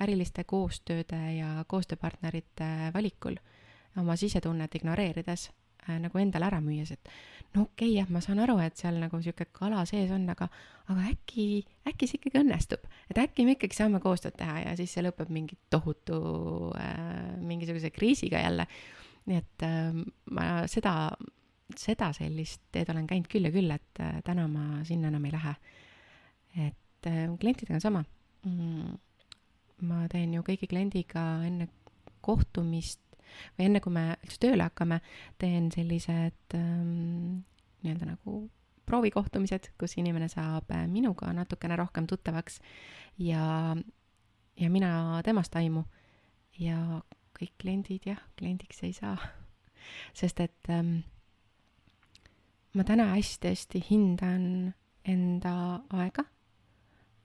äriliste 0.00 0.44
koostööde 0.44 1.20
ja 1.36 1.64
koostööpartnerite 1.68 2.90
valikul 2.94 3.36
oma 3.96 4.16
sisetunnet 4.16 4.74
ignoreerides 4.74 5.50
äh, 5.88 5.98
nagu 6.02 6.20
endale 6.20 6.48
ära 6.48 6.60
müües, 6.64 6.92
et 6.94 7.10
no 7.54 7.64
okei 7.68 7.90
okay,, 7.90 7.98
jah, 7.98 8.10
ma 8.12 8.22
saan 8.24 8.40
aru, 8.42 8.56
et 8.64 8.78
seal 8.80 8.98
nagu 9.02 9.20
sihuke 9.22 9.46
kala 9.54 9.84
sees 9.88 10.10
on, 10.14 10.26
aga, 10.32 10.48
aga 10.90 11.06
äkki, 11.12 11.46
äkki 11.88 12.08
see 12.10 12.20
ikkagi 12.20 12.40
õnnestub, 12.42 12.88
et 13.10 13.20
äkki 13.22 13.46
me 13.46 13.54
ikkagi 13.58 13.78
saame 13.78 14.00
koostööd 14.02 14.36
teha 14.38 14.60
ja 14.64 14.74
siis 14.78 14.94
see 14.94 15.04
lõpeb 15.06 15.30
mingi 15.34 15.58
tohutu 15.72 16.18
äh, 16.80 17.36
mingisuguse 17.42 17.92
kriisiga 17.94 18.42
jälle. 18.42 18.66
nii 19.24 19.40
et 19.40 19.64
äh, 19.64 20.02
ma 20.36 20.48
seda, 20.70 20.94
seda 21.78 22.10
sellist 22.16 22.60
teed 22.74 22.90
olen 22.92 23.06
käinud 23.08 23.30
küll 23.30 23.48
ja 23.48 23.54
küll, 23.54 23.70
et 23.72 24.02
äh, 24.02 24.18
täna 24.26 24.48
ma 24.50 24.82
sinna 24.84 25.12
enam 25.12 25.24
ei 25.24 25.36
lähe. 25.36 25.54
et 26.68 27.08
äh, 27.10 27.24
klientidega 27.38 27.78
on 27.78 27.86
sama 27.86 28.04
mm,. 28.44 28.98
ma 29.88 30.04
teen 30.08 30.34
ju 30.34 30.42
kõigi 30.46 30.68
kliendiga 30.70 31.24
enne 31.46 31.68
kohtumist 32.24 33.03
või 33.58 33.68
enne, 33.68 33.80
kui 33.84 33.92
me 33.94 34.04
üldse 34.24 34.40
tööle 34.42 34.66
hakkame, 34.66 35.00
teen 35.38 35.70
sellised 35.74 36.56
ähm, 36.58 37.44
nii-öelda 37.84 38.10
nagu 38.14 38.44
proovikohtumised, 38.88 39.70
kus 39.80 39.96
inimene 40.00 40.28
saab 40.32 40.70
äh, 40.74 40.86
minuga 40.90 41.32
natukene 41.36 41.76
rohkem 41.80 42.08
tuttavaks 42.10 42.60
ja, 43.22 43.74
ja 44.60 44.70
mina 44.70 45.22
temast 45.24 45.56
aimu. 45.56 45.84
ja 46.58 47.02
kõik 47.34 47.56
kliendid 47.58 48.04
jah, 48.06 48.20
kliendiks 48.38 48.84
ei 48.86 48.92
saa. 48.94 49.16
sest 50.18 50.40
et 50.40 50.70
ähm, 50.70 51.02
ma 52.74 52.84
täna 52.86 53.10
hästi-hästi 53.14 53.82
hindan 53.90 54.74
enda 55.04 55.54
aega 55.92 56.24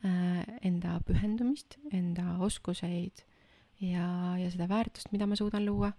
äh,, 0.04 0.44
enda 0.66 0.98
pühendumist, 1.08 1.78
enda 1.94 2.38
oskuseid 2.44 3.24
ja, 3.84 4.06
ja 4.40 4.52
seda 4.52 4.68
väärtust, 4.70 5.12
mida 5.14 5.28
ma 5.28 5.38
suudan 5.40 5.66
luua. 5.66 5.92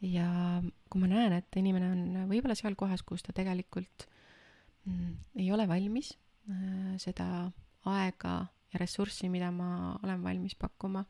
ja 0.00 0.62
kui 0.90 1.00
ma 1.02 1.08
näen, 1.10 1.34
et 1.40 1.56
inimene 1.58 1.88
on 1.90 2.30
võib-olla 2.30 2.54
seal 2.58 2.76
kohas, 2.78 3.02
kus 3.02 3.24
ta 3.26 3.34
tegelikult 3.34 4.06
mm, 4.86 5.16
ei 5.42 5.48
ole 5.50 5.66
valmis 5.66 6.12
äh, 6.50 6.94
seda 7.02 7.48
aega 7.88 8.34
ja 8.72 8.80
ressurssi, 8.82 9.30
mida 9.32 9.50
ma 9.50 9.96
olen 10.02 10.22
valmis 10.22 10.54
pakkuma 10.58 11.02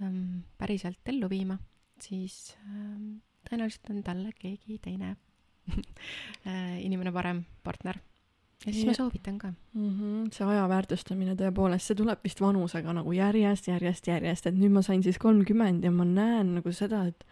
ähm,, 0.00 0.46
päriselt 0.56 1.12
ellu 1.12 1.28
viima, 1.28 1.58
siis 2.00 2.56
ähm, 2.64 3.18
tõenäoliselt 3.48 3.92
on 3.92 4.02
talle 4.06 4.32
keegi 4.38 4.80
teine 4.80 5.16
äh, 6.48 6.78
inimene 6.80 7.12
parem 7.12 7.44
partner 7.66 8.00
ja 8.64 8.72
siis 8.72 8.84
ja. 8.84 8.90
ma 8.90 8.94
soovitan 8.94 9.38
ka 9.38 9.48
mm. 9.48 9.88
-hmm. 9.90 10.28
see 10.32 10.46
aja 10.46 10.68
väärtustamine 10.68 11.36
tõepoolest, 11.36 11.90
see 11.90 11.98
tuleb 11.98 12.22
vist 12.24 12.40
vanusega 12.40 12.92
nagu 12.96 13.12
järjest, 13.12 13.68
järjest, 13.68 14.06
järjest, 14.06 14.46
et 14.46 14.56
nüüd 14.56 14.72
ma 14.72 14.82
sain 14.82 15.02
siis 15.02 15.18
kolmkümmend 15.18 15.84
ja 15.84 15.90
ma 15.90 16.04
näen 16.04 16.54
nagu 16.60 16.72
seda, 16.72 17.04
et 17.06 17.26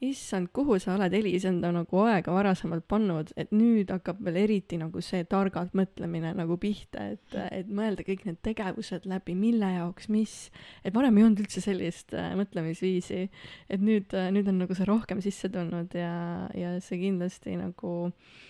issand, 0.00 0.48
kuhu 0.54 0.78
sa 0.78 0.94
oled, 0.94 1.12
Elis, 1.12 1.44
enda 1.48 1.72
nagu 1.74 2.02
aega 2.04 2.30
varasemalt 2.30 2.84
pannud, 2.86 3.32
et 3.36 3.50
nüüd 3.50 3.90
hakkab 3.90 4.20
veel 4.24 4.36
eriti 4.44 4.78
nagu 4.78 5.00
see 5.02 5.24
targalt 5.24 5.74
mõtlemine 5.74 6.30
nagu 6.38 6.56
pihta, 6.56 7.08
et, 7.14 7.34
et 7.50 7.66
mõelda 7.66 8.06
kõik 8.06 8.22
need 8.28 8.38
tegevused 8.46 9.08
läbi, 9.10 9.34
mille 9.34 9.72
jaoks, 9.74 10.06
mis, 10.08 10.36
et 10.84 10.94
varem 10.94 11.18
ei 11.18 11.26
olnud 11.26 11.42
üldse 11.42 11.60
sellist 11.64 12.14
äh, 12.14 12.30
mõtlemisviisi, 12.38 13.24
et 13.68 13.82
nüüd 13.82 14.14
äh,, 14.14 14.30
nüüd 14.30 14.46
on 14.46 14.62
nagu 14.62 14.78
see 14.78 14.86
rohkem 14.86 15.24
sisse 15.24 15.50
tulnud 15.50 15.98
ja, 15.98 16.46
ja 16.54 16.76
see 16.78 17.02
kindlasti 17.02 17.58
nagu 17.58 17.96
äh, 18.06 18.46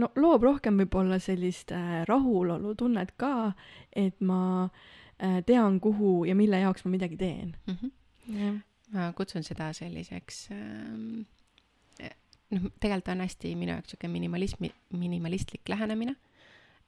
no 0.00 0.10
loob 0.16 0.42
rohkem 0.42 0.78
võib-olla 0.82 1.18
sellist 1.22 1.72
äh, 1.74 2.02
rahulolutunnet 2.08 3.14
ka, 3.20 3.52
et 3.92 4.20
ma 4.20 4.68
äh, 5.18 5.40
tean, 5.46 5.80
kuhu 5.80 6.24
ja 6.28 6.34
mille 6.38 6.60
jaoks 6.64 6.84
ma 6.84 6.94
midagi 6.96 7.16
teen 7.20 7.56
mm. 7.66 7.76
-hmm. 7.80 7.90
Yeah. 8.24 8.54
ma 8.92 9.12
kutsun 9.12 9.42
seda 9.44 9.72
selliseks 9.76 10.48
ähm, 10.50 11.24
noh, 12.54 12.70
tegelikult 12.80 13.12
on 13.14 13.24
hästi 13.24 13.54
minu 13.58 13.74
jaoks 13.74 13.94
sihuke 13.94 14.08
minimalismi, 14.08 14.70
minimalistlik 14.92 15.68
lähenemine, 15.68 16.16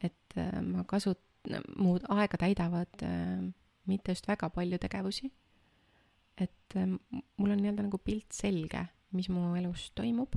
et 0.01 0.39
äh, 0.39 0.61
ma 0.63 0.85
kasut-, 0.89 1.53
mu 1.79 1.97
aega 2.09 2.41
täidavad 2.41 3.03
äh, 3.07 3.43
mitte 3.87 4.15
just 4.15 4.29
väga 4.29 4.51
palju 4.51 4.79
tegevusi, 4.83 5.31
et 6.39 6.77
äh, 6.77 6.87
mul 6.87 7.51
on 7.51 7.63
nii-öelda 7.63 7.87
nagu 7.89 7.99
pilt 7.99 8.33
selge, 8.33 8.87
mis 9.17 9.29
mu 9.33 9.55
elus 9.57 9.91
toimub, 9.95 10.37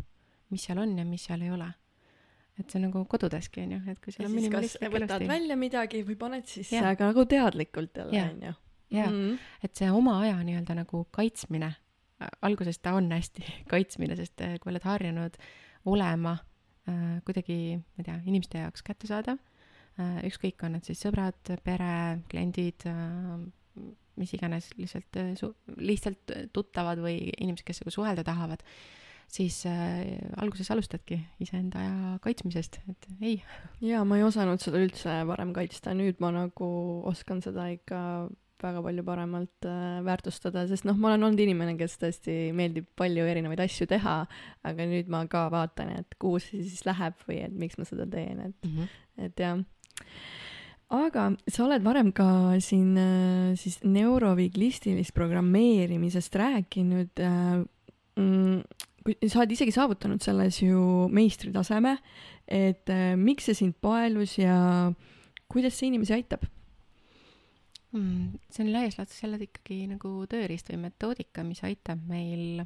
mis 0.50 0.66
seal 0.66 0.82
on 0.82 0.98
ja 0.98 1.06
mis 1.06 1.26
seal 1.28 1.42
ei 1.46 1.54
ole 1.54 1.70
et 2.60 2.72
see 2.72 2.80
on 2.80 2.88
nagu 2.90 3.04
kodudeski 3.10 3.64
onju, 3.64 3.80
et 3.92 4.02
kui 4.04 4.14
sul 4.14 4.28
on 4.28 4.34
minimalistlik 4.36 4.92
võtad 4.94 5.26
välja 5.30 5.58
midagi 5.60 6.02
või 6.08 6.18
paned 6.20 6.48
sisse, 6.50 6.82
aga 6.84 7.12
nagu 7.12 7.26
teadlikult 7.30 8.02
jälle 8.02 8.26
onju. 8.26 8.54
jaa 8.96 9.08
mm, 9.10 9.20
-hmm. 9.20 9.38
et 9.64 9.76
see 9.80 9.92
oma 9.92 10.20
aja 10.24 10.40
nii-öelda 10.44 10.76
nagu 10.82 11.06
kaitsmine, 11.16 11.72
alguses 12.42 12.80
ta 12.80 12.96
on 13.00 13.12
hästi 13.12 13.46
kaitsmine, 13.74 14.18
sest 14.20 14.42
äh, 14.46 14.58
kui 14.60 14.74
oled 14.74 14.84
harjunud 14.84 15.40
olema 15.86 16.38
äh, 16.90 17.22
kuidagi, 17.26 17.78
ma 17.78 18.04
ei 18.04 18.10
tea, 18.12 18.20
inimeste 18.26 18.66
jaoks 18.66 18.84
kättesaadav 18.84 19.40
äh,, 20.00 20.20
ükskõik, 20.28 20.60
on 20.66 20.76
need 20.76 20.90
siis 20.90 21.06
sõbrad, 21.06 21.56
pere, 21.64 22.20
kliendid 22.32 22.88
äh,, 22.92 23.40
mis 24.20 24.34
iganes, 24.36 24.74
lihtsalt 24.76 25.20
äh, 25.22 25.34
su-, 25.40 25.56
lihtsalt 25.78 26.36
tuttavad 26.54 27.00
või 27.00 27.30
inimesed, 27.38 27.64
kes 27.68 27.80
sinuga 27.80 27.96
suhelda 27.96 28.28
tahavad 28.28 28.66
siis 29.30 29.62
äh, 29.70 30.18
alguses 30.42 30.70
alustadki 30.74 31.20
iseenda 31.44 32.18
kaitsmisest, 32.24 32.80
et 32.90 33.10
ei. 33.22 33.40
jaa, 33.86 34.04
ma 34.08 34.20
ei 34.20 34.26
osanud 34.26 34.62
seda 34.64 34.82
üldse 34.82 35.22
varem 35.30 35.54
kaitsta, 35.56 35.96
nüüd 35.98 36.22
ma 36.24 36.34
nagu 36.36 36.70
oskan 37.10 37.44
seda 37.46 37.70
ikka 37.74 38.02
väga 38.60 38.82
palju 38.84 39.06
paremalt 39.08 39.68
äh, 39.70 40.02
väärtustada, 40.04 40.66
sest 40.68 40.88
noh, 40.88 40.98
ma 41.00 41.14
olen 41.14 41.30
olnud 41.30 41.46
inimene, 41.46 41.78
kes 41.80 41.96
tõesti 42.02 42.36
meeldib 42.56 42.90
palju 43.00 43.28
erinevaid 43.30 43.64
asju 43.64 43.88
teha, 43.90 44.18
aga 44.68 44.90
nüüd 44.90 45.12
ma 45.12 45.24
ka 45.32 45.46
vaatan, 45.54 45.94
et 46.02 46.20
kuhu 46.20 46.42
see 46.44 46.66
siis 46.66 46.84
läheb 46.90 47.16
või 47.30 47.40
et 47.46 47.56
miks 47.56 47.80
ma 47.80 47.88
seda 47.88 48.10
teen, 48.10 48.44
et 48.50 48.68
mm, 48.68 48.76
-hmm. 48.76 49.26
et 49.30 49.46
jah 49.46 49.64
aga 50.90 51.30
sa 51.46 51.66
oled 51.68 51.86
varem 51.86 52.12
ka 52.16 52.58
siin 52.64 52.98
äh, 52.98 53.58
siis 53.60 53.80
neuroviglistilist 53.86 55.14
programmeerimisest 55.14 56.36
rääkinud 56.36 57.22
äh,. 57.24 57.66
Mm, 58.20 58.66
sa 59.28 59.42
oled 59.42 59.54
isegi 59.56 59.74
saavutanud 59.74 60.24
selles 60.24 60.62
ju 60.62 61.08
meistritaseme, 61.14 61.96
et 62.48 62.90
äh, 62.94 63.14
miks 63.20 63.50
see 63.50 63.58
sind 63.58 63.78
paelus 63.82 64.38
ja 64.40 64.92
kuidas 65.50 65.78
see 65.78 65.90
inimesi 65.90 66.16
aitab 66.18 66.44
mm,? 67.92 68.40
see 68.50 68.66
on 68.66 68.74
laias 68.74 68.98
laastus 69.00 69.24
jälle 69.24 69.40
ikkagi 69.46 69.86
nagu 69.90 70.12
tööriist 70.30 70.70
või 70.72 70.84
metoodika, 70.88 71.46
mis 71.46 71.64
aitab 71.66 72.04
meil 72.10 72.64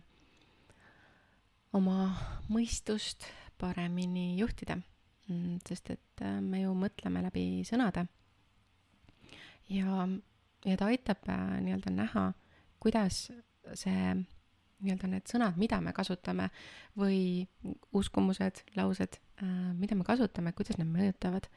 oma 1.74 2.12
mõistust 2.52 3.28
paremini 3.62 4.34
juhtida 4.40 4.78
mm,. 4.78 5.64
sest 5.68 5.94
et 5.96 6.26
äh, 6.26 6.40
me 6.42 6.64
ju 6.64 6.76
mõtleme 6.78 7.24
läbi 7.26 7.48
sõnade. 7.68 8.08
ja, 9.72 10.08
ja 10.66 10.78
ta 10.80 10.92
aitab 10.92 11.28
äh, 11.30 11.60
nii-öelda 11.66 11.94
näha, 11.94 12.30
kuidas 12.84 13.26
see 13.80 14.16
nii-öelda 14.84 15.10
need 15.12 15.30
sõnad, 15.30 15.58
mida 15.60 15.80
me 15.84 15.94
kasutame 15.96 16.50
või 17.00 17.46
uskumused, 17.96 18.64
laused, 18.78 19.20
äh, 19.44 19.56
mida 19.78 19.98
me 20.00 20.06
kasutame, 20.08 20.54
kuidas 20.58 20.80
need 20.80 20.92
mõjutavad. 20.92 21.50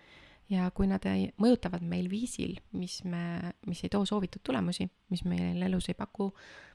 ja 0.47 0.69
kui 0.71 0.87
nad 0.87 1.03
ei, 1.11 1.33
mõjutavad 1.43 1.83
meil 1.83 2.07
viisil, 2.07 2.53
mis 2.79 3.01
me, 3.03 3.51
mis 3.67 3.81
ei 3.83 3.91
too 3.91 4.05
soovitud 4.07 4.45
tulemusi, 4.47 4.85
mis 5.11 5.25
meil 5.27 5.59
elus 5.67 5.89
ei 5.91 5.97
paku, 5.99 6.29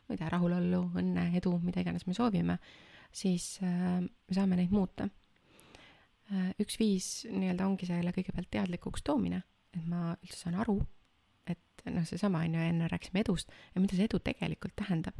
ma 0.08 0.12
ei 0.12 0.20
tea, 0.20 0.28
rahulollu, 0.28 0.82
õnne, 1.00 1.30
edu, 1.40 1.54
mida 1.64 1.80
iganes 1.80 2.04
me 2.04 2.14
soovime, 2.14 2.58
siis 3.16 3.62
äh, 3.64 4.02
me 4.02 4.36
saame 4.36 4.60
neid 4.60 4.76
muuta. 4.76 5.08
Äh, 6.32 6.52
üks 6.60 6.76
viis 6.82 7.08
nii-öelda 7.32 7.70
ongi 7.70 7.88
selle 7.88 8.12
kõigepealt 8.12 8.52
teadlikuks 8.52 9.08
toomine, 9.08 9.40
et 9.72 9.88
ma 9.88 10.18
üldse 10.20 10.44
saan 10.44 10.60
aru, 10.60 10.82
et 11.48 11.86
noh, 11.88 12.06
seesama 12.08 12.44
on 12.46 12.60
ju, 12.60 12.68
enne 12.74 12.92
rääkisime 12.92 13.24
edust 13.24 13.52
ja 13.72 13.82
mida 13.82 13.96
see 13.96 14.08
edu 14.10 14.20
tegelikult 14.24 14.76
tähendab. 14.84 15.16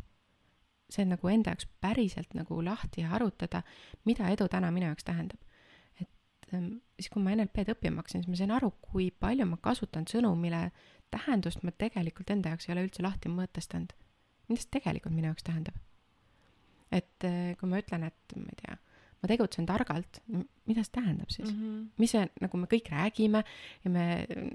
See 0.92 1.06
on 1.06 1.14
nagu 1.16 1.32
enda 1.32 1.54
jaoks 1.54 1.68
päriselt 1.84 2.34
nagu 2.38 2.60
lahti 2.66 3.06
harutada, 3.08 3.64
mida 4.06 4.30
edu 4.34 4.48
täna 4.52 4.72
minu 4.72 4.90
jaoks 4.90 5.08
tähendab. 5.08 5.40
et 6.02 6.54
ähm, 6.54 6.68
siis, 7.00 7.10
kui 7.10 7.24
ma 7.24 7.36
NLP-d 7.36 7.76
õppima 7.76 8.04
hakkasin, 8.04 8.24
siis 8.24 8.32
ma 8.32 8.40
sain 8.40 8.52
aru, 8.52 8.72
kui 8.92 9.12
palju 9.12 9.48
ma 9.48 9.58
kasutan 9.62 10.08
sõnu, 10.10 10.34
mille 10.36 10.72
tähendust 11.12 11.64
ma 11.64 11.72
tegelikult 11.72 12.30
enda 12.30 12.54
jaoks 12.54 12.70
ei 12.70 12.76
ole 12.76 12.86
üldse 12.88 13.04
lahti 13.04 13.32
mõtestanud. 13.32 13.96
mida 14.50 14.62
see 14.62 14.78
tegelikult 14.78 15.16
minu 15.16 15.32
jaoks 15.32 15.48
tähendab? 15.48 15.76
et 16.92 17.28
äh, 17.28 17.58
kui 17.60 17.70
ma 17.70 17.80
ütlen, 17.80 18.04
et 18.04 18.36
ma 18.36 18.52
ei 18.52 18.64
tea 18.66 18.80
ma 19.22 19.30
tegutsen 19.30 19.68
targalt, 19.70 20.22
mida 20.66 20.84
see 20.86 20.96
tähendab 20.98 21.30
siis 21.30 21.52
mm? 21.52 21.62
-hmm. 21.62 21.88
mis 22.02 22.14
see, 22.16 22.28
nagu 22.42 22.58
me 22.58 22.70
kõik 22.72 22.90
räägime 22.90 23.44
ja 23.84 23.92
me 23.94 24.06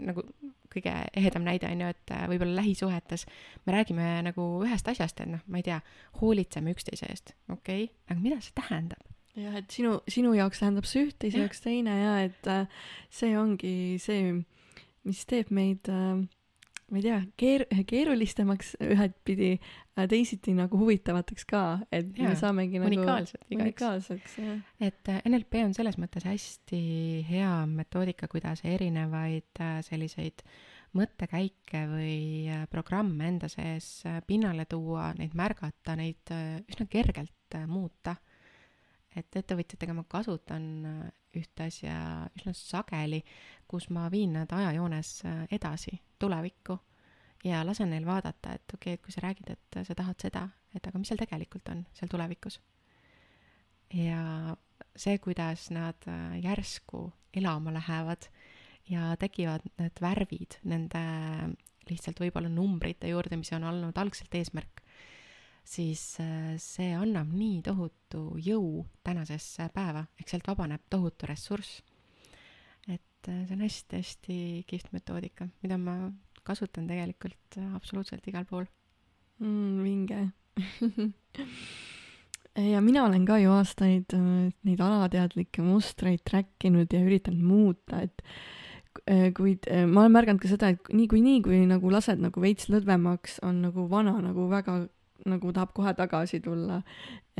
nagu 0.08 0.24
kõige 0.72 0.92
ehedam 1.16 1.46
näide 1.46 1.70
on 1.70 1.80
ju, 1.80 1.90
et 1.94 2.12
äh, 2.12 2.24
võib-olla 2.30 2.60
lähisuhetes 2.60 3.26
me 3.66 3.72
räägime 3.76 4.08
nagu 4.26 4.46
ühest 4.66 4.88
asjast, 4.88 5.20
et 5.20 5.30
noh, 5.30 5.42
ma 5.46 5.62
ei 5.62 5.66
tea, 5.66 5.80
hoolitseme 6.20 6.74
üksteise 6.74 7.06
eest, 7.10 7.34
okei 7.48 7.84
okay., 7.84 7.94
aga 8.10 8.20
mida 8.20 8.40
see 8.40 8.56
tähendab? 8.58 9.06
jah, 9.36 9.56
et 9.60 9.70
sinu, 9.70 10.00
sinu 10.08 10.34
jaoks 10.34 10.62
tähendab 10.62 10.88
see 10.88 11.06
üht, 11.06 11.18
teise 11.22 11.42
jaoks 11.44 11.60
teine 11.64 11.96
ja 12.00 12.14
et 12.26 12.50
äh, 12.50 12.66
see 13.10 13.36
ongi 13.38 13.74
see, 14.02 14.32
mis 15.06 15.24
teeb 15.30 15.52
meid 15.54 15.90
äh, 15.92 16.24
ma 16.90 17.00
ei 17.00 17.02
tea, 17.02 17.18
keer-, 17.40 17.66
keerulisemaks 17.88 18.76
ühtpidi, 18.84 19.56
teisiti 20.10 20.54
nagu 20.54 20.78
huvitavateks 20.78 21.46
ka, 21.50 21.62
et 21.90 22.12
ja, 22.14 22.30
me 22.30 22.38
saamegi 22.38 22.78
nagu 22.78 22.92
unikaalsed, 22.92 23.42
unikaalseks, 23.56 24.36
jah. 24.42 24.60
et 24.78 25.10
äh, 25.10 25.18
NLP 25.26 25.64
on 25.66 25.74
selles 25.76 25.98
mõttes 25.98 26.26
hästi 26.28 26.80
hea 27.26 27.50
metoodika, 27.70 28.30
kuidas 28.30 28.62
erinevaid 28.66 29.62
äh, 29.64 29.80
selliseid 29.86 30.44
mõttekäike 30.96 31.82
või 31.90 32.20
äh, 32.54 32.64
programme 32.70 33.32
enda 33.32 33.50
sees 33.50 34.04
pinnale 34.28 34.68
tuua, 34.70 35.10
neid 35.18 35.34
märgata, 35.38 35.98
neid 35.98 36.34
üsna 36.70 36.86
kergelt 36.90 37.58
muuta. 37.66 38.14
et 39.16 39.36
ettevõtjatega 39.38 39.94
ma 39.96 40.04
kasutan 40.04 40.64
ühte 41.38 41.68
asja 41.68 41.96
üsna 42.38 42.54
sageli, 42.56 43.22
kus 43.68 43.88
ma 43.90 44.10
viin 44.12 44.36
nad 44.36 44.52
ajajoones 44.52 45.12
edasi 45.52 45.98
tulevikku 46.18 46.78
ja 47.44 47.62
lasen 47.66 47.90
neil 47.92 48.06
vaadata, 48.06 48.54
et 48.56 48.74
okei 48.74 48.94
okay,, 48.94 48.98
et 48.98 49.04
kui 49.04 49.14
sa 49.14 49.22
räägid, 49.24 49.50
et 49.52 49.80
sa 49.86 49.94
tahad 49.94 50.22
seda, 50.22 50.46
et 50.74 50.86
aga 50.86 50.98
mis 50.98 51.10
seal 51.10 51.20
tegelikult 51.20 51.68
on 51.72 51.84
seal 51.96 52.10
tulevikus. 52.12 52.60
ja 53.94 54.56
see, 54.96 55.18
kuidas 55.22 55.70
nad 55.70 56.08
äh, 56.10 56.38
järsku 56.42 57.10
elama 57.36 57.72
lähevad 57.72 58.28
ja 58.90 59.14
tekivad 59.20 59.64
need 59.78 60.00
värvid 60.02 60.58
nende 60.64 61.02
lihtsalt 61.86 62.20
võib-olla 62.20 62.50
numbrite 62.50 63.10
juurde, 63.10 63.38
mis 63.38 63.52
on 63.54 63.66
olnud 63.68 63.98
algselt 63.98 64.34
eesmärk, 64.34 64.82
siis 65.66 66.02
äh, 66.22 66.54
see 66.62 66.92
annab 66.94 67.32
nii 67.34 67.58
tohutu 67.66 68.36
jõu 68.42 68.84
tänasesse 69.06 69.68
päeva, 69.74 70.04
ehk 70.20 70.30
sealt 70.30 70.46
vabaneb 70.46 70.84
tohutu 70.90 71.26
ressurss 71.28 71.82
et 72.86 73.28
äh, 73.28 73.42
see 73.48 73.56
on 73.56 73.64
hästi-hästi 73.66 74.38
kihvt 74.70 74.92
metoodika, 74.94 75.48
mida 75.64 75.76
ma 75.80 75.96
kasutan 76.46 76.86
tegelikult 76.90 77.58
äh, 77.58 77.74
absoluutselt 77.74 78.26
igal 78.30 78.46
pool 78.48 78.66
mm,. 79.42 79.82
vinge 79.82 80.20
ja 82.72 82.80
mina 82.80 83.04
olen 83.08 83.26
ka 83.26 83.40
ju 83.42 83.50
aastaid 83.56 84.14
neid 84.16 84.80
alateadlikke 84.80 85.62
mustreid 85.66 86.22
track 86.24 86.70
inud 86.70 86.94
ja 86.94 87.02
üritanud 87.02 87.42
muuta, 87.42 88.06
et 88.06 88.22
kuid 89.36 89.66
ma 89.90 90.06
olen 90.06 90.14
märganud 90.14 90.40
ka 90.40 90.48
seda, 90.48 90.70
et 90.72 90.80
niikuinii, 90.88 91.42
kui 91.44 91.58
nagu 91.68 91.90
lased 91.92 92.22
nagu 92.22 92.40
veits 92.40 92.70
lõdvemaks, 92.72 93.42
on 93.44 93.60
nagu 93.66 93.84
vana 93.90 94.14
nagu 94.24 94.46
väga 94.48 94.86
nagu 95.24 95.52
tahab 95.54 95.72
kohe 95.76 95.92
tagasi 95.96 96.40
tulla. 96.44 96.80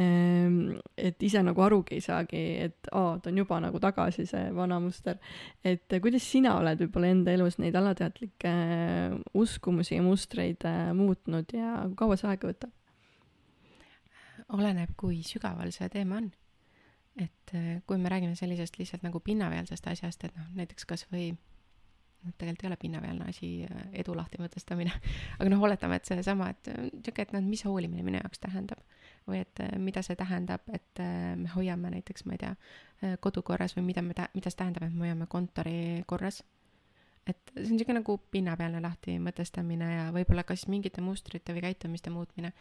Ehm, 0.01 0.77
et 0.97 1.23
ise 1.23 1.43
nagu 1.45 1.63
arugi 1.65 1.97
ei 1.97 2.05
saagi, 2.05 2.43
et 2.67 2.91
aa, 2.93 3.17
ta 3.23 3.31
on 3.31 3.41
juba 3.43 3.59
nagu 3.65 3.81
tagasi, 3.83 4.27
see 4.29 4.51
vana 4.57 4.79
muster. 4.81 5.19
et 5.65 5.99
kuidas 6.03 6.25
sina 6.25 6.57
oled 6.61 6.81
võib-olla 6.85 7.13
enda 7.13 7.33
elus 7.37 7.59
neid 7.59 7.77
alateadlikke 7.77 8.55
uskumusi 9.35 9.97
ja 9.97 10.05
mustreid 10.05 10.65
äh, 10.69 10.93
muutnud 10.97 11.53
ja 11.53 11.83
kui 11.87 11.97
kaua 12.05 12.17
see 12.21 12.31
aega 12.33 12.53
võtab? 12.53 12.75
oleneb, 14.57 14.93
kui 14.97 15.23
sügaval 15.27 15.73
see 15.75 15.89
teema 15.91 16.21
on. 16.21 16.31
et 17.19 17.57
kui 17.87 17.99
me 17.99 18.13
räägime 18.13 18.37
sellisest 18.37 18.79
lihtsalt 18.79 19.03
nagu 19.03 19.21
pinnapealsest 19.25 19.87
asjast, 19.89 20.25
et 20.25 20.37
noh, 20.37 20.53
näiteks 20.61 20.85
kas 20.85 21.07
või 21.13 21.31
noh, 21.33 21.56
tegelikult 22.39 22.65
ei 22.65 22.69
ole 22.69 22.77
pinnapealne 22.77 23.29
asi 23.29 23.49
äh, 23.65 23.87
edu 24.03 24.15
lahti 24.17 24.41
mõtestamine 24.41 24.93
aga 25.39 25.51
noh, 25.51 25.63
oletame, 25.69 26.01
et 26.01 26.09
seesama, 26.09 26.51
et 26.53 26.71
niisugune, 26.71 27.27
et 27.27 27.35
noh, 27.37 27.45
mis 27.47 27.65
hoolimine 27.67 28.05
minu 28.07 28.21
jaoks 28.21 28.43
tähendab 28.43 28.83
või 29.29 29.43
et 29.45 29.63
äh, 29.63 29.77
mida 29.83 30.03
see 30.07 30.19
tähendab, 30.19 30.67
et 30.75 31.03
äh, 31.03 31.35
me 31.39 31.51
hoiame 31.55 31.93
näiteks, 31.95 32.27
ma 32.27 32.37
ei 32.37 32.43
tea, 32.43 32.55
kodu 33.21 33.43
korras 33.47 33.77
või 33.77 33.91
mida 33.91 34.03
me 34.03 34.17
tä-, 34.17 34.31
mida 34.35 34.51
see 34.53 34.63
tähendab, 34.63 34.89
et 34.89 34.95
me 34.95 35.07
hoiame 35.07 35.29
kontori 35.31 35.79
korras. 36.09 36.43
et 37.27 37.53
see 37.55 37.67
on 37.67 37.77
niisugune 37.77 38.01
nagu 38.01 38.19
pinnapealne 38.31 38.81
lahti 38.81 39.19
mõtestamine 39.19 39.93
ja 39.93 40.11
võib-olla 40.15 40.47
ka 40.47 40.57
siis 40.57 40.71
mingite 40.71 41.03
mustrite 41.03 41.55
või 41.55 41.65
käitumiste 41.67 42.11
muutmine. 42.11 42.53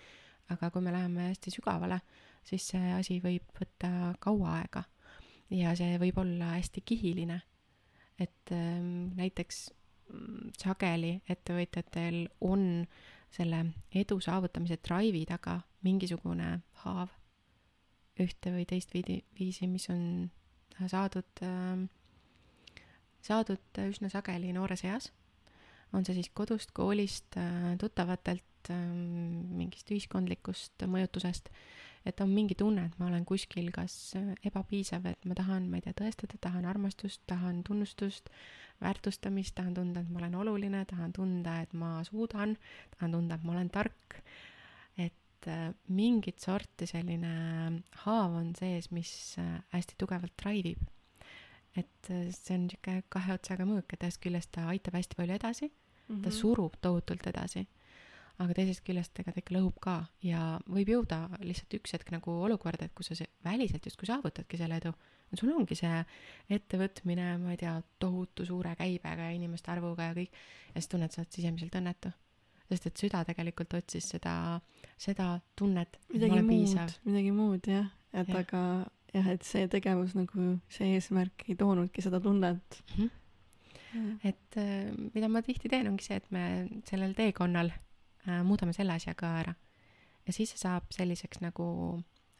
aga 0.49 0.69
kui 0.69 0.81
me 0.81 0.91
läheme 0.91 1.29
hästi 1.31 1.51
sügavale, 1.51 2.01
siis 2.43 2.67
see 2.67 2.91
asi 2.93 3.19
võib 3.21 3.49
võtta 3.59 4.13
kaua 4.19 4.59
aega 4.59 4.83
ja 5.49 5.75
see 5.77 5.97
võib 6.01 6.17
olla 6.21 6.55
hästi 6.57 6.81
kihiline 6.81 7.41
et 8.19 8.51
ähm, 8.51 9.11
näiteks 9.17 9.69
mm, 10.11 10.53
sageli 10.59 11.19
ettevõtjatel 11.29 12.25
on 12.41 12.85
selle 13.35 13.61
edu 13.95 14.19
saavutamise 14.23 14.77
drive'i 14.79 15.25
taga 15.27 15.59
mingisugune 15.83 16.59
haav 16.85 17.11
ühte 18.21 18.53
või 18.53 18.63
teist 18.69 18.93
viidi, 18.95 19.19
viisi, 19.35 19.67
mis 19.67 19.89
on 19.91 20.31
saadud 20.87 21.43
äh,, 21.43 21.83
saadud 23.25 23.81
üsna 23.89 24.11
sageli 24.13 24.53
noores 24.55 24.85
eas. 24.87 25.11
on 25.93 26.05
see 26.05 26.15
siis 26.17 26.31
kodust, 26.33 26.71
koolist 26.71 27.37
äh,, 27.37 27.75
tuttavatelt 27.81 28.71
äh,, 28.71 28.79
mingist 29.59 29.91
ühiskondlikust 29.91 30.87
mõjutusest 30.87 31.51
et 32.05 32.21
on 32.21 32.29
mingi 32.29 32.55
tunne, 32.57 32.85
et 32.85 32.97
ma 33.01 33.07
olen 33.09 33.25
kuskil 33.25 33.71
kas 33.73 34.13
ebapiisav, 34.45 35.07
et 35.09 35.25
ma 35.25 35.37
tahan, 35.37 35.69
ma 35.69 35.79
ei 35.79 35.85
tea, 35.85 35.95
tõestada, 36.03 36.37
tahan 36.41 36.67
armastust, 36.69 37.23
tahan 37.29 37.63
tunnustust, 37.65 38.29
väärtustamist, 38.83 39.55
tahan 39.57 39.73
tunda, 39.77 40.03
et 40.03 40.11
ma 40.11 40.21
olen 40.21 40.35
oluline, 40.43 40.83
tahan 40.89 41.13
tunda, 41.15 41.59
et 41.65 41.73
ma 41.73 41.97
suudan, 42.07 42.55
tahan 42.97 43.15
tunda, 43.17 43.37
et 43.39 43.47
ma 43.47 43.55
olen 43.55 43.71
tark. 43.73 44.19
et 44.97 45.47
äh, 45.51 45.73
mingit 45.87 46.39
sorti 46.39 46.87
selline 46.89 47.83
haav 48.05 48.37
on 48.39 48.53
sees, 48.57 48.89
mis 48.91 49.35
äh, 49.41 49.59
hästi 49.73 49.97
tugevalt 49.97 50.33
drive 50.41 50.75
ib. 50.75 50.85
et 51.75 52.09
äh, 52.09 52.29
see 52.31 52.55
on 52.55 52.67
niisugune 52.67 53.03
kahe 53.09 53.33
otsaga 53.35 53.67
mõõk, 53.67 53.93
et 53.93 54.05
ühest 54.07 54.21
küljest 54.23 54.53
ta 54.55 54.69
aitab 54.71 54.95
hästi 54.95 55.17
palju 55.19 55.35
edasi 55.35 55.67
mm, 55.67 56.15
-hmm. 56.15 56.21
ta 56.23 56.29
mhm. 56.29 56.37
surub 56.37 56.77
tohutult 56.81 57.27
edasi 57.27 57.67
aga 58.43 58.55
teisest 58.57 58.83
küljest 58.85 59.19
ega 59.21 59.31
ta 59.31 59.39
ikka 59.39 59.55
lõhub 59.55 59.77
ka 59.83 59.95
ja 60.25 60.57
võib 60.67 60.89
jõuda 60.91 61.21
lihtsalt 61.39 61.77
üks 61.77 61.95
hetk 61.95 62.11
nagu 62.11 62.33
olukorda, 62.47 62.87
et 62.87 62.95
kus 62.97 63.11
sa 63.11 63.27
väliselt 63.45 63.85
justkui 63.87 64.09
saavutadki 64.09 64.59
selle 64.59 64.79
edu. 64.81 64.91
sul 65.35 65.51
ongi 65.51 65.75
see 65.75 66.03
ettevõtmine, 66.55 67.37
ma 67.41 67.55
ei 67.55 67.59
tea, 67.59 67.73
tohutu 67.99 68.45
suure 68.47 68.75
käibega 68.79 69.29
ja 69.29 69.35
inimeste 69.35 69.71
arvuga 69.71 70.09
ja 70.09 70.15
kõik, 70.15 70.35
ja 70.71 70.79
siis 70.81 70.91
tunned, 70.91 71.11
sa 71.11 71.21
oled 71.23 71.31
sisemiselt 71.31 71.75
õnnetu. 71.79 72.11
sest 72.69 72.87
et 72.89 72.97
süda 72.97 73.23
tegelikult 73.25 73.73
otsis 73.77 74.07
seda, 74.09 74.59
seda 74.97 75.39
tunnet, 75.55 75.99
olen 76.13 76.47
piisav. 76.47 76.95
midagi 77.05 77.31
muud 77.31 77.67
jah, 77.71 77.91
et 78.13 78.27
ja. 78.27 78.41
aga 78.41 78.63
jah, 79.13 79.29
et 79.31 79.47
see 79.47 79.67
tegevus 79.71 80.15
nagu, 80.17 80.57
see 80.67 80.95
eesmärk 80.97 81.47
ei 81.47 81.55
toonudki 81.55 82.03
seda 82.03 82.19
tunnet 82.19 82.83
mm. 82.97 83.09
-hmm. 83.93 84.19
et 84.23 84.57
äh, 84.59 84.91
mida 85.13 85.29
ma 85.29 85.41
tihti 85.41 85.69
teen, 85.69 85.87
ongi 85.87 86.03
see, 86.03 86.19
et 86.19 86.31
me 86.31 86.67
sellel 86.89 87.15
teekonnal 87.15 87.71
muudame 88.43 88.73
selle 88.73 88.95
asja 88.95 89.13
ka 89.17 89.31
ära. 89.43 89.55
ja 90.25 90.33
siis 90.33 90.53
see 90.53 90.61
saab 90.61 90.89
selliseks 90.93 91.41
nagu 91.43 91.65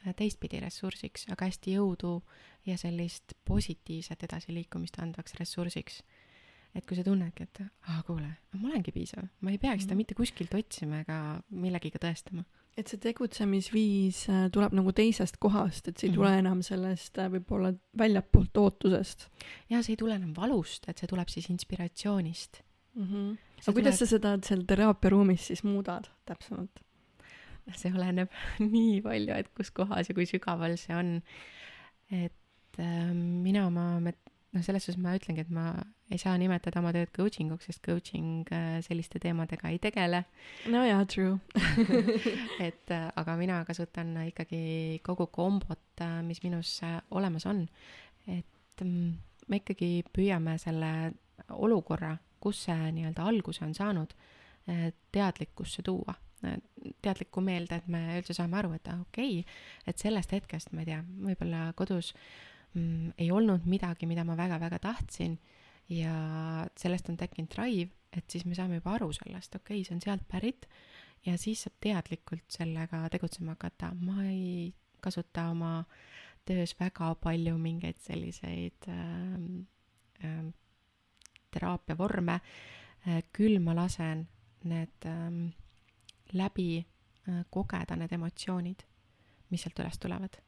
äh, 0.06 0.14
teistpidi 0.18 0.60
ressursiks, 0.64 1.28
aga 1.34 1.50
hästi 1.50 1.78
jõudu 1.78 2.20
ja 2.66 2.78
sellist 2.82 3.36
positiivset 3.46 4.26
edasiliikumist 4.28 5.00
andvaks 5.02 5.38
ressursiks. 5.40 6.02
et 6.76 6.84
kui 6.86 6.98
sa 6.98 7.06
tunnedki, 7.08 7.46
et 7.48 7.62
aa, 7.88 8.02
kuule, 8.04 8.28
ma 8.52 8.68
olengi 8.68 8.92
piisav, 8.92 9.30
ma 9.42 9.54
ei 9.54 9.62
peagi 9.62 9.86
seda 9.86 9.94
mm. 9.94 10.02
mitte 10.04 10.16
kuskilt 10.18 10.54
otsima 10.58 11.00
ega 11.06 11.20
millegiga 11.50 12.02
tõestama. 12.04 12.44
et 12.76 12.92
see 12.92 13.00
tegutsemisviis 13.06 14.26
äh, 14.30 14.46
tuleb 14.52 14.76
nagu 14.76 14.92
teisest 14.92 15.40
kohast, 15.40 15.88
et 15.88 15.98
see 15.98 16.10
ei 16.10 16.16
tule 16.18 16.30
mm 16.30 16.36
-hmm. 16.36 16.46
enam 16.46 16.62
sellest 16.62 17.18
võib-olla 17.38 17.74
väljapoolt 17.98 18.58
ootusest. 18.58 19.30
ja 19.70 19.84
see 19.84 19.94
ei 19.94 20.04
tule 20.04 20.16
enam 20.16 20.34
valust, 20.36 20.90
et 20.90 20.98
see 20.98 21.08
tuleb 21.08 21.30
siis 21.30 21.50
inspiratsioonist 21.50 22.64
mm. 22.96 23.08
-hmm. 23.08 23.38
aga 23.62 23.74
kuidas 23.74 23.98
tuleb... 23.98 24.00
sa 24.00 24.06
seda 24.06 24.38
seal 24.48 24.66
teraapiaruumis 24.72 25.48
siis 25.48 25.64
muudad 25.64 26.10
täpsemalt? 26.26 26.84
see 27.74 27.94
oleneb 27.94 28.30
nii 28.76 29.02
palju, 29.02 29.34
et 29.34 29.50
kus 29.58 29.72
kohas 29.72 30.10
ja 30.10 30.16
kui 30.16 30.26
sügaval 30.30 30.78
see 30.78 30.96
on. 30.96 31.22
et 32.12 32.80
äh, 32.80 33.14
mina 33.14 33.68
oma 33.68 34.00
met-, 34.00 34.32
noh, 34.54 34.64
selles 34.64 34.86
suhtes 34.86 35.02
ma 35.02 35.16
ütlengi, 35.18 35.44
et 35.44 35.52
ma 35.54 35.74
ei 36.14 36.20
saa 36.22 36.36
nimetada 36.38 36.80
oma 36.82 36.92
tööd 36.94 37.10
coaching 37.16 37.52
uks, 37.56 37.68
sest 37.70 37.82
coaching 37.86 38.46
äh, 38.54 38.78
selliste 38.86 39.20
teemadega 39.22 39.72
ei 39.74 39.80
tegele. 39.82 40.22
no 40.72 40.84
jaa, 40.86 41.02
true 41.10 41.40
et 42.68 42.94
äh, 42.94 43.08
aga 43.18 43.38
mina 43.40 43.62
kasutan 43.68 44.14
ikkagi 44.28 45.02
kogu 45.06 45.28
kombot, 45.34 45.88
äh, 46.06 46.20
mis 46.26 46.44
minus 46.46 46.78
olemas 47.12 47.48
on. 47.50 47.66
et 48.28 48.84
mm, 48.84 49.16
me 49.50 49.62
ikkagi 49.62 50.06
püüame 50.14 50.58
selle 50.62 50.92
olukorra, 51.50 52.16
kus 52.46 52.68
see 52.68 52.92
nii-öelda 53.00 53.26
alguse 53.26 53.66
on 53.66 53.74
saanud, 53.78 54.14
teadlikkusse 55.14 55.84
tuua 55.86 56.14
teadlikku 57.02 57.42
meelde, 57.42 57.80
et 57.80 57.88
me 57.92 58.02
üldse 58.20 58.36
saame 58.38 58.60
aru, 58.60 58.74
et 58.78 58.90
okei 58.92 59.40
okay,, 59.40 59.60
et 59.88 60.02
sellest 60.02 60.34
hetkest, 60.36 60.74
ma 60.74 60.84
ei 60.84 60.92
tea, 60.92 61.02
võib-olla 61.28 61.68
kodus 61.78 62.12
mm, 62.76 63.16
ei 63.22 63.32
olnud 63.34 63.68
midagi, 63.70 64.08
mida 64.10 64.26
ma 64.28 64.38
väga-väga 64.38 64.80
tahtsin 64.84 65.38
ja 65.94 66.16
sellest 66.78 67.10
on 67.12 67.18
tekkinud 67.18 67.52
drive, 67.54 67.94
et 68.16 68.28
siis 68.32 68.46
me 68.48 68.58
saame 68.58 68.80
juba 68.80 68.96
aru 68.98 69.12
sellest, 69.16 69.58
okei 69.58 69.82
okay,, 69.82 69.88
see 69.88 69.98
on 69.98 70.04
sealt 70.06 70.28
pärit 70.32 70.68
ja 71.26 71.38
siis 71.42 71.66
saab 71.66 71.80
teadlikult 71.84 72.46
sellega 72.54 73.06
tegutsema 73.14 73.56
hakata. 73.56 73.94
ma 74.02 74.28
ei 74.28 74.74
kasuta 75.02 75.50
oma 75.54 75.80
töös 76.46 76.76
väga 76.80 77.14
palju 77.22 77.58
mingeid 77.58 77.98
selliseid 78.06 78.90
äh, 78.92 79.40
äh, 80.26 80.46
teraapiavorme 81.56 82.40
äh,, 82.40 83.22
küll 83.34 83.60
ma 83.64 83.76
lasen 83.78 84.26
need 84.66 85.08
äh, 85.10 85.54
läbi 86.34 86.70
äh, 86.80 87.46
kogeda 87.50 87.98
need 88.00 88.14
emotsioonid, 88.16 88.84
mis 89.50 89.66
sealt 89.66 89.80
üles 89.84 90.00
tulevad. 90.02 90.42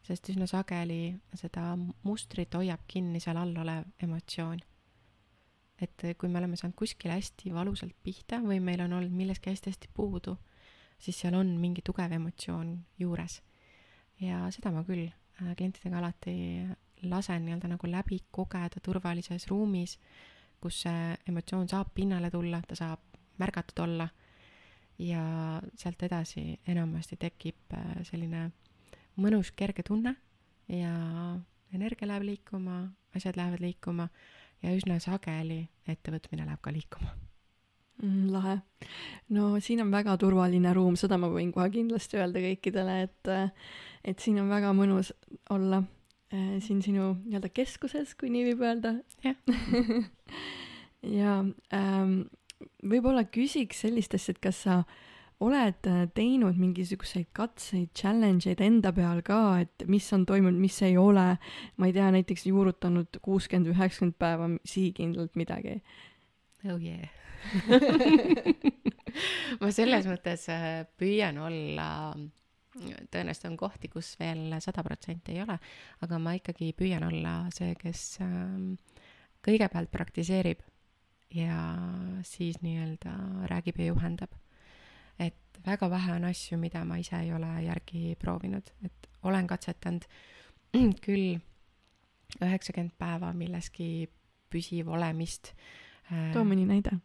sest 0.00 0.30
üsna 0.32 0.46
sageli 0.48 1.12
seda 1.36 1.74
mustrit 1.76 2.54
hoiab 2.56 2.86
kinni 2.88 3.20
seal 3.20 3.36
all 3.36 3.56
olev 3.62 3.84
emotsioon. 4.02 4.60
et 5.80 6.04
kui 6.18 6.28
me 6.28 6.38
oleme 6.38 6.56
saanud 6.56 6.76
kuskile 6.76 7.16
hästi 7.16 7.52
valusalt 7.54 7.96
pihta 8.02 8.40
või 8.44 8.60
meil 8.60 8.80
on 8.84 8.92
olnud 8.92 9.12
millestki 9.16 9.50
hästi-hästi 9.50 9.88
puudu, 9.94 10.36
siis 10.98 11.20
seal 11.20 11.34
on 11.34 11.56
mingi 11.60 11.82
tugev 11.84 12.12
emotsioon 12.12 12.78
juures. 12.98 13.42
ja 14.20 14.46
seda 14.50 14.72
ma 14.72 14.84
küll 14.84 15.08
äh, 15.08 15.54
klientidega 15.56 15.98
alati 15.98 16.36
lasen 17.02 17.44
nii-öelda 17.46 17.70
nagu 17.74 17.90
läbi 17.90 18.20
kogeda 18.30 18.80
turvalises 18.82 19.46
ruumis, 19.50 19.98
kus 20.60 20.82
see 20.84 21.14
emotsioon 21.28 21.68
saab 21.68 21.94
pinnale 21.94 22.30
tulla, 22.30 22.60
ta 22.66 22.76
saab 22.76 23.00
märgatud 23.40 23.84
olla 23.84 24.08
ja 25.00 25.22
sealt 25.80 26.02
edasi 26.04 26.60
enamasti 26.68 27.16
tekib 27.20 27.76
äh, 27.76 28.02
selline 28.04 28.50
mõnus 29.20 29.52
kerge 29.56 29.84
tunne 29.86 30.14
ja 30.68 30.92
energia 31.74 32.08
läheb 32.08 32.26
liikuma, 32.28 32.82
asjad 33.16 33.38
lähevad 33.40 33.64
liikuma 33.64 34.08
ja 34.62 34.74
üsna 34.76 34.98
sageli 35.00 35.62
ettevõtmine 35.88 36.44
läheb 36.44 36.60
ka 36.60 36.72
liikuma 36.74 37.14
mm,. 38.02 38.26
lahe. 38.34 38.58
no 39.32 39.54
siin 39.60 39.80
on 39.86 39.94
väga 39.94 40.18
turvaline 40.20 40.74
ruum, 40.76 40.98
seda 41.00 41.16
ma 41.20 41.32
võin 41.32 41.52
kohe 41.54 41.70
kindlasti 41.72 42.20
öelda 42.20 42.44
kõikidele, 42.44 43.00
et, 43.08 43.32
et 44.04 44.20
siin 44.20 44.42
on 44.44 44.52
väga 44.52 44.74
mõnus 44.76 45.14
olla 45.48 45.80
äh, 45.80 45.88
siin 46.30 46.82
sinu 46.84 47.14
nii-öelda 47.24 47.50
keskuses, 47.50 48.14
kui 48.18 48.30
nii 48.30 48.50
võib 48.50 48.64
öelda. 48.66 48.94
jah 49.24 49.38
ja 51.20 51.38
ähm, 51.74 52.12
võib-olla 52.82 53.24
küsiks 53.26 53.82
sellist 53.84 54.14
asja, 54.14 54.36
et 54.36 54.42
kas 54.44 54.62
sa 54.66 54.82
oled 55.40 55.88
äh, 55.88 56.02
teinud 56.14 56.58
mingisuguseid 56.60 57.30
katseid, 57.36 57.88
challenge 57.96 58.50
eid 58.50 58.60
enda 58.64 58.92
peal 58.92 59.22
ka, 59.26 59.40
et 59.64 59.86
mis 59.88 60.06
on 60.12 60.26
toimunud, 60.28 60.60
mis 60.60 60.76
ei 60.84 60.98
ole, 61.00 61.30
ma 61.80 61.88
ei 61.88 61.96
tea, 61.96 62.10
näiteks 62.12 62.44
juurutanud 62.50 63.22
kuuskümmend, 63.24 63.72
üheksakümmend 63.72 64.18
päeva 64.20 64.50
sihikindlalt 64.68 65.40
midagi? 65.40 65.80
oh 66.68 66.76
yeah 66.76 67.08
ma 69.60 69.70
selles 69.72 70.04
mõttes 70.08 70.44
äh, 70.52 70.82
püüan 71.00 71.38
olla, 71.40 71.88
tõenäoliselt 72.74 73.48
on 73.50 73.56
kohti, 73.58 73.88
kus 73.90 74.12
veel 74.20 74.54
sada 74.62 74.82
protsenti 74.86 75.34
ei 75.34 75.42
ole, 75.42 75.56
aga 76.04 76.18
ma 76.22 76.34
ikkagi 76.38 76.72
püüan 76.78 77.06
olla 77.08 77.34
see, 77.54 77.74
kes 77.78 78.20
ähm, 78.24 78.74
kõigepealt 79.44 79.90
praktiseerib 79.90 80.62
ja 81.34 81.58
siis 82.26 82.60
nii-öelda 82.62 83.14
räägib 83.50 83.80
ja 83.80 83.90
juhendab. 83.90 84.30
et 85.18 85.60
väga 85.66 85.90
vähe 85.90 86.14
on 86.16 86.24
asju, 86.24 86.58
mida 86.58 86.84
ma 86.84 86.96
ise 86.96 87.18
ei 87.20 87.32
ole 87.32 87.50
järgi 87.64 88.16
proovinud, 88.18 88.70
et 88.84 89.08
olen 89.22 89.46
katsetanud 89.46 90.06
küll 91.04 91.38
üheksakümmend 92.40 92.94
päeva 92.98 93.32
milleski 93.32 94.08
püsiv 94.50 94.88
olemist. 94.88 95.54
too 96.32 96.44
mõni 96.44 96.66
näide 96.66 96.98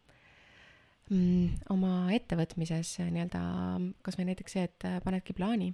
oma 1.70 1.90
ettevõtmises 2.10 2.96
nii-öelda, 2.98 3.40
kas 4.02 4.16
või 4.18 4.24
näiteks 4.32 4.56
see, 4.56 4.64
et 4.66 4.86
panedki 5.04 5.36
plaani, 5.38 5.68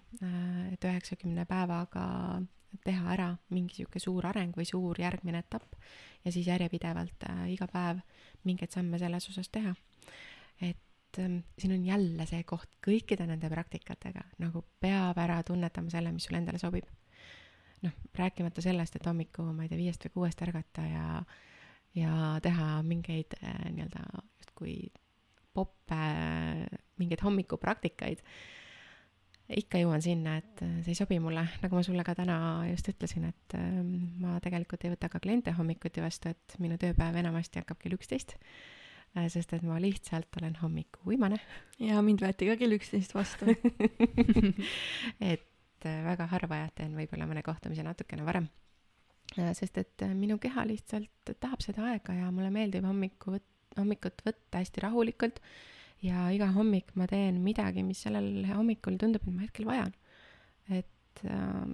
et 0.74 0.85
üheksakümne 0.85 1.47
päevaga 1.49 2.05
teha 2.85 3.12
ära 3.14 3.28
mingi 3.53 3.80
sihuke 3.80 4.01
suur 4.01 4.26
areng 4.28 4.57
või 4.57 4.64
suur 4.68 4.99
järgmine 5.01 5.43
etapp 5.43 5.76
ja 6.24 6.33
siis 6.33 6.47
järjepidevalt 6.49 7.26
äh, 7.28 7.45
iga 7.53 7.68
päev 7.70 8.01
mingeid 8.49 8.72
samme 8.72 8.99
selles 8.99 9.28
osas 9.28 9.51
teha. 9.53 9.74
et 10.61 11.18
ähm, 11.18 11.39
siin 11.59 11.74
on 11.76 11.85
jälle 11.87 12.26
see 12.26 12.43
koht 12.49 12.70
kõikide 12.87 13.26
nende 13.28 13.51
praktikatega, 13.51 14.24
nagu 14.39 14.64
peab 14.80 15.18
ära 15.18 15.43
tunnetama 15.43 15.91
selle, 15.91 16.12
mis 16.12 16.24
sulle 16.24 16.41
endale 16.41 16.59
sobib. 16.59 16.87
noh, 17.83 17.93
rääkimata 18.14 18.62
sellest, 18.62 18.97
et 18.97 19.07
hommiku, 19.07 19.43
ma 19.53 19.64
ei 19.64 19.68
tea, 19.68 19.78
viiest 19.78 20.05
või 20.07 20.14
kuuest 20.14 20.43
ärgata 20.43 20.87
ja, 20.87 21.07
ja 21.99 22.16
teha 22.43 22.83
mingeid 22.87 23.37
äh, 23.43 23.64
nii-öelda 23.70 24.07
justkui 24.41 24.76
poppe, 25.55 26.03
mingeid 27.00 27.22
hommikupraktikaid 27.24 28.22
ikka 29.59 29.80
jõuan 29.82 30.03
sinna, 30.05 30.36
et 30.40 30.62
äh, 30.64 30.76
see 30.84 30.94
ei 30.94 30.98
sobi 30.98 31.18
mulle, 31.22 31.44
nagu 31.62 31.76
ma 31.76 31.82
sulle 31.84 32.05
ka 32.07 32.14
täna 32.18 32.36
just 32.70 32.88
ütlesin, 32.92 33.26
et 33.32 33.57
ähm, 33.59 33.90
ma 34.22 34.36
tegelikult 34.44 34.84
ei 34.86 34.92
võta 34.94 35.11
ka 35.12 35.20
kliente 35.22 35.55
hommikuti 35.57 36.05
vastu, 36.05 36.32
et 36.32 36.57
minu 36.62 36.78
tööpäev 36.80 37.18
enamasti 37.20 37.62
hakkab 37.62 37.80
kell 37.82 37.96
üksteist. 37.98 38.36
Äh, 39.16 39.28
sest 39.32 39.53
et 39.57 39.64
ma 39.66 39.80
lihtsalt 39.82 40.40
olen 40.40 40.57
hommikuuimane. 40.62 41.40
ja 41.82 42.00
mind 42.05 42.24
võeti 42.24 42.48
ka 42.48 42.57
kell 42.61 42.78
üksteist 42.78 43.14
vastu 43.16 43.53
et 45.32 45.88
äh, 45.88 46.03
väga 46.09 46.28
harva 46.32 46.62
jah, 46.64 46.74
teen 46.78 46.96
võib-olla 46.96 47.28
mõne 47.28 47.44
kohtumise 47.44 47.84
natukene 47.84 48.24
varem. 48.24 48.48
sest 49.57 49.78
et 49.80 50.05
minu 50.16 50.38
keha 50.40 50.64
lihtsalt 50.68 51.34
tahab 51.40 51.61
seda 51.64 51.90
aega 51.92 52.16
ja 52.16 52.30
mulle 52.30 52.50
meeldib 52.53 52.84
hommiku 52.88 53.36
võt-, 53.36 53.51
hommikut 53.79 54.25
võtta 54.27 54.62
hästi 54.62 54.85
rahulikult 54.85 55.41
ja 56.03 56.27
iga 56.35 56.51
hommik 56.55 56.93
ma 56.99 57.07
teen 57.11 57.41
midagi, 57.45 57.85
mis 57.87 58.03
sellel 58.05 58.45
hommikul 58.51 58.99
tundub, 59.01 59.25
et 59.27 59.35
ma 59.35 59.47
hetkel 59.47 59.68
vajan. 59.68 59.93
et 60.70 61.25
äh, 61.25 61.64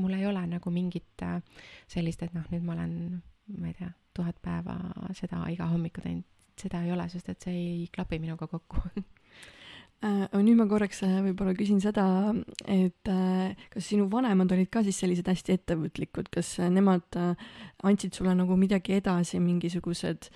mul 0.00 0.16
ei 0.16 0.26
ole 0.26 0.46
nagu 0.46 0.72
mingit 0.72 1.22
äh, 1.22 1.40
sellist, 1.88 2.22
et 2.22 2.34
noh, 2.34 2.46
nüüd 2.52 2.64
ma 2.64 2.76
olen, 2.78 3.22
ma 3.58 3.70
ei 3.70 3.76
tea, 3.78 3.90
tuhat 4.16 4.36
päeva 4.42 4.76
seda 5.16 5.42
iga 5.52 5.68
hommiku 5.70 6.04
teinud, 6.04 6.26
seda 6.60 6.82
ei 6.84 6.92
ole, 6.92 7.08
sest 7.12 7.32
et 7.32 7.48
see 7.48 7.56
ei 7.56 7.88
klapi 7.92 8.20
minuga 8.22 8.48
kokku 8.50 8.82
äh,. 10.06 10.26
nüüd 10.36 10.56
ma 10.58 10.66
korraks 10.70 11.02
äh, 11.06 11.18
võib-olla 11.24 11.54
küsin 11.58 11.80
seda, 11.82 12.06
et 12.64 13.10
äh, 13.12 13.52
kas 13.72 13.90
sinu 13.92 14.08
vanemad 14.12 14.52
olid 14.56 14.70
ka 14.72 14.84
siis 14.86 15.00
sellised 15.02 15.28
hästi 15.28 15.58
ettevõtlikud, 15.58 16.30
kas 16.32 16.56
nemad 16.72 17.20
äh, 17.20 17.48
andsid 17.84 18.16
sulle 18.16 18.34
nagu 18.38 18.56
midagi 18.60 18.96
edasi, 19.00 19.42
mingisugused 19.44 20.30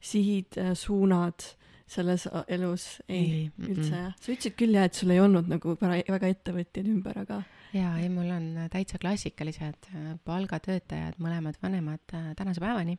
sihid, 0.00 0.58
suunad 0.78 1.44
selles 1.88 2.26
elus 2.52 2.84
ei, 3.08 3.22
ei 3.24 3.70
üldse 3.70 3.94
jah. 3.94 4.12
sa 4.20 4.32
ütlesid 4.32 4.56
küll 4.60 4.76
jah, 4.76 4.88
et 4.88 4.98
sul 4.98 5.12
ei 5.14 5.22
olnud 5.22 5.48
nagu 5.48 5.74
väga, 5.80 6.28
ettevõtjaid 6.28 6.90
ümber, 6.92 7.22
aga. 7.24 7.40
jaa, 7.72 7.94
ei 8.02 8.10
mul 8.12 8.28
on 8.34 8.48
täitsa 8.72 9.00
klassikalised 9.00 9.90
äh, 9.94 10.12
palgatöötajad, 10.28 11.18
mõlemad 11.22 11.58
vanemad 11.62 12.16
äh, 12.16 12.30
tänase 12.38 12.62
päevani. 12.64 12.98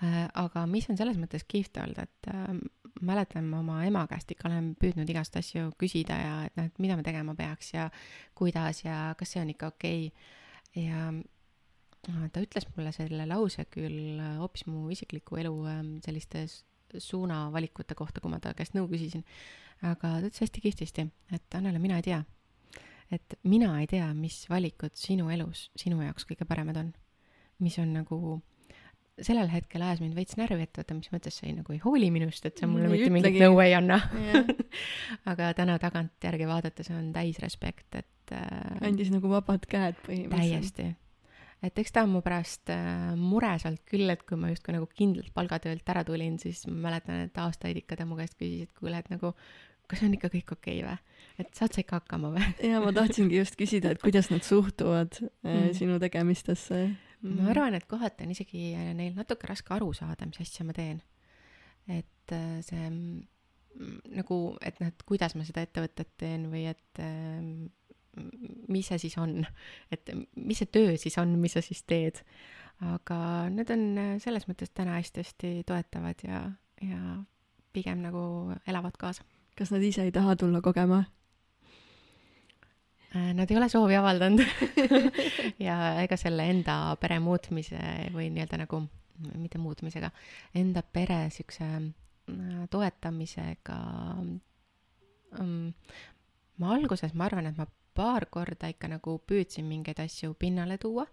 Äh, 0.00 0.24
aga 0.40 0.64
mis 0.70 0.88
on 0.88 0.98
selles 1.00 1.20
mõttes 1.20 1.44
kihvt 1.48 1.80
olnud, 1.82 2.00
et 2.00 2.32
mäletan 3.04 3.48
ma 3.50 3.60
oma 3.60 3.82
ema 3.86 4.06
käest 4.10 4.32
ikka 4.32 4.48
olen 4.48 4.72
püüdnud 4.80 5.10
igast 5.12 5.36
asju 5.38 5.72
küsida 5.78 6.16
ja 6.18 6.36
et 6.48 6.56
noh, 6.58 6.68
et 6.70 6.80
mida 6.82 6.96
ma 6.98 7.04
tegema 7.06 7.34
peaks 7.38 7.74
ja 7.74 7.88
kuidas 8.38 8.84
ja 8.86 9.12
kas 9.18 9.34
see 9.34 9.42
on 9.42 9.52
ikka 9.52 9.72
okei 9.74 10.08
okay. 10.08 10.86
ja 10.86 11.10
ta 12.06 12.42
ütles 12.42 12.66
mulle 12.76 12.92
selle 12.94 13.26
lause 13.28 13.64
küll 13.72 14.20
hoopis 14.38 14.66
mu 14.70 14.86
isikliku 14.94 15.40
elu 15.40 15.54
sellistes 16.04 16.62
suunavalikute 16.96 17.94
kohta, 17.98 18.22
kui 18.22 18.32
ma 18.32 18.40
ta 18.40 18.54
käest 18.56 18.76
nõu 18.76 18.88
küsisin. 18.90 19.24
aga 19.82 20.18
ta 20.18 20.26
ütles 20.26 20.42
hästi 20.46 20.62
kihvtisti, 20.64 21.06
et 21.32 21.54
Annele, 21.58 21.78
mina 21.78 21.98
ei 22.00 22.06
tea. 22.06 22.24
et 23.12 23.38
mina 23.42 23.72
ei 23.80 23.86
tea, 23.86 24.12
mis 24.14 24.44
valikud 24.50 24.94
sinu 24.94 25.30
elus 25.30 25.70
sinu 25.76 26.02
jaoks 26.02 26.26
kõige 26.28 26.48
paremad 26.48 26.76
on. 26.76 26.92
mis 27.58 27.78
on 27.78 27.92
nagu 27.92 28.40
sellel 29.22 29.48
hetkel 29.50 29.82
ajas 29.82 30.00
mind 30.02 30.14
veits 30.14 30.36
närvi, 30.38 30.66
et 30.68 30.78
oota, 30.78 30.94
mis 30.94 31.10
mõttes 31.10 31.40
sa 31.40 31.46
ei 31.48 31.56
nagu 31.56 31.74
ei 31.74 31.80
hooli 31.82 32.10
minust, 32.14 32.44
et 32.46 32.60
sa 32.60 32.68
mulle 32.70 32.86
ei 32.86 32.94
mitte 32.94 33.10
mingit 33.14 33.40
nõu 33.42 33.58
ei 33.64 33.74
anna 33.74 33.98
yeah. 34.14 34.46
aga 35.30 35.50
täna 35.58 35.78
tagantjärgi 35.82 36.46
vaadates 36.48 36.92
on 36.94 37.10
täis 37.14 37.40
respekt, 37.42 37.88
et 37.98 38.34
äh, 38.34 38.78
andis 38.86 39.10
nagu 39.14 39.30
vabad 39.32 39.66
käed 39.70 39.98
põhimõtteliselt. 40.06 40.78
täiesti. 40.78 41.07
Et 41.64 41.80
eks 41.82 41.94
ta 41.94 42.04
on 42.06 42.12
mu 42.14 42.22
pärast 42.24 42.70
äh, 42.70 43.14
mures 43.18 43.66
olnud 43.68 43.82
küll, 43.88 44.10
et 44.12 44.22
kui 44.26 44.38
ma 44.40 44.52
justkui 44.52 44.76
nagu 44.76 44.86
kindlalt 44.92 45.32
palgatöölt 45.34 45.90
ära 45.90 46.04
tulin, 46.06 46.38
siis 46.42 46.64
ma 46.70 46.88
mäletan, 46.88 47.24
et 47.26 47.40
aastaid 47.42 47.80
ikka 47.80 47.98
ta 47.98 48.06
mu 48.08 48.18
käest 48.18 48.38
küsis, 48.38 48.68
et 48.68 48.74
kuule, 48.78 49.00
et 49.00 49.10
nagu 49.12 49.32
kas 49.88 50.02
on 50.04 50.14
ikka 50.14 50.30
kõik 50.32 50.52
okei 50.54 50.82
okay 50.82 50.86
või? 50.86 51.16
et 51.42 51.50
saad 51.56 51.74
sa 51.74 51.82
ikka 51.82 52.02
hakkama 52.02 52.32
või? 52.34 52.46
ja 52.70 52.82
ma 52.84 52.92
tahtsingi 52.94 53.40
just 53.40 53.58
küsida, 53.58 53.94
et 53.94 54.02
kuidas 54.02 54.30
nad 54.32 54.44
suhtuvad 54.46 55.20
mm. 55.22 55.70
sinu 55.78 55.98
tegemistesse 56.02 56.82
mm.. 56.84 57.38
ma 57.40 57.50
arvan, 57.54 57.78
et 57.78 57.88
kohati 57.90 58.26
on 58.26 58.34
isegi 58.34 58.72
neil 58.98 59.16
natuke 59.16 59.50
raske 59.50 59.74
aru 59.74 59.90
saada, 59.96 60.28
mis 60.28 60.40
asja 60.44 60.66
ma 60.68 60.76
teen. 60.76 61.00
et 61.88 62.36
äh, 62.36 62.60
see 62.66 62.84
mm, 62.84 63.24
nagu, 64.18 64.40
et 64.62 64.78
noh, 64.82 64.92
et 64.92 65.06
kuidas 65.08 65.34
ma 65.38 65.46
seda 65.48 65.64
ettevõtet 65.66 66.14
teen 66.20 66.46
või 66.52 66.68
et 66.70 67.02
äh, 67.02 67.42
mis 68.68 68.88
see 68.90 68.98
siis 69.06 69.18
on, 69.18 69.42
et 69.92 70.10
mis 70.36 70.58
see 70.58 70.70
töö 70.72 70.96
siis 71.00 71.18
on, 71.18 71.36
mis 71.40 71.56
sa 71.56 71.64
siis 71.64 71.82
teed. 71.88 72.22
aga 72.84 73.18
need 73.50 73.70
on 73.74 73.84
selles 74.22 74.46
mõttes 74.46 74.70
täna 74.70 75.00
hästi-hästi 75.00 75.64
toetavad 75.66 76.22
ja, 76.22 76.44
ja 76.82 77.16
pigem 77.74 78.02
nagu 78.02 78.52
elavad 78.66 78.96
kaasa. 78.98 79.24
kas 79.58 79.72
nad 79.74 79.82
ise 79.82 80.04
ei 80.06 80.12
taha 80.14 80.36
tulla 80.36 80.60
kogema? 80.62 81.04
Äh, 83.16 83.32
nad 83.34 83.50
ei 83.50 83.56
ole 83.56 83.68
soovi 83.72 83.96
avaldanud 83.96 84.42
ja 85.66 85.76
ega 86.02 86.16
selle 86.20 86.44
enda 86.52 86.74
pere 87.00 87.16
muutmise 87.24 87.80
või 88.12 88.28
nii-öelda 88.34 88.58
nagu, 88.66 88.82
mitte 89.40 89.58
muutmisega, 89.58 90.10
enda 90.60 90.82
pere 90.84 91.22
siukse 91.32 91.68
äh, 91.72 92.60
toetamisega 92.70 93.78
um,. 94.20 95.72
ma 96.58 96.74
alguses, 96.74 97.14
ma 97.14 97.30
arvan, 97.30 97.48
et 97.48 97.56
ma 97.56 97.66
paar 97.98 98.28
korda 98.30 98.70
ikka 98.70 98.90
nagu 98.94 99.18
püüdsin 99.26 99.66
mingeid 99.68 100.00
asju 100.04 100.34
pinnale 100.38 100.78
tuua 100.78 101.06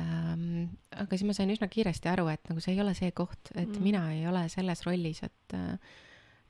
ähm,. 0.00 0.70
aga 0.94 1.16
siis 1.16 1.26
ma 1.28 1.36
sain 1.36 1.52
üsna 1.54 1.68
kiiresti 1.70 2.10
aru, 2.12 2.28
et 2.32 2.46
nagu 2.50 2.62
see 2.62 2.74
ei 2.76 2.82
ole 2.84 2.94
see 2.98 3.10
koht, 3.16 3.52
et 3.54 3.68
mm. 3.68 3.82
mina 3.82 4.06
ei 4.14 4.26
ole 4.30 4.46
selles 4.52 4.84
rollis, 4.86 5.22
et, 5.26 5.56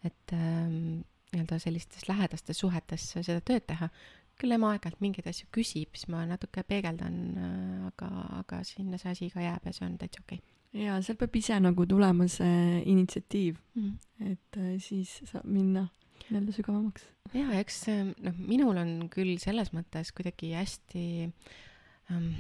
et 0.05 0.37
ähm, 0.37 1.03
nii-öelda 1.35 1.59
sellistes 1.63 2.09
lähedastes 2.09 2.61
suhetes 2.63 3.09
seda 3.17 3.41
tööd 3.41 3.67
teha. 3.71 3.91
küll 4.35 4.51
ema 4.51 4.73
aeg-ajalt 4.75 4.99
mingeid 4.99 5.29
asju 5.31 5.47
küsib, 5.55 5.93
siis 5.95 6.09
ma 6.11 6.25
natuke 6.27 6.65
peegeldan, 6.67 7.19
äh, 7.39 7.83
aga, 7.87 8.09
aga 8.41 8.65
sinna 8.67 8.99
see 8.99 9.13
asi 9.13 9.29
ka 9.31 9.45
jääb 9.45 9.69
ja 9.69 9.73
see 9.77 9.87
on 9.87 9.95
täitsa 10.01 10.25
okei 10.25 10.41
okay. 10.41 10.81
ja 10.87 10.97
seal 11.07 11.21
peab 11.21 11.37
ise 11.39 11.59
nagu 11.63 11.87
tulema 11.87 12.27
see 12.29 12.81
initsiatiiv 12.83 13.61
mm., 13.79 13.93
et 14.33 14.59
äh, 14.59 14.73
siis 14.83 15.21
saab 15.31 15.47
minna 15.47 15.87
jälle 16.31 16.53
sügavamaks. 16.53 17.07
ja 17.35 17.49
eks 17.61 17.81
noh, 18.23 18.37
minul 18.39 18.79
on 18.81 18.95
küll 19.13 19.37
selles 19.43 19.73
mõttes 19.77 20.13
kuidagi 20.17 20.53
hästi 20.57 21.07
ähm, 22.13 22.31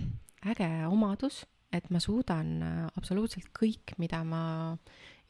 äge 0.47 0.69
omadus, 0.89 1.45
et 1.75 1.91
ma 1.91 2.01
suudan 2.03 2.55
äh, 2.63 2.79
absoluutselt 2.99 3.51
kõik, 3.57 3.97
mida 3.99 4.23
ma 4.25 4.45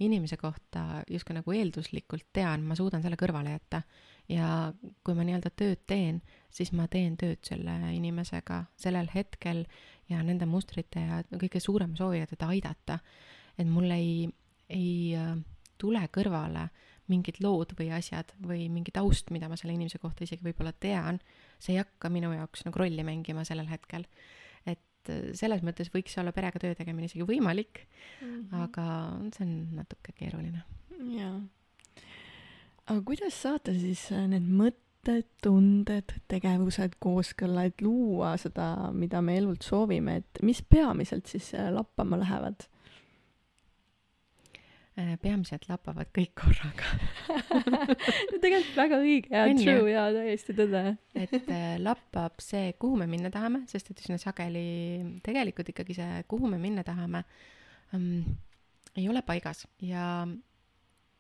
inimese 0.02 0.36
kohta 0.36 1.04
justkui 1.10 1.36
nagu 1.36 1.54
eelduslikult 1.54 2.26
tean, 2.34 2.64
ma 2.66 2.76
suudan 2.78 3.02
selle 3.02 3.18
kõrvale 3.20 3.54
jätta. 3.54 3.84
ja 4.28 4.72
kui 5.04 5.14
ma 5.14 5.24
nii-öelda 5.26 5.50
tööd 5.52 5.82
teen, 5.86 6.22
siis 6.50 6.72
ma 6.72 6.86
teen 6.88 7.16
tööd 7.20 7.42
selle 7.44 7.74
inimesega 7.92 8.62
sellel 8.80 9.10
hetkel 9.12 9.66
ja 10.08 10.22
nende 10.24 10.46
mustrite 10.48 11.02
ja 11.02 11.20
kõige 11.28 11.60
suurema 11.60 11.96
sooviga 11.96 12.26
teda 12.26 12.48
aidata. 12.48 12.98
et 13.58 13.66
mul 13.66 13.90
ei, 13.90 14.28
ei 14.68 15.14
äh, 15.14 15.36
tule 15.78 16.08
kõrvale 16.12 16.68
äh, 16.68 16.93
mingid 17.12 17.40
lood 17.44 17.74
või 17.78 17.90
asjad 17.94 18.32
või 18.44 18.66
mingi 18.72 18.94
taust, 18.94 19.30
mida 19.34 19.48
ma 19.50 19.58
selle 19.60 19.74
inimese 19.76 20.00
kohta 20.02 20.24
isegi 20.24 20.44
võib-olla 20.46 20.72
tean, 20.80 21.20
see 21.62 21.76
ei 21.76 21.82
hakka 21.82 22.10
minu 22.12 22.32
jaoks 22.34 22.64
nagu 22.66 22.80
rolli 22.80 23.04
mängima 23.06 23.44
sellel 23.48 23.68
hetkel. 23.70 24.06
et 24.64 25.10
äh, 25.12 25.32
selles 25.36 25.64
mõttes 25.66 25.92
võiks 25.92 26.16
olla 26.20 26.32
perega 26.32 26.62
töö 26.62 26.76
tegemine 26.78 27.10
isegi 27.10 27.26
võimalik 27.28 27.84
mm, 27.84 28.30
-hmm. 28.30 28.62
aga 28.64 28.86
see 29.36 29.44
on 29.44 29.52
natuke 29.80 30.16
keeruline. 30.16 30.64
jaa. 31.18 31.36
aga 32.86 33.00
kuidas 33.02 33.42
saada 33.42 33.76
siis 33.76 34.10
äh, 34.12 34.26
need 34.28 34.48
mõtted, 34.48 35.28
tunded, 35.44 36.16
tegevused 36.28 36.96
kooskõlla, 36.98 37.66
et 37.68 37.82
luua 37.84 38.36
seda, 38.40 38.92
mida 38.92 39.20
me 39.20 39.36
elult 39.36 39.62
soovime, 39.62 40.22
et 40.22 40.42
mis 40.42 40.62
peamiselt 40.62 41.26
siis 41.28 41.52
äh, 41.54 41.68
lappama 41.72 42.16
lähevad? 42.24 42.68
Äh, 44.94 45.16
peamiselt 45.18 45.64
lappavad 45.66 46.06
kõik 46.14 46.36
korraga. 46.38 46.86
Tegelikult 48.44 48.76
väga 48.78 49.00
õige 49.02 49.32
ja 49.32 49.48
true 49.58 49.90
ja 49.90 50.04
täiesti 50.14 50.54
tõde. 50.54 50.82
et 51.18 51.34
äh, 51.50 51.64
lappab 51.82 52.38
see, 52.38 52.68
kuhu 52.78 53.00
me 53.00 53.08
minna 53.10 53.32
tahame, 53.34 53.64
sest 53.66 53.90
et 53.90 54.04
üsna 54.04 54.20
sageli 54.22 54.62
tegelikult 55.26 55.74
ikkagi 55.74 55.98
see, 55.98 56.22
kuhu 56.30 56.46
me 56.52 56.62
minna 56.62 56.86
tahame 56.86 57.24
um,, 57.90 58.22
ei 58.94 59.08
ole 59.10 59.24
paigas. 59.26 59.66
Ja, 59.82 60.28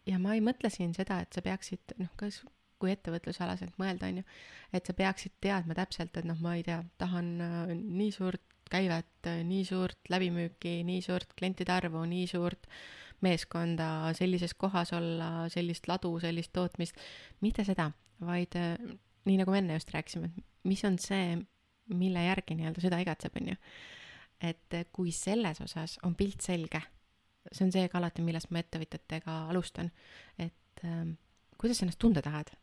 ja 0.06 0.22
ma 0.22 0.38
ei 0.38 0.46
mõtle 0.46 0.70
siin 0.70 0.94
seda, 0.94 1.24
et 1.26 1.34
sa 1.34 1.42
peaksid, 1.42 1.98
noh, 1.98 2.14
kas 2.14 2.44
kui 2.78 2.94
ettevõtlusalaselt 2.94 3.74
mõelda, 3.82 4.06
on 4.06 4.22
ju, 4.22 4.30
et 4.70 4.86
sa 4.86 4.94
peaksid 4.94 5.40
teadma 5.42 5.74
täpselt, 5.74 6.14
et 6.14 6.30
noh, 6.30 6.38
ma 6.46 6.54
ei 6.60 6.62
tea, 6.62 6.84
tahan 7.02 7.38
äh, 7.42 7.62
nii 7.74 8.12
suurt 8.14 8.46
käivet, 8.70 9.34
nii 9.50 9.64
suurt 9.66 10.14
läbimüüki, 10.14 10.84
nii 10.86 11.02
suurt 11.02 11.34
klientide 11.34 11.74
arvu, 11.74 12.06
nii 12.06 12.30
suurt 12.30 12.70
äh, 12.70 12.84
meeskonda 13.24 13.88
sellises 14.16 14.54
kohas 14.58 14.92
olla, 14.96 15.48
sellist 15.52 15.88
ladu, 15.90 16.12
sellist 16.22 16.52
tootmist, 16.54 17.00
mitte 17.44 17.64
seda, 17.66 17.90
vaid 18.24 18.56
äh, 18.60 18.76
nii 19.24 19.40
nagu 19.40 19.54
me 19.54 19.60
enne 19.62 19.78
just 19.78 19.92
rääkisime, 19.94 20.30
et 20.30 20.68
mis 20.68 20.84
on 20.88 20.98
see, 21.00 21.38
mille 21.92 22.24
järgi 22.24 22.56
nii-öelda 22.58 22.84
süda 22.84 23.00
igatseb, 23.02 23.36
on 23.40 23.52
ju. 23.52 23.56
et 24.50 24.76
äh, 24.76 24.86
kui 24.92 25.12
selles 25.14 25.60
osas 25.64 25.98
on 26.04 26.16
pilt 26.18 26.44
selge, 26.44 26.80
see 27.50 27.66
on 27.66 27.74
see 27.74 27.88
ka 27.92 28.00
alati, 28.00 28.24
millest 28.24 28.52
ma 28.54 28.62
ettevõtjatega 28.64 29.40
alustan, 29.52 29.90
et 30.38 30.84
ähm, 30.84 31.16
kuidas 31.60 31.80
sa 31.80 31.86
ennast 31.86 32.00
tunda 32.02 32.22
tahad. 32.24 32.54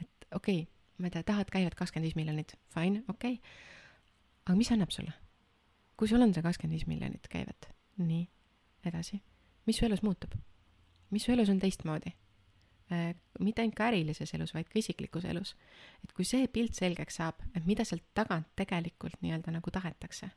et 0.00 0.28
okei 0.34 0.62
okay,, 0.62 0.70
ma 0.98 1.10
ei 1.10 1.16
tea, 1.16 1.26
tahad 1.26 1.50
käivet 1.50 1.74
kakskümmend 1.78 2.10
viis 2.10 2.18
miljonit, 2.18 2.56
fine, 2.74 3.04
okei 3.08 3.38
okay., 3.38 3.58
aga 4.46 4.58
mis 4.58 4.72
annab 4.74 4.94
sulle? 4.94 5.14
kui 5.96 6.08
sul 6.10 6.22
on 6.24 6.32
see 6.34 6.42
kakskümmend 6.42 6.78
viis 6.78 6.88
miljonit 6.90 7.28
käivet, 7.30 7.68
nii, 8.02 8.24
edasi 8.88 9.20
mis 9.66 9.78
su 9.78 9.86
elus 9.86 10.02
muutub? 10.02 10.34
mis 11.10 11.24
su 11.24 11.32
elus 11.32 11.50
on 11.52 11.58
teistmoodi? 11.60 12.14
Äh, 12.92 13.14
mitte 13.40 13.62
ainult 13.62 13.76
ka 13.78 13.88
ärilises 13.88 14.34
elus, 14.36 14.52
vaid 14.54 14.68
ka 14.68 14.78
isiklikus 14.80 15.24
elus. 15.24 15.54
et 16.04 16.12
kui 16.12 16.24
see 16.28 16.48
pilt 16.52 16.74
selgeks 16.76 17.20
saab, 17.20 17.40
et 17.56 17.64
mida 17.66 17.84
sealt 17.88 18.04
tagant 18.14 18.48
tegelikult 18.58 19.20
nii-öelda 19.22 19.54
nagu 19.54 19.70
tahetakse, 19.70 20.28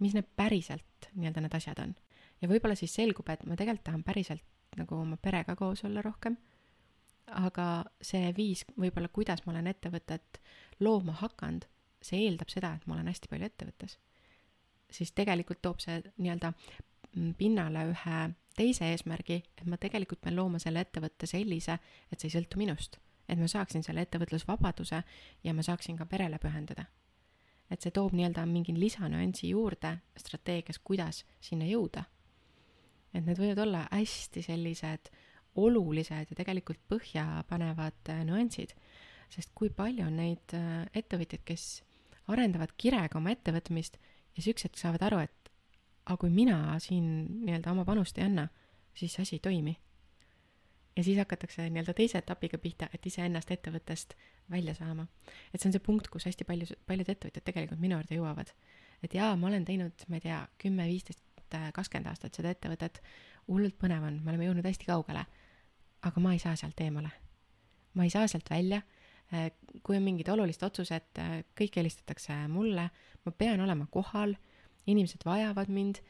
mis 0.00 0.14
need 0.16 0.28
päriselt 0.36 1.10
nii-öelda 1.14 1.42
need 1.44 1.56
asjad 1.58 1.80
on. 1.82 1.94
ja 2.40 2.48
võib-olla 2.48 2.76
siis 2.78 2.94
selgub, 2.94 3.28
et 3.28 3.44
ma 3.44 3.56
tegelikult 3.56 3.84
tahan 3.90 4.04
päriselt 4.06 4.44
nagu 4.76 5.00
oma 5.00 5.16
perega 5.16 5.56
koos 5.56 5.84
olla 5.84 6.02
rohkem, 6.04 6.36
aga 7.26 7.84
see 8.00 8.30
viis 8.36 8.64
võib-olla, 8.76 9.08
kuidas 9.12 9.44
ma 9.44 9.52
olen 9.52 9.66
ettevõtet 9.72 10.40
looma 10.80 11.16
hakanud, 11.20 11.66
see 12.00 12.24
eeldab 12.26 12.52
seda, 12.52 12.74
et 12.76 12.86
ma 12.86 12.94
olen 12.96 13.10
hästi 13.10 13.28
palju 13.28 13.50
ettevõttes. 13.50 13.98
siis 14.90 15.10
tegelikult 15.12 15.60
toob 15.62 15.80
see 15.82 15.98
nii-öelda 16.16 16.52
pinnale 17.38 17.86
ühe 17.90 18.18
teise 18.56 18.88
eesmärgi, 18.92 19.40
et 19.58 19.66
ma 19.68 19.78
tegelikult 19.80 20.22
pean 20.24 20.36
looma 20.36 20.60
selle 20.62 20.82
ettevõtte 20.84 21.28
sellise, 21.28 21.78
et 22.10 22.20
see 22.20 22.30
ei 22.30 22.38
sõltu 22.38 22.60
minust. 22.60 23.00
et 23.26 23.38
ma 23.38 23.48
saaksin 23.50 23.82
selle 23.82 24.04
ettevõtlusvabaduse 24.06 25.00
ja 25.44 25.52
ma 25.54 25.62
saaksin 25.62 25.96
ka 25.98 26.06
perele 26.06 26.38
pühendada. 26.38 26.86
et 27.70 27.82
see 27.82 27.90
toob 27.90 28.12
nii-öelda 28.12 28.46
mingi 28.46 28.72
lisanüansi 28.72 29.48
juurde 29.48 29.98
strateegias, 30.16 30.78
kuidas 30.78 31.24
sinna 31.40 31.66
jõuda. 31.66 32.04
et 33.14 33.24
need 33.24 33.38
võivad 33.38 33.62
olla 33.66 33.88
hästi 33.90 34.42
sellised 34.42 35.10
olulised 35.56 36.30
ja 36.30 36.36
tegelikult 36.36 36.80
põhjapanevad 36.88 38.12
äh, 38.12 38.24
nüansid, 38.24 38.74
sest 39.32 39.52
kui 39.54 39.70
palju 39.70 40.06
on 40.06 40.16
neid 40.16 40.54
äh, 40.54 40.86
ettevõtjaid, 40.94 41.44
kes 41.44 41.82
arendavad 42.28 42.72
kirega 42.76 43.18
oma 43.18 43.32
ettevõtmist 43.32 43.98
ja 44.36 44.44
hetk 44.44 44.78
saavad 44.78 45.02
aru, 45.02 45.24
et 45.24 45.45
aga 46.06 46.16
kui 46.20 46.30
mina 46.30 46.78
siin 46.82 47.06
nii-öelda 47.44 47.72
oma 47.72 47.84
panust 47.84 48.18
ei 48.18 48.26
anna, 48.28 48.46
siis 48.94 49.16
see 49.16 49.22
asi 49.26 49.36
ei 49.36 49.42
toimi. 49.42 49.76
ja 50.96 51.04
siis 51.04 51.18
hakatakse 51.18 51.68
nii-öelda 51.70 51.94
teise 51.94 52.18
etapiga 52.18 52.58
pihta, 52.58 52.88
et 52.94 53.06
iseennast 53.06 53.50
ettevõttest 53.50 54.14
välja 54.50 54.74
saama. 54.74 55.06
et 55.54 55.60
see 55.60 55.68
on 55.68 55.76
see 55.76 55.86
punkt, 55.88 56.08
kus 56.08 56.28
hästi 56.28 56.44
palju, 56.44 56.66
paljud 56.86 57.08
ettevõtjad 57.08 57.44
tegelikult 57.44 57.80
minu 57.80 57.98
juurde 57.98 58.20
jõuavad. 58.20 58.52
et 59.02 59.14
jaa, 59.14 59.36
ma 59.36 59.50
olen 59.50 59.64
teinud, 59.64 60.06
ma 60.08 60.20
ei 60.20 60.26
tea, 60.28 60.40
kümme, 60.58 60.86
viisteist, 60.88 61.22
kakskümmend 61.50 62.10
aastat 62.10 62.34
seda 62.34 62.50
ettevõtet, 62.50 63.02
hullult 63.48 63.76
põnev 63.78 64.02
on, 64.02 64.22
me 64.22 64.32
oleme 64.32 64.48
jõudnud 64.48 64.66
hästi 64.66 64.86
kaugele. 64.86 65.26
aga 66.02 66.20
ma 66.20 66.32
ei 66.32 66.38
saa 66.38 66.56
sealt 66.56 66.80
eemale. 66.80 67.10
ma 67.94 68.04
ei 68.04 68.10
saa 68.10 68.28
sealt 68.28 68.50
välja 68.50 68.82
kui 69.82 69.96
on 69.96 70.04
mingid 70.04 70.28
olulised 70.30 70.62
otsused, 70.62 71.18
kõik 71.58 71.78
helistatakse 71.80 72.36
mulle, 72.50 72.90
ma 73.24 73.32
pean 73.34 73.60
olema 73.60 73.88
kohal 73.90 74.36
inimesed 74.90 75.26
vajavad 75.26 75.70
mind 75.72 76.00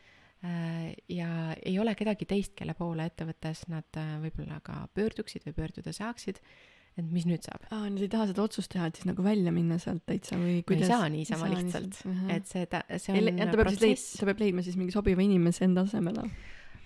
äh, 0.44 0.94
ja 1.12 1.28
ei 1.62 1.76
ole 1.82 1.94
kedagi 1.98 2.28
teist, 2.28 2.54
kelle 2.58 2.76
poole 2.78 3.08
ettevõttes 3.10 3.66
nad 3.72 4.00
äh, 4.00 4.16
võib-olla 4.24 4.60
ka 4.64 4.86
pöörduksid 4.96 5.46
või 5.48 5.56
pöörduda 5.60 5.94
saaksid. 5.96 6.40
et 6.96 7.08
mis 7.12 7.26
nüüd 7.28 7.44
saab 7.44 7.66
aa, 7.68 7.88
nad 7.92 8.00
ei 8.00 8.08
taha 8.08 8.30
seda 8.30 8.44
otsust 8.46 8.70
teha, 8.72 8.86
et 8.88 8.96
siis 8.96 9.08
nagu 9.08 9.24
välja 9.24 9.52
minna 9.52 9.76
sealt 9.82 10.06
täitsa 10.08 10.38
või 10.40 10.46
no 10.46 10.52
ei 10.60 10.62
kuidas? 10.68 10.88
saa 10.88 11.08
niisama 11.12 11.50
lihtsalt, 11.52 11.98
et 12.32 12.46
see, 12.48 12.68
ta, 12.72 12.80
see 12.96 13.16
on 13.20 13.42
ta 13.42 13.52
peab 13.52 13.72
siis 13.72 13.82
leid-, 13.82 13.98
protsess 13.98 14.20
ta 14.20 14.28
peab 14.30 14.44
leidma 14.44 14.64
siis 14.64 14.78
mingi 14.80 14.94
sobiva 14.94 15.24
inimese 15.24 15.66
enda 15.68 15.84
asemele. 15.84 16.24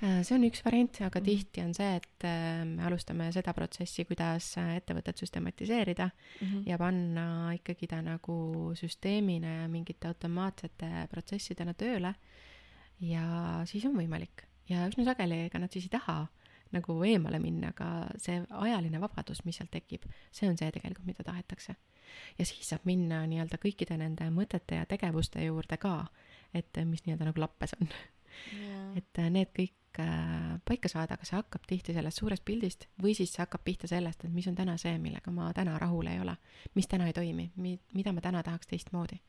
Äh, 0.00 0.22
see 0.24 0.32
on 0.38 0.46
üks 0.48 0.62
variant, 0.64 0.96
aga 1.04 1.20
Mhm. 1.20 1.26
tihti 1.26 1.60
on 1.60 1.74
see, 1.76 1.96
et 1.96 2.24
äh, 2.24 2.64
me 2.64 2.82
alustame 2.88 3.26
seda 3.32 3.52
protsessi, 3.52 4.06
kuidas 4.08 4.56
äh, 4.56 4.76
ettevõtet 4.78 5.20
süstematiseerida 5.20 6.10
ja 6.66 6.78
panna 6.78 7.52
ikkagi 7.52 7.86
ta 7.86 8.00
nagu 8.00 8.72
süsteemina 8.74 9.62
ja 9.62 9.66
mingite 9.68 10.08
automaatsete 10.08 11.06
protsessidena 11.10 11.74
tööle. 11.74 12.14
ja 13.00 13.62
siis 13.64 13.84
on 13.84 13.94
võimalik 13.96 14.44
ja 14.68 14.86
üsna 14.88 15.04
sageli 15.04 15.46
ega 15.46 15.58
nad 15.58 15.72
siis 15.72 15.84
ei 15.84 15.92
taha 15.92 16.26
nagu 16.72 16.96
eemale 17.04 17.38
minna, 17.40 17.68
aga 17.68 18.08
see 18.20 18.42
ajaline 18.50 19.00
vabadus, 19.00 19.44
mis 19.44 19.56
sealt 19.56 19.70
tekib, 19.70 20.04
see 20.30 20.48
on 20.48 20.56
see 20.56 20.70
tegelikult, 20.70 21.06
mida 21.06 21.24
tahetakse. 21.24 21.76
ja 22.38 22.44
siis 22.44 22.68
saab 22.68 22.84
minna 22.84 23.26
nii-öelda 23.26 23.58
kõikide 23.60 23.98
nende 23.98 24.30
mõtete 24.30 24.80
ja 24.80 24.86
tegevuste 24.86 25.44
juurde 25.44 25.76
ka, 25.76 26.06
et 26.54 26.76
mis 26.84 27.04
nii-öelda 27.04 27.24
nagu 27.24 27.40
lappes 27.40 27.76
on 27.80 27.88
et 28.98 29.20
äh, 29.20 29.30
need 29.32 29.50
kõik 29.56 29.74
äh, 29.98 30.60
paika 30.64 30.88
saada, 30.88 31.16
aga 31.16 31.26
see 31.26 31.36
hakkab 31.36 31.66
tihti 31.66 31.94
sellest 31.96 32.22
suurest 32.22 32.44
pildist 32.46 32.86
või 33.02 33.14
siis 33.18 33.32
see 33.34 33.42
hakkab 33.42 33.64
pihta 33.66 33.90
sellest, 33.90 34.24
et 34.24 34.32
mis 34.32 34.46
on 34.50 34.56
täna 34.58 34.76
see, 34.78 34.96
millega 35.02 35.32
ma 35.34 35.50
täna 35.56 35.78
rahul 35.82 36.06
ei 36.06 36.20
ole, 36.22 36.36
mis 36.78 36.88
täna 36.90 37.08
ei 37.10 37.16
toimi, 37.16 37.50
mi-, 37.56 37.78
mida 37.94 38.12
ma 38.14 38.22
täna 38.24 38.42
tahaks 38.46 38.70
teistmoodi. 38.70 39.20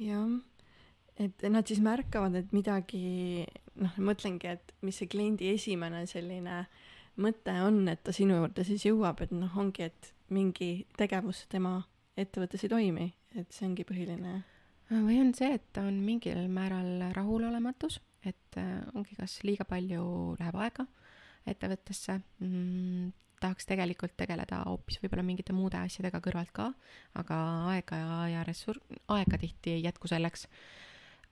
jah, 0.00 0.30
et 1.20 1.42
nad 1.52 1.68
siis 1.68 1.82
märkavad, 1.84 2.34
et 2.40 2.52
midagi, 2.56 3.44
noh, 3.80 3.98
mõtlengi, 4.00 4.56
et 4.56 4.74
mis 4.82 4.96
see 4.96 5.10
kliendi 5.10 5.52
esimene 5.54 6.06
selline 6.08 6.64
mõte 7.20 7.54
on, 7.62 7.82
et 7.92 8.02
ta 8.04 8.14
sinu 8.16 8.38
juurde 8.38 8.64
siis 8.64 8.86
jõuab, 8.86 9.20
et 9.24 9.32
noh, 9.34 9.52
ongi, 9.60 9.90
et 9.90 10.12
mingi 10.32 10.86
tegevus 10.96 11.44
tema 11.52 11.80
ettevõttes 12.18 12.64
ei 12.64 12.72
toimi, 12.72 13.08
et 13.36 13.50
see 13.52 13.68
ongi 13.68 13.84
põhiline. 13.86 14.40
või 14.90 15.20
on 15.22 15.34
see, 15.34 15.54
et 15.54 15.66
ta 15.72 15.84
on 15.86 16.00
mingil 16.04 16.48
määral 16.48 17.12
rahulolematus, 17.14 18.00
et 18.26 18.60
äh, 18.60 18.80
ongi 18.94 19.16
kas 19.16 19.40
liiga 19.46 19.64
palju 19.68 20.36
läheb 20.40 20.56
aega 20.60 20.86
ettevõttesse 21.48 22.18
mm,, 22.18 23.12
tahaks 23.40 23.68
tegelikult 23.68 24.14
tegeleda 24.20 24.62
hoopis 24.68 25.00
võib-olla 25.00 25.24
mingite 25.24 25.54
muude 25.56 25.78
asjadega 25.80 26.20
kõrvalt 26.24 26.52
ka, 26.56 26.68
aga 27.18 27.38
aega 27.72 28.00
ja, 28.00 28.16
ja 28.34 28.46
ressur-, 28.46 28.80
aega 29.12 29.40
tihti 29.40 29.76
ei 29.78 29.84
jätku 29.86 30.10
selleks. 30.10 30.46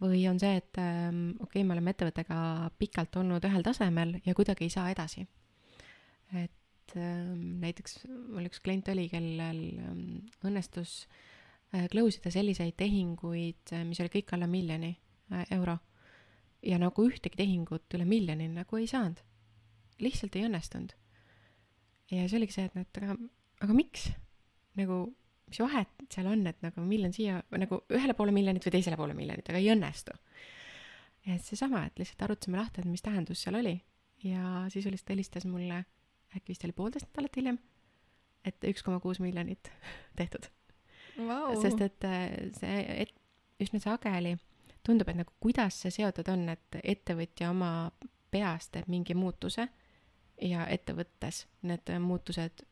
või 0.01 0.23
on 0.31 0.39
see, 0.39 0.61
et 0.63 0.79
ähm, 0.79 1.35
okei 1.41 1.61
okay,, 1.61 1.65
me 1.65 1.75
oleme 1.77 1.93
ettevõttega 1.95 2.71
pikalt 2.79 3.17
olnud 3.21 3.45
ühel 3.45 3.67
tasemel 3.67 4.21
ja 4.25 4.35
kuidagi 4.35 4.69
ei 4.69 4.73
saa 4.73 4.91
edasi. 4.91 5.27
et 6.33 6.97
ähm, 6.97 7.59
näiteks 7.65 8.07
mul 8.09 8.49
üks 8.49 8.63
klient 8.65 8.89
oli, 8.89 9.09
kellel 9.13 9.61
ähm, 9.85 10.07
õnnestus 10.45 11.03
äh, 11.75 11.89
close 11.93 12.23
ida 12.23 12.33
selliseid 12.33 12.79
tehinguid, 12.79 13.77
mis 13.85 14.01
oli 14.01 14.15
kõik 14.17 14.33
alla 14.33 14.49
miljoni 14.49 14.95
äh, 15.33 15.45
euro. 15.59 15.77
Ja 16.65 16.79
nagu 16.81 17.05
ühtegi 17.07 17.39
tehingut 17.39 17.95
üle 17.95 18.07
miljoni 18.09 18.49
nagu 18.53 18.79
ei 18.79 18.89
saanud. 18.91 19.21
lihtsalt 20.03 20.37
ei 20.37 20.47
õnnestunud. 20.47 20.95
ja 22.11 22.29
see 22.29 22.39
oligi 22.39 22.57
see, 22.57 22.69
et 22.69 22.77
noh, 22.77 22.87
et 22.87 23.03
aga, 23.03 23.17
aga 23.67 23.77
miks? 23.77 24.09
nagu, 24.79 25.01
mis 25.51 25.61
vahet 25.63 25.91
seal 26.13 26.29
on, 26.31 26.47
et 26.47 26.61
nagu 26.63 26.85
miljon 26.87 27.15
siia, 27.15 27.41
nagu 27.51 27.83
ühele 27.91 28.15
poole 28.15 28.35
miljonit 28.35 28.65
või 28.67 28.77
teisele 28.77 28.99
poole 28.99 29.17
miljonit, 29.19 29.49
aga 29.51 29.59
ei 29.59 29.71
õnnestu. 29.75 30.15
et 31.27 31.45
seesama, 31.45 31.87
et 31.87 31.99
lihtsalt 31.99 32.27
arutasime 32.29 32.61
lahti, 32.61 32.83
et 32.83 32.91
mis 32.91 33.05
tähendus 33.05 33.43
seal 33.45 33.59
oli 33.59 33.79
ja 34.25 34.67
siis 34.73 34.87
lihtsalt 34.87 35.15
helistas 35.15 35.47
mulle, 35.47 35.85
äkki 36.35 36.53
vist 36.53 36.65
oli 36.67 36.77
poolteist 36.77 37.11
nädalat 37.13 37.39
hiljem, 37.39 37.59
et 38.47 38.71
üks 38.71 38.85
koma 38.87 39.01
kuus 39.03 39.21
miljonit 39.23 39.71
tehtud 40.19 40.51
Vau. 41.19 41.55
sest 41.63 41.81
et 41.83 42.05
äh, 42.07 42.29
see 42.59 42.83
et, 43.03 43.15
üsna 43.63 43.81
sageli 43.83 44.37
tundub, 44.89 45.11
et 45.11 45.21
nagu 45.21 45.35
kuidas 45.43 45.83
see 45.85 45.93
seotud 46.01 46.31
on, 46.33 46.49
et 46.55 46.81
ettevõtja 46.83 47.53
oma 47.53 47.91
peas 48.33 48.71
teeb 48.73 48.89
mingi 48.93 49.17
muutuse 49.17 49.69
ja 50.45 50.67
ettevõttes 50.71 51.45
need 51.69 51.93
muutused 52.05 52.65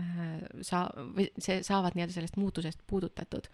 äh, 0.00 0.42
saa-, 0.66 0.90
või 1.16 1.28
see 1.38 1.62
saavad 1.66 1.96
nii-öelda 1.96 2.16
sellest 2.16 2.40
muutusest 2.40 2.82
puudutatud. 2.90 3.48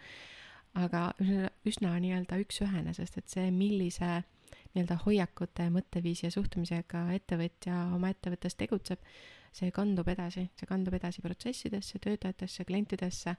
aga 0.76 1.08
üsna, 1.24 1.50
üsna 1.64 1.94
nii-öelda 2.04 2.36
üks-ühene, 2.44 2.92
sest 2.94 3.16
et 3.18 3.32
see, 3.32 3.50
millise 3.50 4.20
nii-öelda 4.74 4.98
hoiakute, 5.06 5.70
mõtteviisi 5.72 6.26
ja 6.26 6.32
suhtumisega 6.34 7.06
ettevõtja 7.16 7.86
oma 7.96 8.10
ettevõttes 8.12 8.58
tegutseb, 8.60 9.00
see 9.56 9.72
kandub 9.72 10.08
edasi, 10.12 10.50
see 10.58 10.68
kandub 10.68 10.94
edasi 10.98 11.24
protsessidesse, 11.24 11.98
töötajatesse, 12.04 12.66
klientidesse 12.68 13.36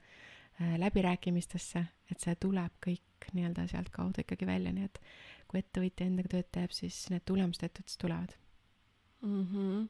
läbirääkimistesse, 0.58 1.84
et 2.10 2.20
see 2.20 2.34
tuleb 2.40 2.72
kõik 2.84 3.28
nii-öelda 3.34 3.66
sealtkaudu 3.70 4.24
ikkagi 4.24 4.46
välja, 4.48 4.72
nii 4.74 4.88
et 4.88 4.98
kui 5.48 5.62
ettevõtja 5.62 6.06
endaga 6.06 6.28
tööd 6.32 6.48
teeb, 6.54 6.74
siis 6.74 6.96
need 7.12 7.24
tulemused 7.28 7.64
ettevõttes 7.64 7.96
tulevad. 8.00 8.34
mm. 9.22 9.44
-hmm. 9.52 9.88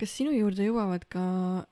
kas 0.00 0.16
sinu 0.16 0.30
juurde 0.32 0.64
jõuavad 0.64 1.04
ka 1.08 1.24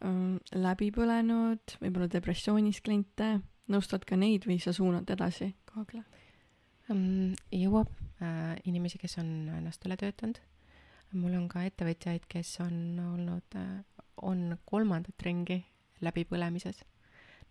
ähm, 0.04 0.36
läbipõlenud, 0.52 1.78
võib-olla 1.80 2.08
depressioonis 2.12 2.80
kliente, 2.80 3.40
nõustad 3.68 4.04
ka 4.04 4.16
neid 4.16 4.46
või 4.46 4.58
sa 4.60 4.72
suunad 4.72 5.10
edasi 5.10 5.54
kuhugile? 5.72 6.04
Mm, 6.88 7.34
jõuab 7.50 7.88
äh, 8.22 8.54
inimesi, 8.64 8.98
kes 8.98 9.18
on 9.18 9.48
ennast 9.56 9.86
üle 9.86 9.96
töötanud. 9.96 10.38
mul 11.12 11.34
on 11.34 11.48
ka 11.48 11.62
ettevõtjaid, 11.64 12.26
kes 12.28 12.60
on 12.60 12.98
olnud 13.00 13.54
äh,, 13.56 13.84
on 14.22 14.58
kolmandat 14.64 15.22
ringi 15.22 15.64
läbipõlemises. 16.00 16.84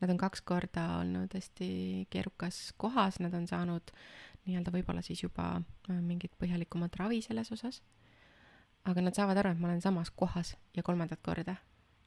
Nad 0.02 0.12
on 0.12 0.18
kaks 0.20 0.42
korda 0.42 0.86
olnud 1.00 1.34
hästi 1.34 2.08
keerukas 2.12 2.74
kohas, 2.78 3.20
nad 3.24 3.34
on 3.34 3.48
saanud 3.48 3.94
nii-öelda 4.46 4.74
võib-olla 4.76 5.02
siis 5.06 5.24
juba 5.24 5.56
äh, 5.56 6.02
mingit 6.02 6.36
põhjalikumat 6.42 6.98
ravi 7.00 7.22
selles 7.26 7.52
osas. 7.52 7.82
aga 8.86 9.02
nad 9.02 9.16
saavad 9.18 9.38
aru, 9.42 9.56
et 9.56 9.60
ma 9.60 9.72
olen 9.72 9.82
samas 9.82 10.12
kohas 10.12 10.56
ja 10.76 10.84
kolmandat 10.84 11.22
korda. 11.24 11.56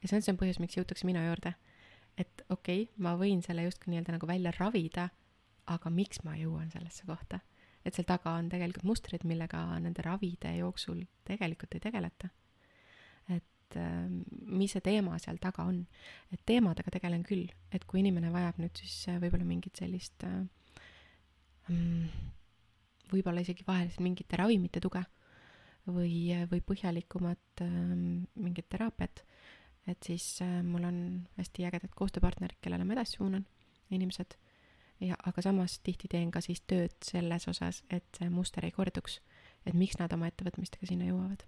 ja 0.01 0.07
see 0.07 0.19
on 0.19 0.21
see 0.21 0.37
põhjus, 0.37 0.59
miks 0.59 0.77
jõutakse 0.77 1.05
minu 1.05 1.23
juurde. 1.25 1.55
et 2.17 2.45
okei 2.49 2.83
okay,, 2.83 2.93
ma 2.97 3.15
võin 3.17 3.41
selle 3.41 3.65
justkui 3.65 3.91
nii-öelda 3.91 4.17
nagu 4.17 4.27
välja 4.27 4.53
ravida 4.59 5.09
aga 5.73 5.91
miks 5.93 6.23
ma 6.25 6.35
jõuan 6.39 6.69
sellesse 6.73 7.07
kohta? 7.07 7.41
et 7.85 7.95
seal 7.95 8.05
taga 8.05 8.33
on 8.35 8.49
tegelikult 8.51 8.83
mustrid, 8.83 9.23
millega 9.23 9.61
nende 9.79 10.03
ravide 10.03 10.51
jooksul 10.57 11.05
tegelikult 11.25 11.77
ei 11.77 11.83
tegeleta. 11.85 12.27
Et 13.69 13.77
ähm, 13.77 14.23
mis 14.49 14.73
see 14.73 14.81
teema 14.81 15.17
seal 15.21 15.37
taga 15.41 15.67
on? 15.69 15.83
et 16.33 16.41
teemadega 16.49 16.91
tegelen 16.95 17.23
küll, 17.23 17.47
et 17.71 17.85
kui 17.85 18.01
inimene 18.01 18.31
vajab 18.33 18.59
nüüd 18.61 18.81
siis 18.81 18.95
äh, 19.11 19.19
võib-olla 19.21 19.45
mingit 19.45 19.77
sellist 19.77 20.25
äh, 20.25 20.41
mm, 21.69 22.09
võib-olla 23.13 23.45
isegi 23.45 23.65
vahel 23.67 23.91
mingite 24.01 24.39
ravimite 24.41 24.81
tuge 24.81 25.03
või, 25.89 26.33
või 26.49 26.61
põhjalikumat 26.65 27.63
ähm, 27.65 28.25
mingit 28.37 28.69
teraapiat, 28.69 29.23
et 29.89 30.05
siis 30.05 30.39
äh, 30.45 30.59
mul 30.65 30.85
on 30.89 30.99
hästi 31.37 31.65
ägedad 31.69 31.93
koostööpartnerid, 31.97 32.59
kellele 32.61 32.85
ma 32.85 32.97
edasi 32.97 33.17
suunan, 33.17 33.45
inimesed 33.93 34.37
ja 34.99 35.15
aga 35.29 35.41
samas 35.45 35.79
tihti 35.85 36.09
teen 36.11 36.31
ka 36.31 36.41
siis 36.43 36.61
tööd 36.67 36.95
selles 37.05 37.47
osas, 37.47 37.83
et 37.89 38.05
see 38.17 38.29
muster 38.33 38.65
ei 38.65 38.75
korduks. 38.75 39.21
et 39.65 39.75
miks 39.75 39.97
nad 39.99 40.13
oma 40.15 40.29
ettevõtmistega 40.31 40.87
sinna 40.87 41.05
jõuavad. 41.09 41.43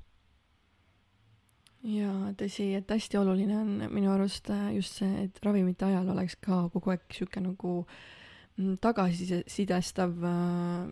jaa, 1.83 2.33
tõsi, 2.37 2.67
et 2.77 2.91
hästi 2.91 3.17
oluline 3.17 3.57
on 3.57 3.71
minu 3.93 4.11
arust 4.13 4.49
äh, 4.53 4.69
just 4.75 5.01
see, 5.01 5.25
et 5.25 5.39
ravimite 5.45 5.85
ajal 5.87 6.11
oleks 6.13 6.37
ka 6.41 6.67
kogu 6.73 6.93
aeg 6.93 7.07
sihuke 7.13 7.41
nagu 7.41 7.79
mm, 8.57 8.77
tagasisidestav 8.83 10.13
äh, 10.29 10.91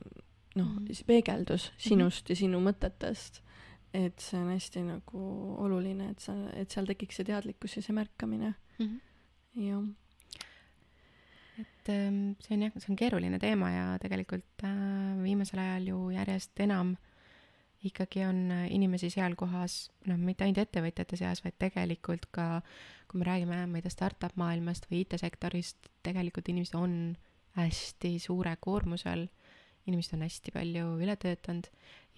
noh 0.55 0.65
Mhm. 0.73 0.87
mm., 0.89 1.05
peegeldus 1.05 1.71
sinust 1.77 2.23
mm 2.23 2.25
-hmm. 2.25 2.29
ja 2.29 2.35
sinu 2.35 2.59
mõtetest. 2.59 3.41
et 3.93 4.19
see 4.19 4.39
on 4.39 4.49
hästi 4.53 4.81
nagu 4.85 5.19
oluline, 5.57 6.11
et 6.11 6.19
sa, 6.19 6.33
et 6.53 6.69
seal 6.69 6.85
tekiks 6.85 7.15
see 7.15 7.25
teadlikkus 7.25 7.75
ja 7.75 7.81
see 7.81 7.93
märkamine, 7.93 8.53
jah. 9.55 9.83
et 11.57 11.89
ähm, 11.89 12.35
see 12.39 12.53
on 12.53 12.61
jah, 12.61 12.71
see 12.77 12.89
on 12.89 12.95
keeruline 12.95 13.39
teema 13.39 13.71
ja 13.71 13.97
tegelikult 13.99 14.63
äh, 14.63 15.23
viimasel 15.23 15.59
ajal 15.59 15.87
ju 15.87 16.09
järjest 16.11 16.59
enam 16.59 16.97
ikkagi 17.87 18.23
on 18.27 18.39
äh, 18.51 18.65
inimesi 18.75 19.09
seal 19.13 19.35
kohas, 19.39 19.89
noh, 20.09 20.19
mitte 20.19 20.43
ainult 20.43 20.65
ettevõtjate 20.65 21.19
seas, 21.19 21.43
vaid 21.45 21.55
tegelikult 21.61 22.27
ka, 22.35 22.61
kui 23.07 23.21
me 23.21 23.27
räägime, 23.27 23.61
ma 23.69 23.79
ei 23.79 23.85
tea, 23.85 23.93
startup 23.93 24.35
maailmast 24.39 24.89
või 24.89 25.05
IT-sektorist, 25.05 25.91
tegelikult 26.05 26.51
inimesed 26.51 26.75
on 26.79 26.95
hästi 27.55 28.17
suure 28.21 28.55
koormuse 28.61 29.09
all, 29.11 29.27
inimesed 29.87 30.17
on 30.17 30.25
hästi 30.27 30.53
palju 30.53 30.91
üle 31.01 31.15
töötanud 31.19 31.69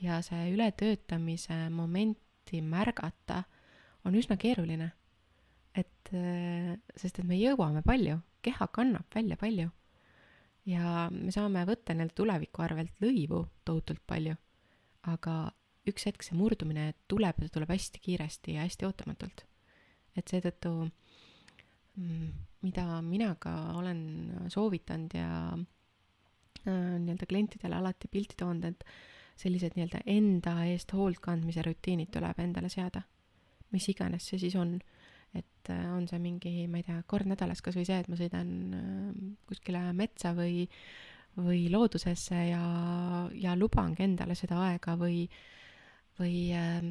ja 0.01 0.20
see 0.26 0.49
ületöötamise 0.55 1.70
momenti 1.70 2.62
märgata 2.66 3.43
on 4.05 4.18
üsna 4.18 4.38
keeruline. 4.41 4.91
et 5.76 6.09
äh, 6.14 6.74
sest 6.97 7.22
et 7.22 7.26
me 7.26 7.38
jõuame 7.39 7.80
palju, 7.86 8.18
keha 8.43 8.68
kannab 8.76 9.05
välja 9.16 9.38
palju. 9.39 9.70
Ja 10.68 11.07
me 11.09 11.32
saame 11.32 11.64
võtta 11.66 11.93
nii-öelda 11.95 12.14
tuleviku 12.18 12.62
arvelt 12.62 12.91
lõivu 13.01 13.45
tohutult 13.66 14.01
palju, 14.07 14.36
aga 15.09 15.35
üks 15.89 16.05
hetk 16.05 16.23
see 16.25 16.37
murdumine 16.37 16.91
tuleb 17.09 17.39
ja 17.39 17.47
see 17.47 17.55
tuleb 17.55 17.73
hästi 17.73 18.01
kiiresti 18.03 18.57
ja 18.57 18.67
hästi 18.67 18.85
ootamatult. 18.85 19.45
et 20.17 20.27
seetõttu 20.27 20.71
mm, 21.95 22.31
mida 22.61 23.01
mina 23.05 23.33
ka 23.39 23.53
olen 23.79 24.01
soovitanud 24.51 25.15
ja 25.17 25.29
äh, 25.53 26.97
nii-öelda 26.99 27.25
klientidele 27.29 27.77
alati 27.77 28.09
pilti 28.11 28.37
toonud, 28.37 28.65
et 28.69 28.85
sellised 29.41 29.77
nii-öelda 29.77 30.03
enda 30.11 30.55
eest 30.69 30.93
hoolt 30.93 31.21
kandmise 31.23 31.63
rutiinid 31.65 32.11
tuleb 32.13 32.39
endale 32.43 32.69
seada. 32.69 33.01
mis 33.71 33.87
iganes 33.87 34.25
see 34.27 34.37
siis 34.39 34.55
on. 34.59 34.79
et 35.33 35.69
äh, 35.71 35.85
on 35.95 36.07
see 36.07 36.19
mingi, 36.19 36.67
ma 36.67 36.81
ei 36.81 36.83
tea, 36.83 37.01
kord 37.07 37.25
nädalas 37.25 37.61
kas 37.63 37.77
või 37.79 37.87
see, 37.87 38.01
et 38.03 38.09
ma 38.11 38.19
sõidan 38.19 38.49
äh, 38.75 39.21
kuskile 39.47 39.85
metsa 39.95 40.35
või, 40.35 40.67
või 41.38 41.65
loodusesse 41.71 42.38
ja, 42.49 42.63
ja 43.34 43.55
lubangi 43.55 44.03
endale 44.03 44.36
seda 44.36 44.59
aega 44.67 44.97
või, 44.99 45.23
või 46.19 46.36
äh, 46.55 46.82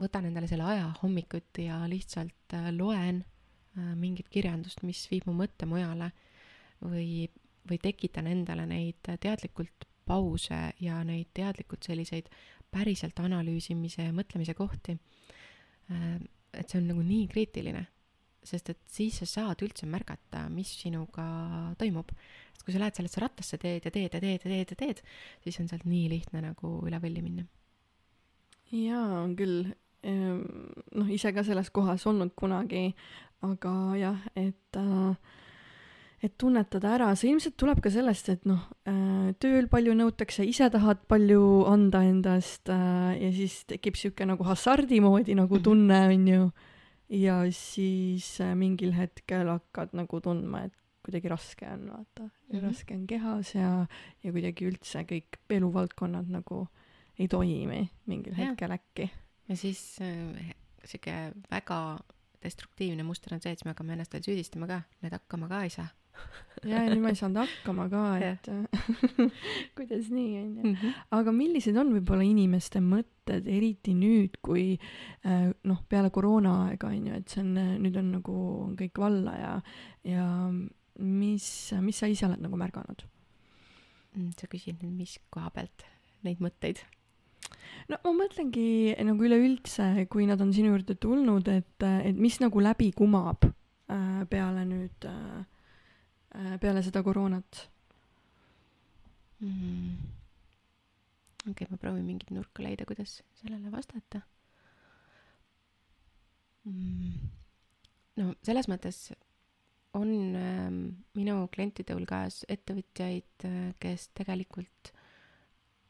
võtan 0.00 0.26
endale 0.30 0.48
selle 0.50 0.66
aja 0.66 0.88
hommikuti 1.02 1.68
ja 1.68 1.84
lihtsalt 1.88 2.56
loen 2.74 3.24
mingit 3.94 4.26
kirjandust, 4.32 4.80
mis 4.82 5.04
viib 5.06 5.28
mu 5.28 5.34
mõtte 5.38 5.66
mujale 5.68 6.08
või, 6.82 7.28
või 7.70 7.78
tekitan 7.78 8.26
endale 8.26 8.64
neid 8.66 9.06
teadlikult 9.22 9.86
pause 10.10 10.58
ja 10.82 10.98
neid 11.06 11.30
teadlikult 11.36 11.86
selliseid 11.86 12.30
päriselt 12.70 13.18
analüüsimise 13.22 14.06
ja 14.08 14.14
mõtlemise 14.14 14.54
kohti. 14.58 14.96
Äh, 15.90 16.18
et 16.54 16.70
see 16.70 16.80
on 16.80 16.88
nagu 16.90 17.02
nii 17.06 17.26
kriitiline, 17.30 17.84
sest 18.42 18.72
et 18.72 18.80
siis 18.90 19.20
sa 19.20 19.28
saad 19.28 19.62
üldse 19.62 19.86
märgata, 19.90 20.48
mis 20.50 20.72
sinuga 20.80 21.26
toimub. 21.78 22.10
Sest 22.60 22.68
kui 22.68 22.76
sa 22.76 22.82
lähed 22.82 22.98
sellesse 22.98 23.22
rattasse, 23.24 23.56
teed 23.56 23.88
ja 23.88 23.90
teed 23.94 24.12
ja 24.12 24.20
teed 24.20 24.44
ja 24.44 24.50
teed 24.52 24.74
ja 24.74 24.76
teed, 24.76 25.00
siis 25.44 25.56
on 25.62 25.68
sealt 25.70 25.86
nii 25.88 26.10
lihtne 26.12 26.44
nagu 26.44 26.76
üle 26.84 27.00
võlli 27.00 27.24
minna. 27.24 27.46
jaa, 28.70 29.22
on 29.24 29.34
küll. 29.36 29.72
Ehm, 30.06 30.44
noh, 30.96 31.08
ise 31.12 31.32
ka 31.36 31.42
selles 31.44 31.68
kohas 31.72 32.06
olnud 32.08 32.32
kunagi, 32.36 32.94
aga 33.44 33.72
jah, 34.00 34.20
et 34.36 34.76
äh, 34.76 35.16
et 36.20 36.34
tunnetada 36.36 36.94
ära, 36.98 37.10
see 37.16 37.30
ilmselt 37.32 37.56
tuleb 37.56 37.80
ka 37.80 37.90
sellest, 37.92 38.28
et 38.28 38.42
noh, 38.48 38.66
äh, 38.88 39.32
tööl 39.40 39.70
palju 39.72 39.94
nõutakse, 39.96 40.44
ise 40.44 40.68
tahad 40.72 41.00
palju 41.08 41.64
anda 41.68 42.02
endast 42.04 42.68
äh, 42.68 43.16
ja 43.16 43.30
siis 43.32 43.62
tekib 43.68 43.96
sihuke 43.96 44.28
nagu 44.28 44.44
hasardi 44.44 45.00
moodi 45.00 45.36
nagu 45.36 45.60
tunne, 45.66 46.02
on 46.12 46.28
ju. 46.28 46.50
ja 47.16 47.40
siis 47.56 48.34
äh, 48.44 48.52
mingil 48.52 48.92
hetkel 48.96 49.48
hakkad 49.48 49.96
nagu 49.96 50.20
tundma, 50.20 50.66
et 50.68 50.76
kuidagi 51.04 51.32
raske 51.32 51.68
on, 51.68 51.86
vaata 51.90 52.22
mm, 52.22 52.30
-hmm. 52.52 52.64
raske 52.66 52.94
on 52.94 53.06
kehas 53.06 53.54
ja, 53.54 53.86
ja 54.22 54.32
kuidagi 54.32 54.68
üldse 54.68 55.04
kõik 55.08 55.40
eluvaldkonnad 55.50 56.28
nagu 56.28 56.66
ei 57.18 57.28
toimi 57.28 57.88
mingil 58.06 58.32
ja. 58.36 58.44
hetkel 58.44 58.76
äkki. 58.76 59.10
ja 59.48 59.56
siis 59.56 59.98
äh, 60.00 60.54
sihuke 60.84 61.32
väga 61.50 61.98
destruktiivne 62.42 63.02
muster 63.04 63.34
on 63.34 63.40
see, 63.40 63.52
et 63.52 63.58
siis 63.58 63.64
me 63.68 63.74
hakkame 63.74 63.92
ennast 63.92 64.12
veel 64.12 64.24
süüdistama 64.24 64.66
ka, 64.66 64.82
need 65.02 65.12
hakkama 65.12 65.48
ka 65.48 65.62
ei 65.64 65.70
saa 65.70 65.88
ja, 66.64 66.82
ja 66.82 66.88
nüüd 66.90 67.02
ma 67.02 67.12
ei 67.12 67.18
saanud 67.18 67.40
hakkama 67.40 67.86
ka, 67.92 68.02
et 68.30 68.48
kuidas 69.78 70.10
nii, 70.12 70.32
onju. 70.42 70.64
Mhm. 70.72 70.98
aga 71.16 71.34
millised 71.34 71.78
on 71.80 71.94
võib-olla 71.96 72.26
inimeste 72.26 72.82
mõtted, 72.84 73.48
eriti 73.48 73.94
nüüd, 73.96 74.40
kui 74.44 74.74
äh, 74.76 75.48
noh, 75.68 75.80
peale 75.88 76.12
koroonaaega 76.14 76.90
onju, 76.90 77.20
et 77.20 77.32
see 77.32 77.44
on, 77.44 77.54
nüüd 77.84 77.96
on 78.00 78.12
nagu 78.18 78.36
on 78.66 78.76
kõik 78.80 79.00
valla 79.00 79.36
ja, 79.38 79.54
ja 80.08 80.26
mis, 81.00 81.46
mis 81.80 82.00
sa 82.00 82.08
ise 82.10 82.26
oled 82.28 82.42
nagu 82.44 82.58
märganud? 82.60 83.04
Mm, 84.16 84.32
sa 84.38 84.48
küsid 84.50 84.80
nüüd, 84.82 84.96
mis 85.02 85.18
koha 85.32 85.52
pealt 85.54 85.86
neid 86.26 86.42
mõtteid? 86.44 86.82
no 87.90 87.96
ma 88.04 88.12
mõtlengi 88.14 88.96
nagu 89.06 89.24
üleüldse, 89.26 90.06
kui 90.12 90.26
nad 90.28 90.40
on 90.42 90.52
sinu 90.54 90.74
juurde 90.74 90.94
tulnud, 91.00 91.48
et, 91.50 91.86
et 92.04 92.18
mis 92.18 92.36
nagu 92.42 92.62
läbi 92.62 92.90
kumab 92.96 93.46
äh, 93.46 94.20
peale 94.30 94.66
nüüd 94.68 95.08
äh, 95.08 95.40
Äh, 96.30 96.58
peale 96.62 96.82
seda 96.86 97.02
koroonat 97.02 97.58
mm.? 99.42 99.94
okei 101.40 101.50
okay,, 101.50 101.66
ma 101.70 101.78
proovin 101.82 102.04
mingit 102.06 102.30
nurka 102.30 102.62
leida, 102.62 102.86
kuidas 102.86 103.16
sellele 103.40 103.72
vastata 103.72 104.20
mm.. 106.70 107.16
no 108.20 108.28
selles 108.46 108.70
mõttes 108.70 109.08
on 109.98 110.10
äh, 110.38 110.66
minu 111.18 111.36
klientide 111.54 111.96
hulgas 111.98 112.44
ettevõtjaid 112.48 113.46
äh,, 113.48 113.60
kes 113.82 114.10
tegelikult 114.16 114.92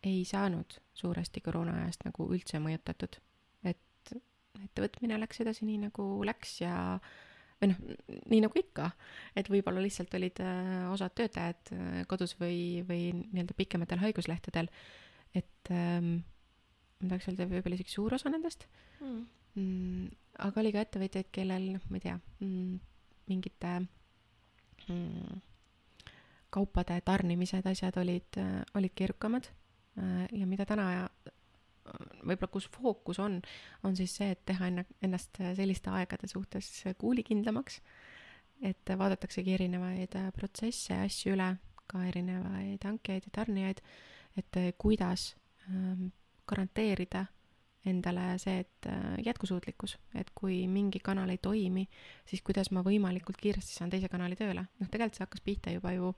ei 0.06 0.22
saanud 0.24 0.78
suuresti 0.96 1.42
koroona 1.44 1.74
ajast 1.82 2.06
nagu 2.06 2.28
üldse 2.32 2.60
mõjutatud. 2.62 3.18
et 3.68 4.14
ettevõtmine 4.64 5.18
läks 5.20 5.42
edasi 5.44 5.66
nii, 5.68 5.82
nagu 5.88 6.06
läks 6.24 6.60
ja 6.62 6.74
või 7.60 7.70
noh, 7.72 7.80
nii 8.32 8.40
nagu 8.46 8.56
ikka, 8.56 8.88
et 9.36 9.48
võib-olla 9.52 9.82
lihtsalt 9.84 10.14
olid 10.16 10.40
äh, 10.40 10.86
osad 10.92 11.12
töötajad 11.18 11.72
äh, 11.76 11.98
kodus 12.08 12.32
või, 12.40 12.80
või 12.88 13.10
nii-öelda 13.18 13.56
pikematel 13.58 14.00
haiguslehtedel, 14.00 14.70
et 15.36 15.72
ähm, 15.74 16.22
ma 17.02 17.12
tahaks 17.12 17.28
öelda, 17.28 17.48
võib-olla 17.50 17.76
isegi 17.76 17.92
suur 17.92 18.16
osa 18.16 18.32
nendest. 18.32 18.64
Mm.. 19.00 19.20
Mm, 19.58 20.08
aga 20.46 20.62
oli 20.62 20.70
ka 20.72 20.84
ettevõtjaid, 20.86 21.28
kellel, 21.34 21.64
noh, 21.74 21.84
ma 21.90 21.98
ei 21.98 22.04
tea 22.04 22.16
mm,, 22.16 22.76
mingite 23.30 23.76
mm, 24.88 25.40
kaupade 26.50 26.98
tarnimised, 27.06 27.66
asjad 27.66 27.98
olid, 28.02 28.40
äh, 28.42 28.60
olid 28.74 28.96
keerukamad. 28.96 29.50
Ja 30.32 30.46
mida 30.46 30.64
täna 30.64 30.84
võib-olla 32.22 32.48
kus 32.52 32.68
fookus 32.72 33.18
on, 33.20 33.40
on 33.84 33.96
siis 33.98 34.14
see, 34.16 34.30
et 34.34 34.44
teha 34.48 34.68
enne, 34.70 34.84
ennast 35.02 35.40
selliste 35.58 35.90
aegade 35.92 36.28
suhtes 36.30 36.68
kuulikindlamaks, 37.00 37.80
et 38.70 38.92
vaadataksegi 39.02 39.56
erinevaid 39.56 40.14
protsesse 40.36 40.94
ja 40.94 41.02
asju 41.08 41.34
üle, 41.34 41.50
ka 41.90 42.04
erinevaid 42.06 42.86
hankijaid 42.86 43.26
ja 43.26 43.34
tarnijaid, 43.40 43.82
et 44.38 44.60
kuidas 44.78 45.32
ähm, 45.66 46.10
garanteerida 46.46 47.26
endale 47.88 48.34
see, 48.38 48.60
et 48.60 48.86
äh, 48.86 49.14
jätkusuutlikkus, 49.24 49.96
et 50.18 50.30
kui 50.36 50.66
mingi 50.68 51.00
kanal 51.04 51.30
ei 51.32 51.38
toimi, 51.40 51.86
siis 52.28 52.42
kuidas 52.44 52.68
ma 52.76 52.82
võimalikult 52.84 53.40
kiiresti 53.40 53.72
saan 53.72 53.92
teise 53.92 54.10
kanali 54.12 54.36
tööle. 54.36 54.66
noh, 54.80 54.88
tegelikult 54.90 55.16
see 55.16 55.24
hakkas 55.24 55.44
pihta 55.44 55.72
juba 55.72 55.94
ju 55.94 56.10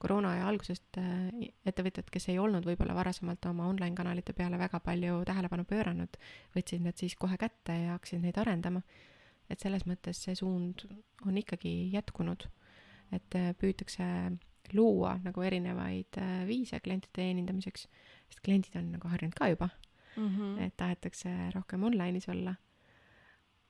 koroona 0.00 0.32
aja 0.36 0.46
algusest 0.48 1.00
äh, 1.00 1.28
ettevõtjad, 1.68 2.08
kes 2.12 2.30
ei 2.32 2.38
olnud 2.40 2.64
võib-olla 2.64 2.96
varasemalt 2.96 3.50
oma 3.50 3.68
online 3.68 3.96
kanalite 3.96 4.32
peale 4.36 4.58
väga 4.60 4.80
palju 4.80 5.20
tähelepanu 5.28 5.66
pööranud, 5.68 6.16
võtsid 6.56 6.86
need 6.86 6.96
siis 6.96 7.16
kohe 7.20 7.36
kätte 7.40 7.76
ja 7.76 7.98
hakkasid 7.98 8.24
neid 8.24 8.40
arendama. 8.40 8.82
et 9.50 9.60
selles 9.60 9.82
mõttes 9.82 10.14
see 10.24 10.34
suund 10.38 10.86
on 11.26 11.36
ikkagi 11.36 11.90
jätkunud, 11.92 12.48
et 13.12 13.36
äh, 13.36 13.52
püütakse 13.60 14.06
luua 14.72 15.18
nagu 15.24 15.42
erinevaid 15.42 16.16
viise 16.46 16.78
klientide 16.80 17.12
teenindamiseks, 17.18 17.88
sest 18.30 18.42
kliendid 18.46 18.76
on 18.78 18.92
nagu 18.94 19.08
harjunud 19.10 19.34
ka 19.34 19.48
juba 19.50 19.68
mm, 20.16 20.28
-hmm. 20.28 20.62
et 20.62 20.76
tahetakse 20.76 21.30
rohkem 21.54 21.82
online'is 21.82 22.28
olla. 22.28 22.54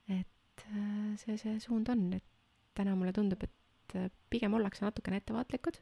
et 0.09 0.65
äh, 0.75 1.17
see, 1.17 1.37
see 1.37 1.59
suund 1.59 1.89
on, 1.89 2.13
et 2.13 2.23
täna 2.75 2.95
mulle 2.95 3.13
tundub, 3.13 3.43
et 3.43 3.95
äh, 3.95 4.09
pigem 4.29 4.53
ollakse 4.53 4.85
natukene 4.85 5.17
ettevaatlikud 5.21 5.77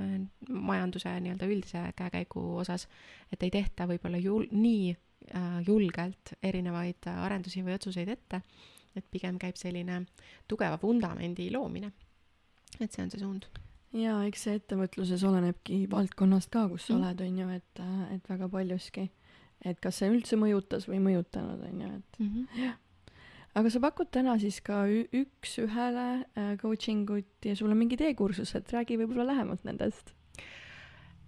äh, 0.00 0.20
majanduse 0.48 1.20
nii-öelda 1.20 1.46
üldise 1.46 1.82
käekäigu 1.96 2.44
osas, 2.56 2.88
et 3.32 3.42
ei 3.42 3.50
tehta 3.50 3.88
võib-olla 3.90 4.20
jul-, 4.20 4.48
nii 4.50 4.96
julgelt 5.66 6.34
erinevaid 6.42 7.06
arendusi 7.08 7.62
või 7.64 7.78
otsuseid 7.78 8.10
ette, 8.12 8.42
et 8.92 9.06
pigem 9.10 9.38
käib 9.40 9.56
selline 9.56 10.02
tugeva 10.48 10.76
vundamendi 10.82 11.46
loomine. 11.52 11.92
et 12.80 12.92
see 12.92 13.02
on 13.06 13.10
see 13.10 13.22
suund 13.22 13.48
jaa, 13.94 14.18
eks 14.28 14.46
see 14.46 14.58
ettevõtluses 14.58 15.22
olenebki 15.26 15.84
valdkonnast 15.90 16.50
ka, 16.52 16.66
kus 16.68 16.88
sa 16.88 16.96
mm. 16.96 17.00
oled, 17.00 17.22
on 17.24 17.38
ju, 17.40 17.48
et, 17.58 17.82
et 18.16 18.30
väga 18.30 18.48
paljuski 18.50 19.06
et 19.64 19.80
kas 19.82 20.00
see 20.00 20.10
üldse 20.12 20.38
mõjutas 20.40 20.88
või 20.88 20.98
ei 20.98 21.04
mõjutanud, 21.08 21.62
on 21.68 21.84
ju, 21.84 21.92
et 21.98 22.18
mm 22.18 22.26
-hmm. 22.32 22.64
jah. 22.64 22.76
aga 23.54 23.70
sa 23.70 23.80
pakud 23.80 24.10
täna 24.10 24.36
siis 24.38 24.60
ka 24.60 24.84
üks-ühele 24.88 26.08
äh, 26.38 26.56
coaching 26.60 27.10
ut 27.10 27.48
ja 27.48 27.56
sul 27.56 27.70
on 27.70 27.80
mingid 27.80 28.00
e-kursused, 28.00 28.68
räägi 28.72 28.98
võib-olla 29.00 29.26
lähemalt 29.32 29.64
nendest 29.64 30.14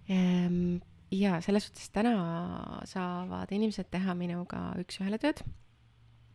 ehm,. 0.09 0.77
jaa, 1.11 1.41
selles 1.41 1.67
suhtes 1.67 1.89
täna 1.89 2.81
saavad 2.85 3.51
inimesed 3.51 3.89
teha 3.91 4.13
minuga 4.13 4.73
üks-ühele 4.83 5.17
tööd 5.17 5.43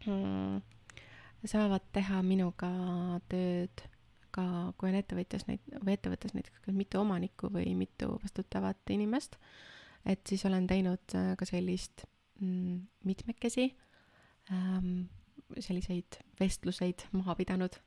mm,. 0.06 0.60
saavad 1.44 1.82
teha 1.92 2.22
minuga 2.22 2.70
tööd 3.28 3.88
ka, 4.32 4.44
kui 4.78 4.90
on 4.90 4.96
ettevõtjas 4.98 5.46
neid 5.48 5.60
või 5.84 5.96
ettevõttes 5.96 6.34
näiteks 6.34 6.72
mitu 6.72 7.00
omanikku 7.00 7.52
või 7.52 7.74
mitu 7.76 8.16
vastutavat 8.22 8.90
inimest 8.90 9.36
et 10.06 10.22
siis 10.28 10.44
olen 10.48 10.66
teinud 10.70 11.14
äh, 11.18 11.32
ka 11.38 11.46
sellist 11.48 12.04
mm, 12.40 12.80
mitmekesi 13.06 13.68
ähm, 14.50 15.06
selliseid 15.60 16.18
vestluseid 16.40 17.06
maha 17.12 17.36
pidanud 17.38 17.78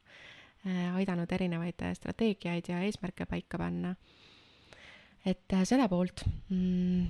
äh,, 0.66 0.96
aidanud 0.96 1.32
erinevaid 1.32 1.84
äh, 1.84 1.94
strateegiaid 1.98 2.72
ja 2.72 2.82
eesmärke 2.86 3.28
paika 3.30 3.60
panna. 3.62 3.96
et 5.26 5.58
seda 5.66 5.88
poolt 5.92 6.24
mm, 6.50 7.08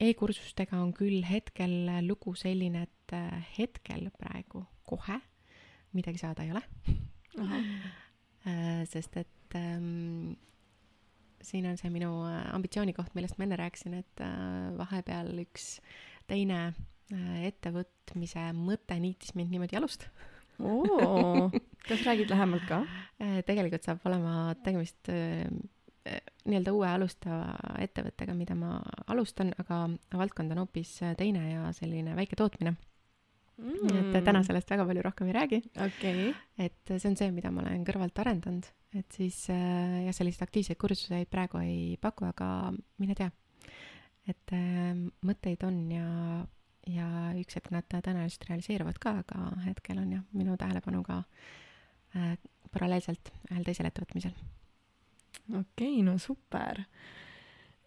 e-kursustega 0.00 0.80
on 0.82 0.92
küll 0.92 1.22
hetkel 1.24 1.86
lugu 2.06 2.34
selline, 2.34 2.82
et 2.88 3.14
hetkel 3.58 4.08
praegu 4.18 4.64
kohe 4.84 5.20
midagi 5.94 6.18
saada 6.18 6.42
ei 6.42 6.50
ole 6.50 6.64
sest 8.90 9.16
et 9.16 9.54
ähm, 9.56 10.34
siin 11.44 11.68
on 11.70 11.78
see 11.80 11.92
minu 11.92 12.10
äh, 12.28 12.42
ambitsioonikoht, 12.56 13.14
millest 13.16 13.38
ma 13.38 13.46
enne 13.46 13.58
rääkisin, 13.60 13.98
et 14.02 14.24
äh, 14.24 14.70
vahepeal 14.78 15.32
üks 15.44 15.78
teine 16.30 16.60
äh, 16.70 17.44
ettevõtmise 17.50 18.48
mõte 18.56 18.98
niitis 19.00 19.34
mind 19.38 19.54
niimoodi 19.54 19.78
jalust. 19.78 20.08
Oo, 20.62 21.50
kas 21.88 22.04
räägid 22.06 22.30
lähemalt 22.30 22.66
ka? 22.68 22.84
tegelikult 23.46 23.86
saab 23.86 24.04
olema 24.06 24.54
tegemist 24.62 25.10
nii-öelda 25.10 26.72
uue 26.76 26.86
alustava 26.86 27.74
ettevõttega, 27.82 28.36
mida 28.36 28.54
ma 28.54 28.76
alustan, 29.10 29.50
aga 29.58 29.86
valdkond 30.14 30.54
on 30.54 30.60
hoopis 30.62 30.98
teine 31.18 31.46
ja 31.48 31.70
selline 31.74 32.14
väike 32.14 32.38
tootmine. 32.38 32.76
Mm.. 33.54 33.86
nii 33.86 34.00
et 34.18 34.24
täna 34.26 34.40
sellest 34.42 34.70
väga 34.72 34.84
palju 34.86 35.02
rohkem 35.06 35.28
ei 35.30 35.34
räägi. 35.36 35.60
okay.. 35.78 36.32
et 36.58 36.90
see 36.90 37.10
on 37.10 37.18
see, 37.18 37.30
mida 37.34 37.52
ma 37.54 37.62
olen 37.62 37.84
kõrvalt 37.86 38.18
arendanud, 38.18 38.66
et 38.98 39.16
siis 39.16 39.36
äh, 39.50 40.04
jah, 40.06 40.14
selliseid 40.14 40.46
aktiivseid 40.46 40.78
kursuseid 40.80 41.30
praegu 41.30 41.60
ei 41.62 41.96
paku, 42.00 42.28
aga 42.30 42.48
mine 43.02 43.16
tea. 43.18 43.30
et 44.30 44.54
äh, 44.54 44.94
mõtteid 45.26 45.64
on 45.66 45.80
ja, 45.92 46.06
ja 46.90 47.08
üks 47.40 47.58
hetk 47.58 47.72
nad 47.74 47.88
tõenäoliselt 47.90 48.46
realiseeruvad 48.48 49.00
ka, 49.02 49.18
aga 49.24 49.50
hetkel 49.66 50.00
on 50.02 50.14
jah, 50.18 50.24
minu 50.36 50.56
tähelepanu 50.60 51.02
ka 51.06 51.22
äh, 52.14 52.36
paralleelselt 52.74 53.32
ühel 53.50 53.66
teisel 53.66 53.90
ettevõtmisel. 53.90 54.34
okei 55.50 55.60
okay,, 55.60 56.06
no 56.06 56.16
super 56.22 56.84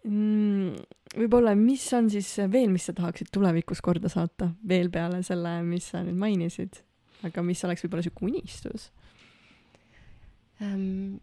mm,. 0.04 0.76
võib-olla, 1.16 1.56
mis 1.58 1.88
on 1.96 2.12
siis 2.12 2.34
veel, 2.52 2.68
mis 2.74 2.90
sa 2.90 2.96
tahaksid 2.96 3.32
tulevikus 3.32 3.80
korda 3.84 4.12
saata, 4.12 4.52
veel 4.68 4.92
peale 4.92 5.24
selle, 5.26 5.58
mis 5.64 5.88
sa 5.94 6.04
nüüd 6.04 6.20
mainisid, 6.20 6.82
aga 7.24 7.42
mis 7.42 7.64
oleks 7.64 7.86
võib-olla 7.86 8.04
sihuke 8.04 8.28
unistus 8.28 8.90
um,? 10.64 11.18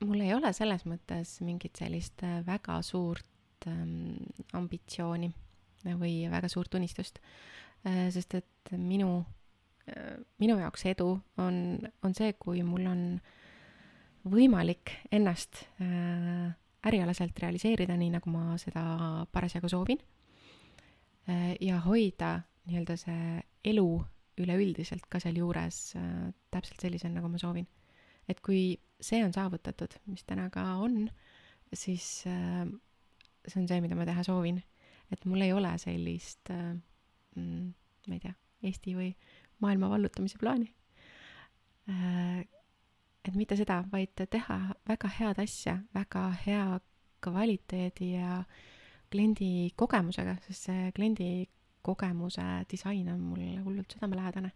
mul 0.00 0.22
ei 0.24 0.32
ole 0.32 0.48
selles 0.56 0.86
mõttes 0.88 1.34
mingit 1.44 1.76
sellist 1.76 2.22
äh, 2.24 2.38
väga 2.46 2.78
suurt 2.80 3.66
um, 3.68 4.16
ambitsiooni 4.56 5.28
või 6.00 6.14
väga 6.32 6.48
suurt 6.48 6.74
unistust, 6.78 7.20
äh, 7.84 8.06
sest 8.12 8.38
et 8.38 8.72
minu, 8.72 9.18
äh, 9.88 10.16
minu 10.40 10.56
jaoks 10.60 10.86
edu 10.88 11.10
on, 11.36 11.60
on 12.00 12.16
see, 12.16 12.32
kui 12.40 12.64
mul 12.64 12.88
on 12.88 13.04
võimalik 14.24 14.94
ennast 15.12 15.66
äh, 15.80 16.48
ärialaselt 16.86 17.36
realiseerida, 17.40 17.96
nii 17.96 18.14
nagu 18.16 18.32
ma 18.32 18.56
seda 18.60 19.26
parasjagu 19.32 19.68
soovin. 19.68 20.00
Äh, 21.28 21.54
ja 21.60 21.80
hoida 21.84 22.38
nii-öelda 22.68 22.96
see 23.00 23.42
elu 23.72 23.86
üleüldiselt 24.40 25.04
ka 25.12 25.20
sealjuures 25.20 25.80
äh, 26.00 26.30
täpselt 26.52 26.80
sellisena, 26.80 27.18
nagu 27.20 27.28
ma 27.32 27.40
soovin. 27.40 27.68
Et 28.30 28.40
kui 28.44 28.78
see 29.00 29.22
on 29.24 29.32
saavutatud, 29.34 29.96
mis 30.06 30.22
täna 30.28 30.48
ka 30.54 30.64
on, 30.84 31.08
siis 31.74 32.22
äh, 32.30 32.64
see 33.46 33.62
on 33.62 33.68
see, 33.70 33.80
mida 33.82 33.98
ma 33.98 34.06
teha 34.08 34.24
soovin. 34.26 34.62
et 35.10 35.24
mul 35.26 35.42
ei 35.42 35.52
ole 35.52 35.72
sellist 35.82 36.52
mm, 36.54 37.72
ma 38.06 38.14
ei 38.14 38.22
tea, 38.22 38.34
Eesti 38.62 38.92
või 38.94 39.08
maailma 39.64 39.88
vallutamise 39.90 40.38
plaani 40.38 40.68
et 43.24 43.36
mitte 43.36 43.56
seda, 43.58 43.80
vaid 43.92 44.14
teha 44.30 44.58
väga 44.88 45.10
head 45.18 45.40
asja, 45.42 45.76
väga 45.94 46.26
hea 46.44 46.66
kvaliteedi 47.24 48.12
ja 48.14 48.42
kliendi 49.12 49.70
kogemusega, 49.76 50.36
sest 50.46 50.68
see 50.70 50.92
kliendi 50.96 51.30
kogemuse 51.84 52.44
disain 52.70 53.08
on 53.12 53.20
mulle 53.20 53.60
hullult 53.64 53.92
südamelähedane. 53.92 54.52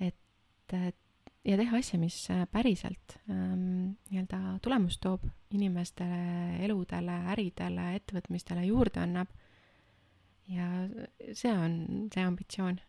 et, 0.00 0.74
ja 1.44 1.56
teha 1.58 1.78
asja, 1.78 1.98
mis 1.98 2.16
päriselt 2.54 3.16
ähm, 3.30 3.94
nii-öelda 4.10 4.58
tulemust 4.62 5.02
toob 5.02 5.24
inimestele, 5.54 6.62
eludele, 6.62 7.16
äridele, 7.34 7.88
ettevõtmistele 7.98 8.66
juurde 8.68 9.02
annab. 9.02 9.32
ja 10.52 10.68
see 11.38 11.52
on 11.52 12.08
see 12.12 12.22
ambitsioon 12.22 12.80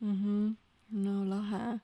mm. 0.00 0.16
-hmm. 0.16 0.56
no 1.04 1.24
lahe 1.24 1.78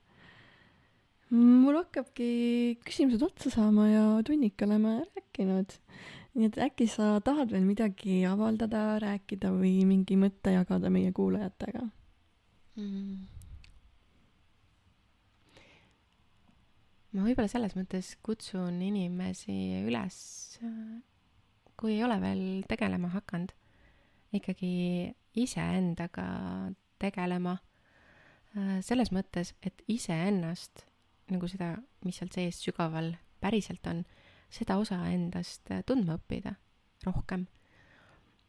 mul 1.30 1.78
hakkabki 1.80 2.78
küsimused 2.84 3.22
otsa 3.22 3.50
saama 3.50 3.88
ja 3.88 4.04
tunnika 4.24 4.64
oleme 4.64 5.02
rääkinud. 5.14 5.78
nii 6.36 6.46
et 6.46 6.58
äkki 6.58 6.86
sa 6.86 7.20
tahad 7.24 7.50
veel 7.50 7.64
midagi 7.64 8.26
avaldada, 8.28 8.98
rääkida 9.00 9.50
või 9.56 9.86
mingi 9.88 10.16
mõtte 10.20 10.52
jagada 10.52 10.90
meie 10.90 11.12
kuulajatega 11.12 11.88
mm.? 12.76 13.35
Ma 17.16 17.24
võib-olla 17.24 17.48
selles 17.48 17.72
mõttes 17.78 18.12
kutsun 18.24 18.76
inimesi 18.84 19.80
üles, 19.86 20.16
kui 21.80 21.96
ei 21.96 22.04
ole 22.04 22.18
veel 22.20 22.42
tegelema 22.68 23.08
hakanud, 23.14 23.54
ikkagi 24.36 24.74
iseendaga 25.36 26.26
tegelema. 27.00 27.58
selles 28.80 29.10
mõttes, 29.12 29.50
et 29.60 29.82
iseennast 29.92 30.86
nagu 31.28 31.48
seda, 31.50 31.74
mis 32.06 32.16
seal 32.16 32.30
sees 32.32 32.60
sügaval 32.64 33.10
päriselt 33.42 33.84
on, 33.90 34.04
seda 34.48 34.78
osa 34.80 34.96
endast 35.12 35.68
tundma 35.84 36.16
õppida 36.16 36.54
rohkem. 37.04 37.44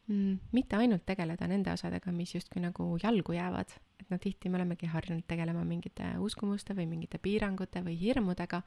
Mitte 0.08 0.78
ainult 0.78 1.04
tegeleda 1.06 1.50
nende 1.52 1.74
osadega, 1.74 2.12
mis 2.16 2.32
justkui 2.36 2.62
nagu 2.64 2.86
jalgu 3.02 3.34
jäävad, 3.36 3.74
et 4.00 4.12
noh, 4.14 4.20
tihti 4.24 4.50
me 4.50 4.56
olemegi 4.62 4.88
harjunud 4.88 5.26
tegelema 5.28 5.66
mingite 5.68 6.14
uskumuste 6.24 6.76
või 6.78 6.88
mingite 6.88 7.20
piirangute 7.20 7.84
või 7.84 7.98
hirmudega. 8.00 8.62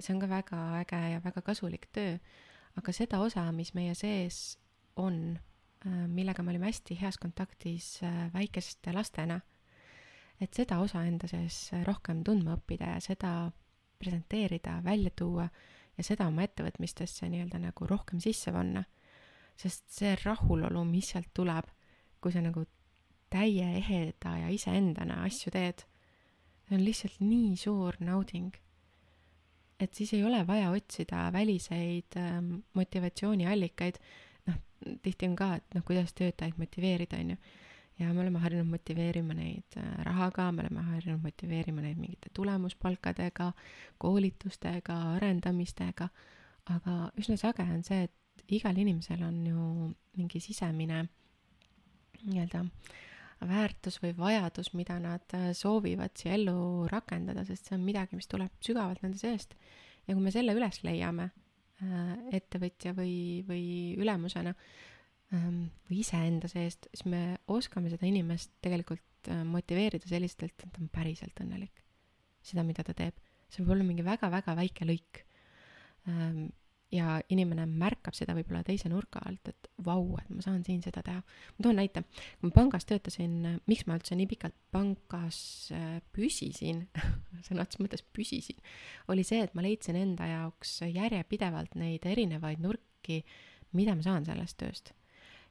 see 0.00 0.14
on 0.14 0.20
ka 0.20 0.28
väga 0.28 0.60
äge 0.80 1.00
ja 1.12 1.20
väga 1.22 1.42
kasulik 1.42 1.86
töö. 1.92 2.18
aga 2.76 2.92
seda 2.92 3.20
osa, 3.20 3.52
mis 3.52 3.74
meie 3.74 3.94
sees 3.94 4.58
on, 4.96 5.38
äh, 5.86 6.06
millega 6.08 6.42
me 6.42 6.50
olime 6.50 6.66
hästi 6.66 6.98
heas 7.00 7.18
kontaktis 7.18 8.02
äh, 8.02 8.32
väikeste 8.34 8.92
lastena 8.92 9.40
et 10.40 10.56
seda 10.56 10.80
osa 10.82 11.04
enda 11.06 11.28
sees 11.30 11.68
rohkem 11.86 12.22
tundma 12.26 12.56
õppida 12.58 12.94
ja 12.96 13.02
seda 13.02 13.30
presenteerida, 14.00 14.80
välja 14.84 15.12
tuua 15.16 15.46
ja 15.94 16.06
seda 16.06 16.26
oma 16.28 16.44
ettevõtmistesse 16.46 17.28
nii-öelda 17.30 17.60
nagu 17.62 17.88
rohkem 17.88 18.20
sisse 18.22 18.52
panna. 18.52 18.84
Sest 19.60 19.86
see 19.92 20.14
rahulolu, 20.24 20.84
mis 20.88 21.12
sealt 21.12 21.30
tuleb, 21.36 21.68
kui 22.20 22.32
sa 22.32 22.42
nagu 22.42 22.64
täie 23.34 23.66
eheda 23.80 24.36
ja 24.44 24.52
iseendana 24.52 25.22
asju 25.26 25.52
teed, 25.54 25.84
see 26.64 26.78
on 26.78 26.84
lihtsalt 26.84 27.18
nii 27.24 27.56
suur 27.60 27.98
nauding. 28.00 28.52
et 29.80 29.94
siis 29.94 30.12
ei 30.14 30.22
ole 30.24 30.46
vaja 30.46 30.70
otsida 30.70 31.32
väliseid 31.32 32.16
ähm, 32.16 32.52
motivatsiooniallikaid, 32.78 33.98
noh, 34.46 34.60
tihti 35.02 35.26
on 35.26 35.34
ka, 35.36 35.48
et 35.58 35.74
noh, 35.74 35.82
kuidas 35.84 36.14
töötajaid 36.14 36.56
motiveerida, 36.62 37.18
on 37.20 37.34
ju. 37.34 37.36
Ja 37.98 38.12
me 38.14 38.22
oleme 38.22 38.38
harjunud 38.42 38.70
motiveerima 38.70 39.34
neid 39.34 39.76
äh, 39.76 39.90
rahaga, 40.06 40.46
me 40.52 40.62
oleme 40.62 40.86
harjunud 40.92 41.26
motiveerima 41.26 41.82
neid 41.82 41.98
mingite 41.98 42.30
tulemuspalkadega, 42.38 43.50
koolitustega, 43.98 44.96
arendamistega, 45.18 46.08
aga 46.70 46.96
üsna 47.20 47.36
sage 47.36 47.66
on 47.66 47.82
see, 47.86 48.06
et 48.06 48.14
igal 48.52 48.76
inimesel 48.78 49.22
on 49.24 49.40
ju 49.46 49.90
mingi 50.18 50.40
sisemine 50.40 51.04
nii-öelda 52.24 52.64
väärtus 53.44 53.98
või 54.00 54.14
vajadus, 54.16 54.72
mida 54.74 54.98
nad 55.02 55.36
äh, 55.36 55.50
soovivad 55.56 56.14
siia 56.16 56.36
ellu 56.38 56.86
rakendada, 56.88 57.44
sest 57.44 57.68
see 57.68 57.78
on 57.78 57.84
midagi, 57.84 58.16
mis 58.16 58.30
tuleb 58.30 58.52
sügavalt 58.64 59.02
nende 59.04 59.20
seest. 59.20 59.56
ja 60.06 60.14
kui 60.14 60.22
me 60.22 60.32
selle 60.32 60.54
üles 60.56 60.80
leiame 60.84 61.30
äh, 61.30 62.16
ettevõtja 62.40 62.94
või, 62.96 63.44
või 63.48 63.64
ülemusena, 64.00 64.54
Ähm, 65.34 65.70
või 65.88 66.02
iseenda 66.02 66.48
seest, 66.50 66.88
siis 66.92 67.06
me 67.08 67.38
oskame 67.50 67.90
seda 67.92 68.06
inimest 68.06 68.52
tegelikult 68.64 69.30
äh, 69.32 69.40
motiveerida 69.48 70.08
sellistelt, 70.08 70.54
et 70.58 70.68
ta 70.68 70.82
on 70.82 70.90
päriselt 70.92 71.40
õnnelik. 71.40 71.80
seda, 72.44 72.62
mida 72.66 72.84
ta 72.84 72.92
teeb. 72.92 73.16
see 73.48 73.62
võib 73.62 73.72
olla 73.76 73.86
mingi 73.86 74.04
väga-väga 74.04 74.54
väike 74.58 74.84
lõik. 74.84 75.22
Ja 76.94 77.16
inimene 77.32 77.64
märkab 77.66 78.14
seda 78.14 78.36
võib-olla 78.36 78.60
teise 78.62 78.86
nurga 78.92 79.18
alt, 79.26 79.48
et 79.50 79.68
vau, 79.82 80.14
et 80.20 80.28
ma 80.30 80.44
saan 80.44 80.60
siin 80.66 80.82
seda 80.84 81.02
teha. 81.02 81.22
ma 81.56 81.64
toon 81.66 81.80
näite, 81.80 82.04
kui 82.38 82.50
ma 82.50 82.54
pangas 82.54 82.86
töötasin, 82.86 83.58
miks 83.66 83.88
ma 83.88 83.96
üldse 83.98 84.14
nii 84.14 84.28
pikalt 84.30 84.54
pangas 84.74 85.38
äh, 85.74 85.96
püsisin 86.14 86.84
sõna 87.48 87.64
otseses 87.64 87.82
mõttes 87.82 88.04
püsisin, 88.14 88.60
oli 89.10 89.26
see, 89.26 89.42
et 89.42 89.56
ma 89.58 89.64
leidsin 89.66 89.98
enda 89.98 90.28
jaoks 90.30 90.76
järjepidevalt 90.86 91.74
neid 91.80 92.06
erinevaid 92.06 92.62
nurki, 92.62 93.24
mida 93.74 93.96
ma 93.98 94.06
saan 94.06 94.28
sellest 94.28 94.60
tööst 94.62 94.94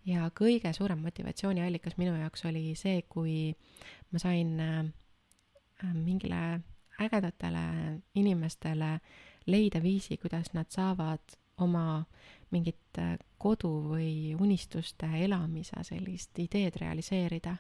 ja 0.08 0.28
kõige 0.36 0.72
suurem 0.76 1.02
motivatsiooniallikas 1.04 1.98
minu 2.00 2.16
jaoks 2.20 2.46
oli 2.48 2.74
see, 2.80 3.04
kui 3.10 3.54
ma 4.12 4.22
sain 4.22 4.56
äh, 4.60 4.84
mingile 5.94 6.62
ägedatele 7.02 7.64
inimestele 8.16 9.00
leida 9.48 9.82
viisi, 9.84 10.18
kuidas 10.18 10.54
nad 10.54 10.70
saavad 10.72 11.38
oma 11.64 12.04
mingit 12.54 13.00
äh, 13.02 13.18
kodu 13.41 13.72
või 13.91 14.34
unistuste 14.39 15.10
elamise 15.26 15.84
sellist 15.84 16.39
ideed 16.39 16.80
realiseerida. 16.82 17.58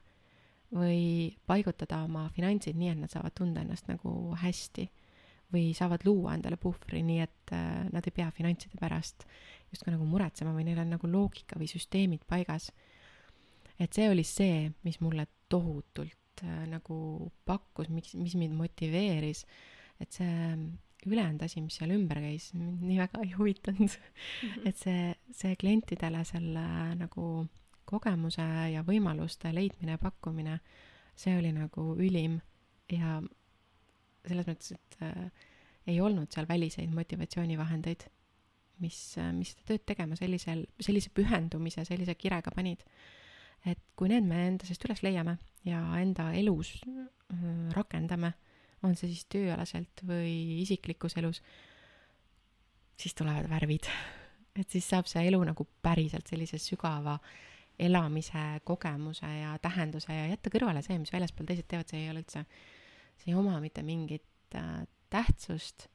või 0.73 1.29
paigutada 1.45 1.99
oma 2.01 2.23
finantsid 2.33 2.73
nii, 2.73 2.87
et 2.89 2.97
nad 2.97 3.11
saavad 3.13 3.33
tunda 3.37 3.61
ennast 3.61 3.85
nagu 3.85 4.33
hästi 4.41 4.87
või 5.53 5.67
saavad 5.77 6.01
luua 6.07 6.33
endale 6.33 6.57
puhvri, 6.57 7.03
nii 7.05 7.19
et 7.21 7.53
äh, 7.53 7.83
nad 7.93 8.07
ei 8.09 8.15
pea 8.15 8.31
finantside 8.33 8.79
pärast 8.81 9.27
justkui 9.69 9.93
nagu 9.93 10.07
muretsema 10.09 10.53
või 10.55 10.65
neil 10.65 10.81
on 10.81 10.95
nagu 10.95 11.09
loogika 11.09 11.59
või 11.61 11.69
süsteemid 11.69 12.25
paigas. 12.25 12.71
et 13.79 13.93
see 13.93 14.09
oli 14.09 14.23
see, 14.23 14.71
mis 14.83 14.99
mulle 15.01 15.27
tohutult 15.49 16.43
äh, 16.43 16.65
nagu 16.69 17.31
pakkus, 17.45 17.89
miks, 17.89 18.15
mis 18.17 18.33
mind 18.35 18.57
motiveeris, 18.57 19.45
et 20.01 20.11
see 20.11 20.57
ülejäänud 21.11 21.43
asi, 21.45 21.61
mis 21.61 21.75
seal 21.79 21.91
ümber 21.95 22.21
käis, 22.23 22.51
mind 22.53 22.83
nii 22.87 22.99
väga 23.01 23.21
ei 23.25 23.33
huvitanud 23.37 23.89
mm. 23.89 24.49
-hmm. 24.49 24.69
et 24.69 24.77
see, 24.77 25.15
see 25.31 25.55
klientidele 25.59 26.23
selle 26.25 26.65
nagu 26.99 27.45
kogemuse 27.85 28.45
ja 28.73 28.83
võimaluste 28.87 29.51
leidmine 29.53 29.97
ja 29.97 30.01
pakkumine, 30.01 30.59
see 31.15 31.35
oli 31.37 31.51
nagu 31.53 31.93
ülim 31.99 32.39
ja 32.91 33.19
selles 34.27 34.47
mõttes, 34.47 34.75
et 34.77 35.01
äh, 35.03 35.47
ei 35.87 35.99
olnud 36.01 36.31
seal 36.31 36.47
väliseid 36.47 36.93
motivatsioonivahendeid, 36.95 38.05
mis, 38.83 38.99
äh, 39.19 39.33
mis 39.35 39.53
seda 39.53 39.73
tööd 39.73 39.83
tegema 39.89 40.15
sellisel, 40.19 40.65
sellise 40.79 41.11
pühendumise, 41.13 41.85
sellise 41.87 42.15
kirega 42.15 42.53
panid. 42.55 42.83
et 43.65 43.79
kui 43.95 44.09
need 44.11 44.25
me 44.27 44.41
enda 44.49 44.67
seest 44.67 44.83
üles 44.83 44.99
leiame 45.05 45.37
ja 45.63 45.79
enda 46.01 46.33
elus 46.35 46.73
äh, 46.83 47.69
rakendame 47.71 48.33
on 48.83 48.97
see 48.99 49.11
siis 49.11 49.27
tööalaselt 49.31 50.03
või 50.07 50.61
isiklikus 50.63 51.15
elus, 51.19 51.41
siis 52.99 53.15
tulevad 53.17 53.47
värvid. 53.51 53.89
et 54.59 54.69
siis 54.69 54.87
saab 54.89 55.09
see 55.09 55.25
elu 55.29 55.39
nagu 55.49 55.65
päriselt 55.85 56.29
sellise 56.29 56.59
sügava 56.61 57.17
elamise 57.79 58.43
kogemuse 58.67 59.29
ja 59.39 59.55
tähenduse 59.61 60.13
ja 60.13 60.27
jätta 60.29 60.51
kõrvale 60.53 60.83
see, 60.85 60.99
mis 61.01 61.13
väljaspool 61.13 61.47
teised 61.49 61.67
teevad, 61.69 61.89
see 61.89 62.03
ei 62.03 62.11
ole 62.11 62.21
üldse, 62.21 62.43
see 63.17 63.31
ei 63.31 63.39
oma 63.39 63.57
mitte 63.63 63.81
mingit 63.85 64.57
äh, 64.59 64.83
tähtsust. 65.13 65.87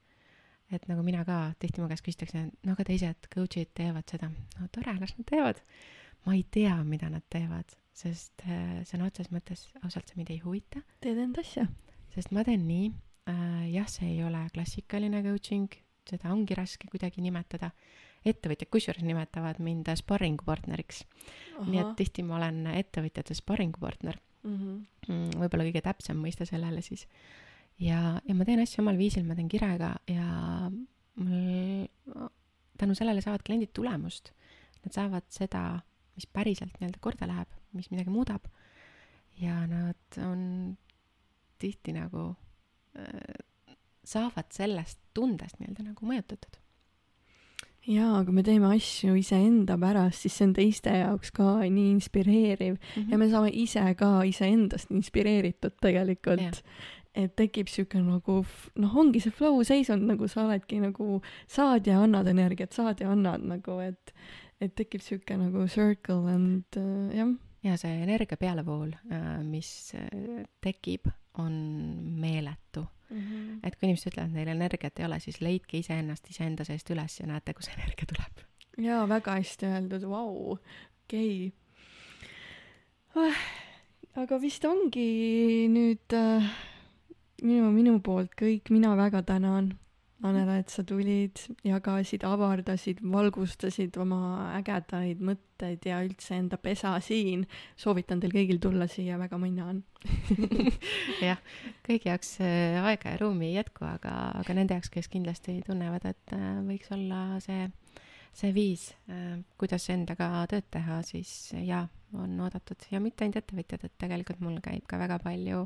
et 0.75 0.85
nagu 0.91 1.03
mina 1.03 1.23
ka 1.25 1.55
tihti 1.59 1.81
mu 1.81 1.87
käest 1.89 2.05
küsitakse, 2.05 2.49
no 2.67 2.75
aga 2.75 2.85
teised 2.85 3.31
coach'id 3.33 3.71
teevad 3.79 4.11
seda, 4.11 4.29
no 4.59 4.67
tore, 4.75 4.99
las 4.99 5.15
nad 5.17 5.29
teevad. 5.31 5.63
ma 6.27 6.35
ei 6.35 6.43
tea, 6.51 6.75
mida 6.85 7.09
nad 7.15 7.23
teevad, 7.31 7.79
sest 7.95 8.43
äh, 8.43 8.83
sõna 8.91 9.07
otseses 9.07 9.31
mõttes 9.33 9.69
ausalt 9.85 10.11
see 10.11 10.19
mind 10.19 10.35
ei 10.35 10.43
huvita. 10.43 10.83
teed 11.01 11.23
enda 11.29 11.47
asja 11.47 11.69
sest 12.15 12.33
ma 12.35 12.45
teen 12.47 12.67
nii 12.69 12.91
äh,, 13.31 13.67
jah, 13.73 13.89
see 13.91 14.15
ei 14.15 14.23
ole 14.27 14.45
klassikaline 14.55 15.23
coaching, 15.27 15.69
seda 16.09 16.33
ongi 16.33 16.57
raske 16.59 16.89
kuidagi 16.91 17.25
nimetada. 17.25 17.73
ettevõtjad 18.29 18.69
kusjuures 18.75 19.05
nimetavad 19.07 19.61
mind 19.63 19.89
sparringupartneriks. 20.01 21.05
nii 21.67 21.81
et 21.81 21.93
tihti 21.97 22.25
ma 22.27 22.37
olen 22.41 22.67
ettevõtjate 22.73 23.35
sparringupartner 23.35 24.19
mhm. 24.43 24.55
mm. 24.55 24.87
-hmm. 25.09 25.37
võib-olla 25.43 25.69
kõige 25.69 25.83
täpsem 25.83 26.19
mõiste 26.19 26.47
sellele 26.47 26.83
siis. 26.83 27.07
ja, 27.79 28.21
ja 28.25 28.35
ma 28.35 28.45
teen 28.45 28.61
asju 28.61 28.83
omal 28.83 28.97
viisil, 28.97 29.25
ma 29.25 29.35
teen 29.35 29.49
kirega 29.49 29.95
ja 30.09 30.71
mul 31.19 32.29
tänu 32.79 32.95
sellele 32.95 33.23
saavad 33.23 33.43
kliendid 33.47 33.73
tulemust. 33.75 34.33
Nad 34.85 34.95
saavad 34.95 35.27
seda, 35.35 35.81
mis 36.17 36.27
päriselt 36.31 36.77
nii-öelda 36.79 37.01
korda 37.03 37.27
läheb, 37.31 37.51
mis 37.75 37.91
midagi 37.91 38.11
muudab. 38.15 38.47
ja 39.39 39.55
nad 39.71 40.17
on 40.19 40.77
tihti 41.59 41.95
nagu 41.97 42.31
äh, 42.99 43.37
saavad 44.09 44.49
sellest 44.55 45.01
tundest 45.15 45.61
nii-öelda 45.61 45.91
nagu 45.91 46.09
mõjutatud. 46.09 46.59
jaa, 47.89 48.21
kui 48.25 48.35
me 48.37 48.43
teeme 48.45 48.69
asju 48.75 49.15
iseenda 49.17 49.79
pärast, 49.81 50.25
siis 50.25 50.37
see 50.37 50.49
on 50.49 50.55
teiste 50.57 50.93
jaoks 50.93 51.33
ka 51.33 51.59
nii 51.65 51.91
inspireeriv 51.95 52.75
mm 52.75 53.03
-hmm. 53.03 53.11
ja 53.13 53.19
me 53.19 53.31
saame 53.31 53.51
ise 53.53 53.95
ka 53.95 54.23
iseendast 54.29 54.91
inspireeritud 54.91 55.79
tegelikult 55.81 56.63
et 57.19 57.35
tekib 57.39 57.71
sihuke 57.71 58.01
nagu 58.03 58.43
noh, 58.79 58.97
ongi 59.01 59.21
see 59.21 59.35
flow 59.35 59.63
seisund, 59.67 60.07
nagu 60.09 60.29
sa 60.31 60.45
oledki 60.45 60.81
nagu 60.83 61.21
saad 61.51 61.89
ja 61.89 62.03
annad 62.05 62.29
energiat, 62.31 62.77
saad 62.77 63.03
ja 63.03 63.13
annad 63.15 63.45
nagu, 63.45 63.81
et 63.81 64.15
et 64.61 64.75
tekib 64.75 65.03
sihuke 65.03 65.37
nagu 65.39 65.67
circle 65.71 66.27
and 66.33 66.79
uh, 66.79 67.11
jah. 67.15 67.35
Ja 67.65 67.77
see 67.81 68.03
energia 68.03 68.39
pealevool, 68.41 68.93
äh, 69.13 69.31
mis 69.47 69.71
tekib, 70.65 71.09
on 71.39 71.53
meeletu 72.19 72.83
mm. 73.11 73.19
-hmm. 73.21 73.59
et 73.63 73.77
kui 73.77 73.87
inimesed 73.89 74.11
ütlevad, 74.11 74.29
et 74.31 74.35
neil 74.35 74.49
energiat 74.49 74.99
ei 74.99 75.07
ole, 75.07 75.21
siis 75.21 75.41
leidke 75.41 75.79
iseennast 75.79 76.31
iseenda 76.31 76.65
seest 76.65 76.91
üles 76.91 77.21
ja 77.21 77.27
näete, 77.27 77.55
kus 77.55 77.71
energia 77.77 78.07
tuleb. 78.15 78.45
jaa, 78.79 79.09
väga 79.09 79.39
hästi 79.39 79.67
öeldud, 79.67 80.09
vau, 80.11 80.59
okei 81.05 81.47
okay. 81.47 81.53
ah,. 83.15 83.45
aga 84.23 84.41
vist 84.43 84.65
ongi 84.65 85.69
nüüd 85.71 86.15
äh, 86.15 86.51
minu, 87.43 87.71
minu 87.71 88.01
poolt 88.01 88.35
kõik, 88.39 88.71
mina 88.75 88.97
väga 88.97 89.23
tänan 89.23 89.77
Annela, 90.27 90.57
et 90.59 90.73
sa 90.73 90.83
tulid, 90.83 91.39
jagasid, 91.63 92.25
avardasid, 92.27 92.99
valgustasid 93.07 93.95
oma 94.03 94.49
ägedaid 94.57 95.21
mõtteid 95.23 95.85
ja 95.87 96.01
üldse 96.03 96.35
enda 96.35 96.59
pesa 96.59 96.97
siin. 97.05 97.45
soovitan 97.79 98.19
teil 98.19 98.35
kõigil 98.35 98.59
tulla 98.59 98.89
siia, 98.91 99.15
väga 99.21 99.39
mõnna 99.39 99.69
on 99.71 99.79
jah, 101.29 101.39
kõigi 101.87 102.11
jaoks 102.11 102.33
äh, 102.43 102.81
aega 102.83 103.15
ja 103.15 103.21
ruumi 103.23 103.53
ei 103.53 103.61
jätku, 103.61 103.87
aga, 103.87 104.17
aga 104.41 104.59
nende 104.59 104.75
jaoks, 104.75 104.91
kes 104.97 105.11
kindlasti 105.13 105.61
tunnevad, 105.69 106.11
et 106.11 106.35
äh, 106.35 106.51
võiks 106.67 106.91
olla 106.99 107.23
see, 107.45 107.71
see 108.35 108.51
viis, 108.57 108.89
äh, 109.07 109.39
kuidas 109.55 109.87
endaga 109.95 110.33
tööd 110.51 110.67
teha, 110.75 110.99
siis 111.07 111.53
jaa, 111.63 111.85
on 112.19 112.35
oodatud 112.43 112.91
ja 112.91 112.99
mitte 112.99 113.23
ainult 113.23 113.45
ettevõtjad, 113.45 113.87
et 113.87 113.99
tegelikult 114.03 114.43
mul 114.43 114.59
käib 114.67 114.83
ka 114.91 114.99
väga 114.99 115.23
palju 115.23 115.63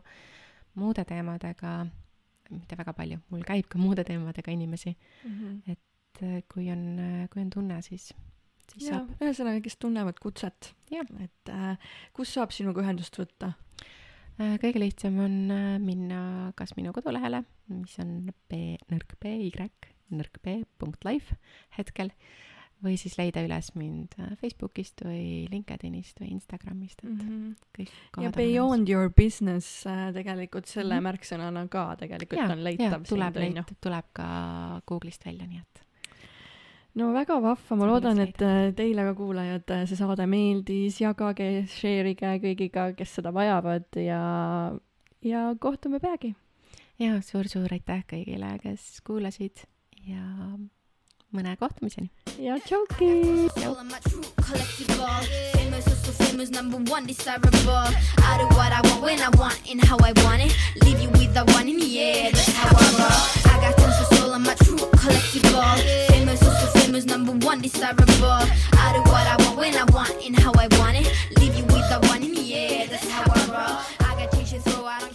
muude 0.77 1.09
teemadega 1.09 1.79
mitte 2.53 2.79
väga 2.79 2.95
palju, 2.97 3.21
mul 3.33 3.47
käib 3.47 3.69
ka 3.73 3.81
muude 3.81 4.05
teemadega 4.09 4.53
inimesi 4.53 4.93
mm. 4.93 5.33
-hmm. 5.33 5.73
et 5.73 6.23
äh, 6.23 6.43
kui 6.53 6.71
on, 6.73 6.85
äh, 6.99 7.29
kui 7.33 7.43
on 7.43 7.51
tunne, 7.51 7.81
siis, 7.83 8.13
siis 8.73 8.89
ja, 8.89 8.99
saab. 8.99 9.11
ühesõnaga, 9.21 9.61
kes 9.65 9.77
tunnevad 9.77 10.21
kutset. 10.23 10.75
et 10.91 11.49
äh, 11.49 11.77
kus 12.13 12.35
saab 12.35 12.53
sinuga 12.53 12.83
ühendust 12.83 13.19
võtta? 13.19 13.53
Äh, 14.41 14.57
kõige 14.63 14.81
lihtsam 14.81 15.19
on 15.19 15.53
minna 15.85 16.53
kas 16.57 16.77
minu 16.77 16.93
kodulehele, 16.93 17.45
mis 17.69 17.99
on 17.99 18.31
b, 18.49 18.79
nõrk 18.91 19.19
b, 19.21 19.37
y, 19.49 19.53
nõrk 20.11 20.41
b 20.43 20.63
punkt 20.79 21.05
life 21.05 21.37
hetkel 21.79 22.13
või 22.83 22.97
siis 23.01 23.15
leida 23.19 23.43
üles 23.45 23.71
mind 23.79 24.17
äh, 24.19 24.33
Facebookist 24.41 25.05
või 25.07 25.47
LinkedInist 25.51 26.21
või 26.23 26.33
Instagramist, 26.35 27.05
et 27.05 27.11
mm 27.11 27.21
-hmm. 27.21 27.55
kõik 27.79 28.25
ja 28.25 28.33
Beyond 28.35 28.91
your 28.91 29.13
business 29.17 29.87
äh, 29.87 30.11
tegelikult 30.15 30.67
selle 30.67 30.95
mm 30.95 30.99
-hmm. 30.99 31.09
märksõnana 31.11 31.69
ka 31.69 31.87
tegelikult 32.01 32.41
ja, 32.41 32.51
on 32.53 32.65
leitav. 32.65 33.07
tuleb, 33.09 33.37
leitab, 33.37 33.73
tuleb 33.81 34.13
ka 34.13 34.27
Google'ist 34.87 35.27
välja, 35.27 35.47
nii 35.47 35.63
et 35.63 35.83
no 36.95 37.13
väga 37.13 37.41
vahva, 37.41 37.77
ma 37.77 37.87
loodan, 37.87 38.19
et 38.19 38.43
äh, 38.43 38.73
teile 38.77 39.07
ka 39.11 39.15
kuulajad 39.15 39.75
see 39.87 39.97
saade 39.97 40.27
meeldis, 40.27 41.01
jagage, 41.01 41.67
share 41.67 42.11
ige 42.11 42.37
kõigiga, 42.43 42.93
kes 42.97 43.19
seda 43.21 43.33
vajavad 43.33 43.89
ja, 43.97 44.73
ja 45.23 45.55
kohtume 45.59 46.01
peagi. 46.01 46.35
ja 46.99 47.21
suur-suur 47.21 47.73
aitäh 47.73 48.05
kõigile, 48.07 48.59
kes 48.63 49.01
kuulasid 49.07 49.65
ja 50.07 50.27
mõne 51.33 51.57
kohtumiseni. 51.57 52.11
ja 52.39 52.59
tšauki. 52.61 53.49
Famous, 66.09 66.41
so 66.41 66.51
so 66.51 66.69
famous, 66.79 67.05
number 67.07 67.33
one 67.47 67.61
desirable. 67.61 68.43
I 68.77 68.93
do 68.93 69.01
what 69.11 69.27
I 69.27 69.37
want 69.41 69.57
when 69.57 69.75
I 69.75 69.85
want 69.93 70.23
and 70.27 70.39
how 70.39 70.53
I 70.55 70.69
want 70.79 70.97
it. 70.97 71.07
Leave 71.39 71.55
you 71.57 71.65
with 71.65 71.89
the 71.89 71.99
one 72.09 72.23
in 72.23 72.33
the 72.33 72.55
air, 72.55 72.87
that's 72.89 73.09
how 73.09 73.23
I 73.33 73.47
roll. 73.49 73.79
I 74.07 74.15
got 74.17 74.31
changes, 74.33 74.65
so 74.65 74.87
I 74.87 75.01
don't. 75.01 75.12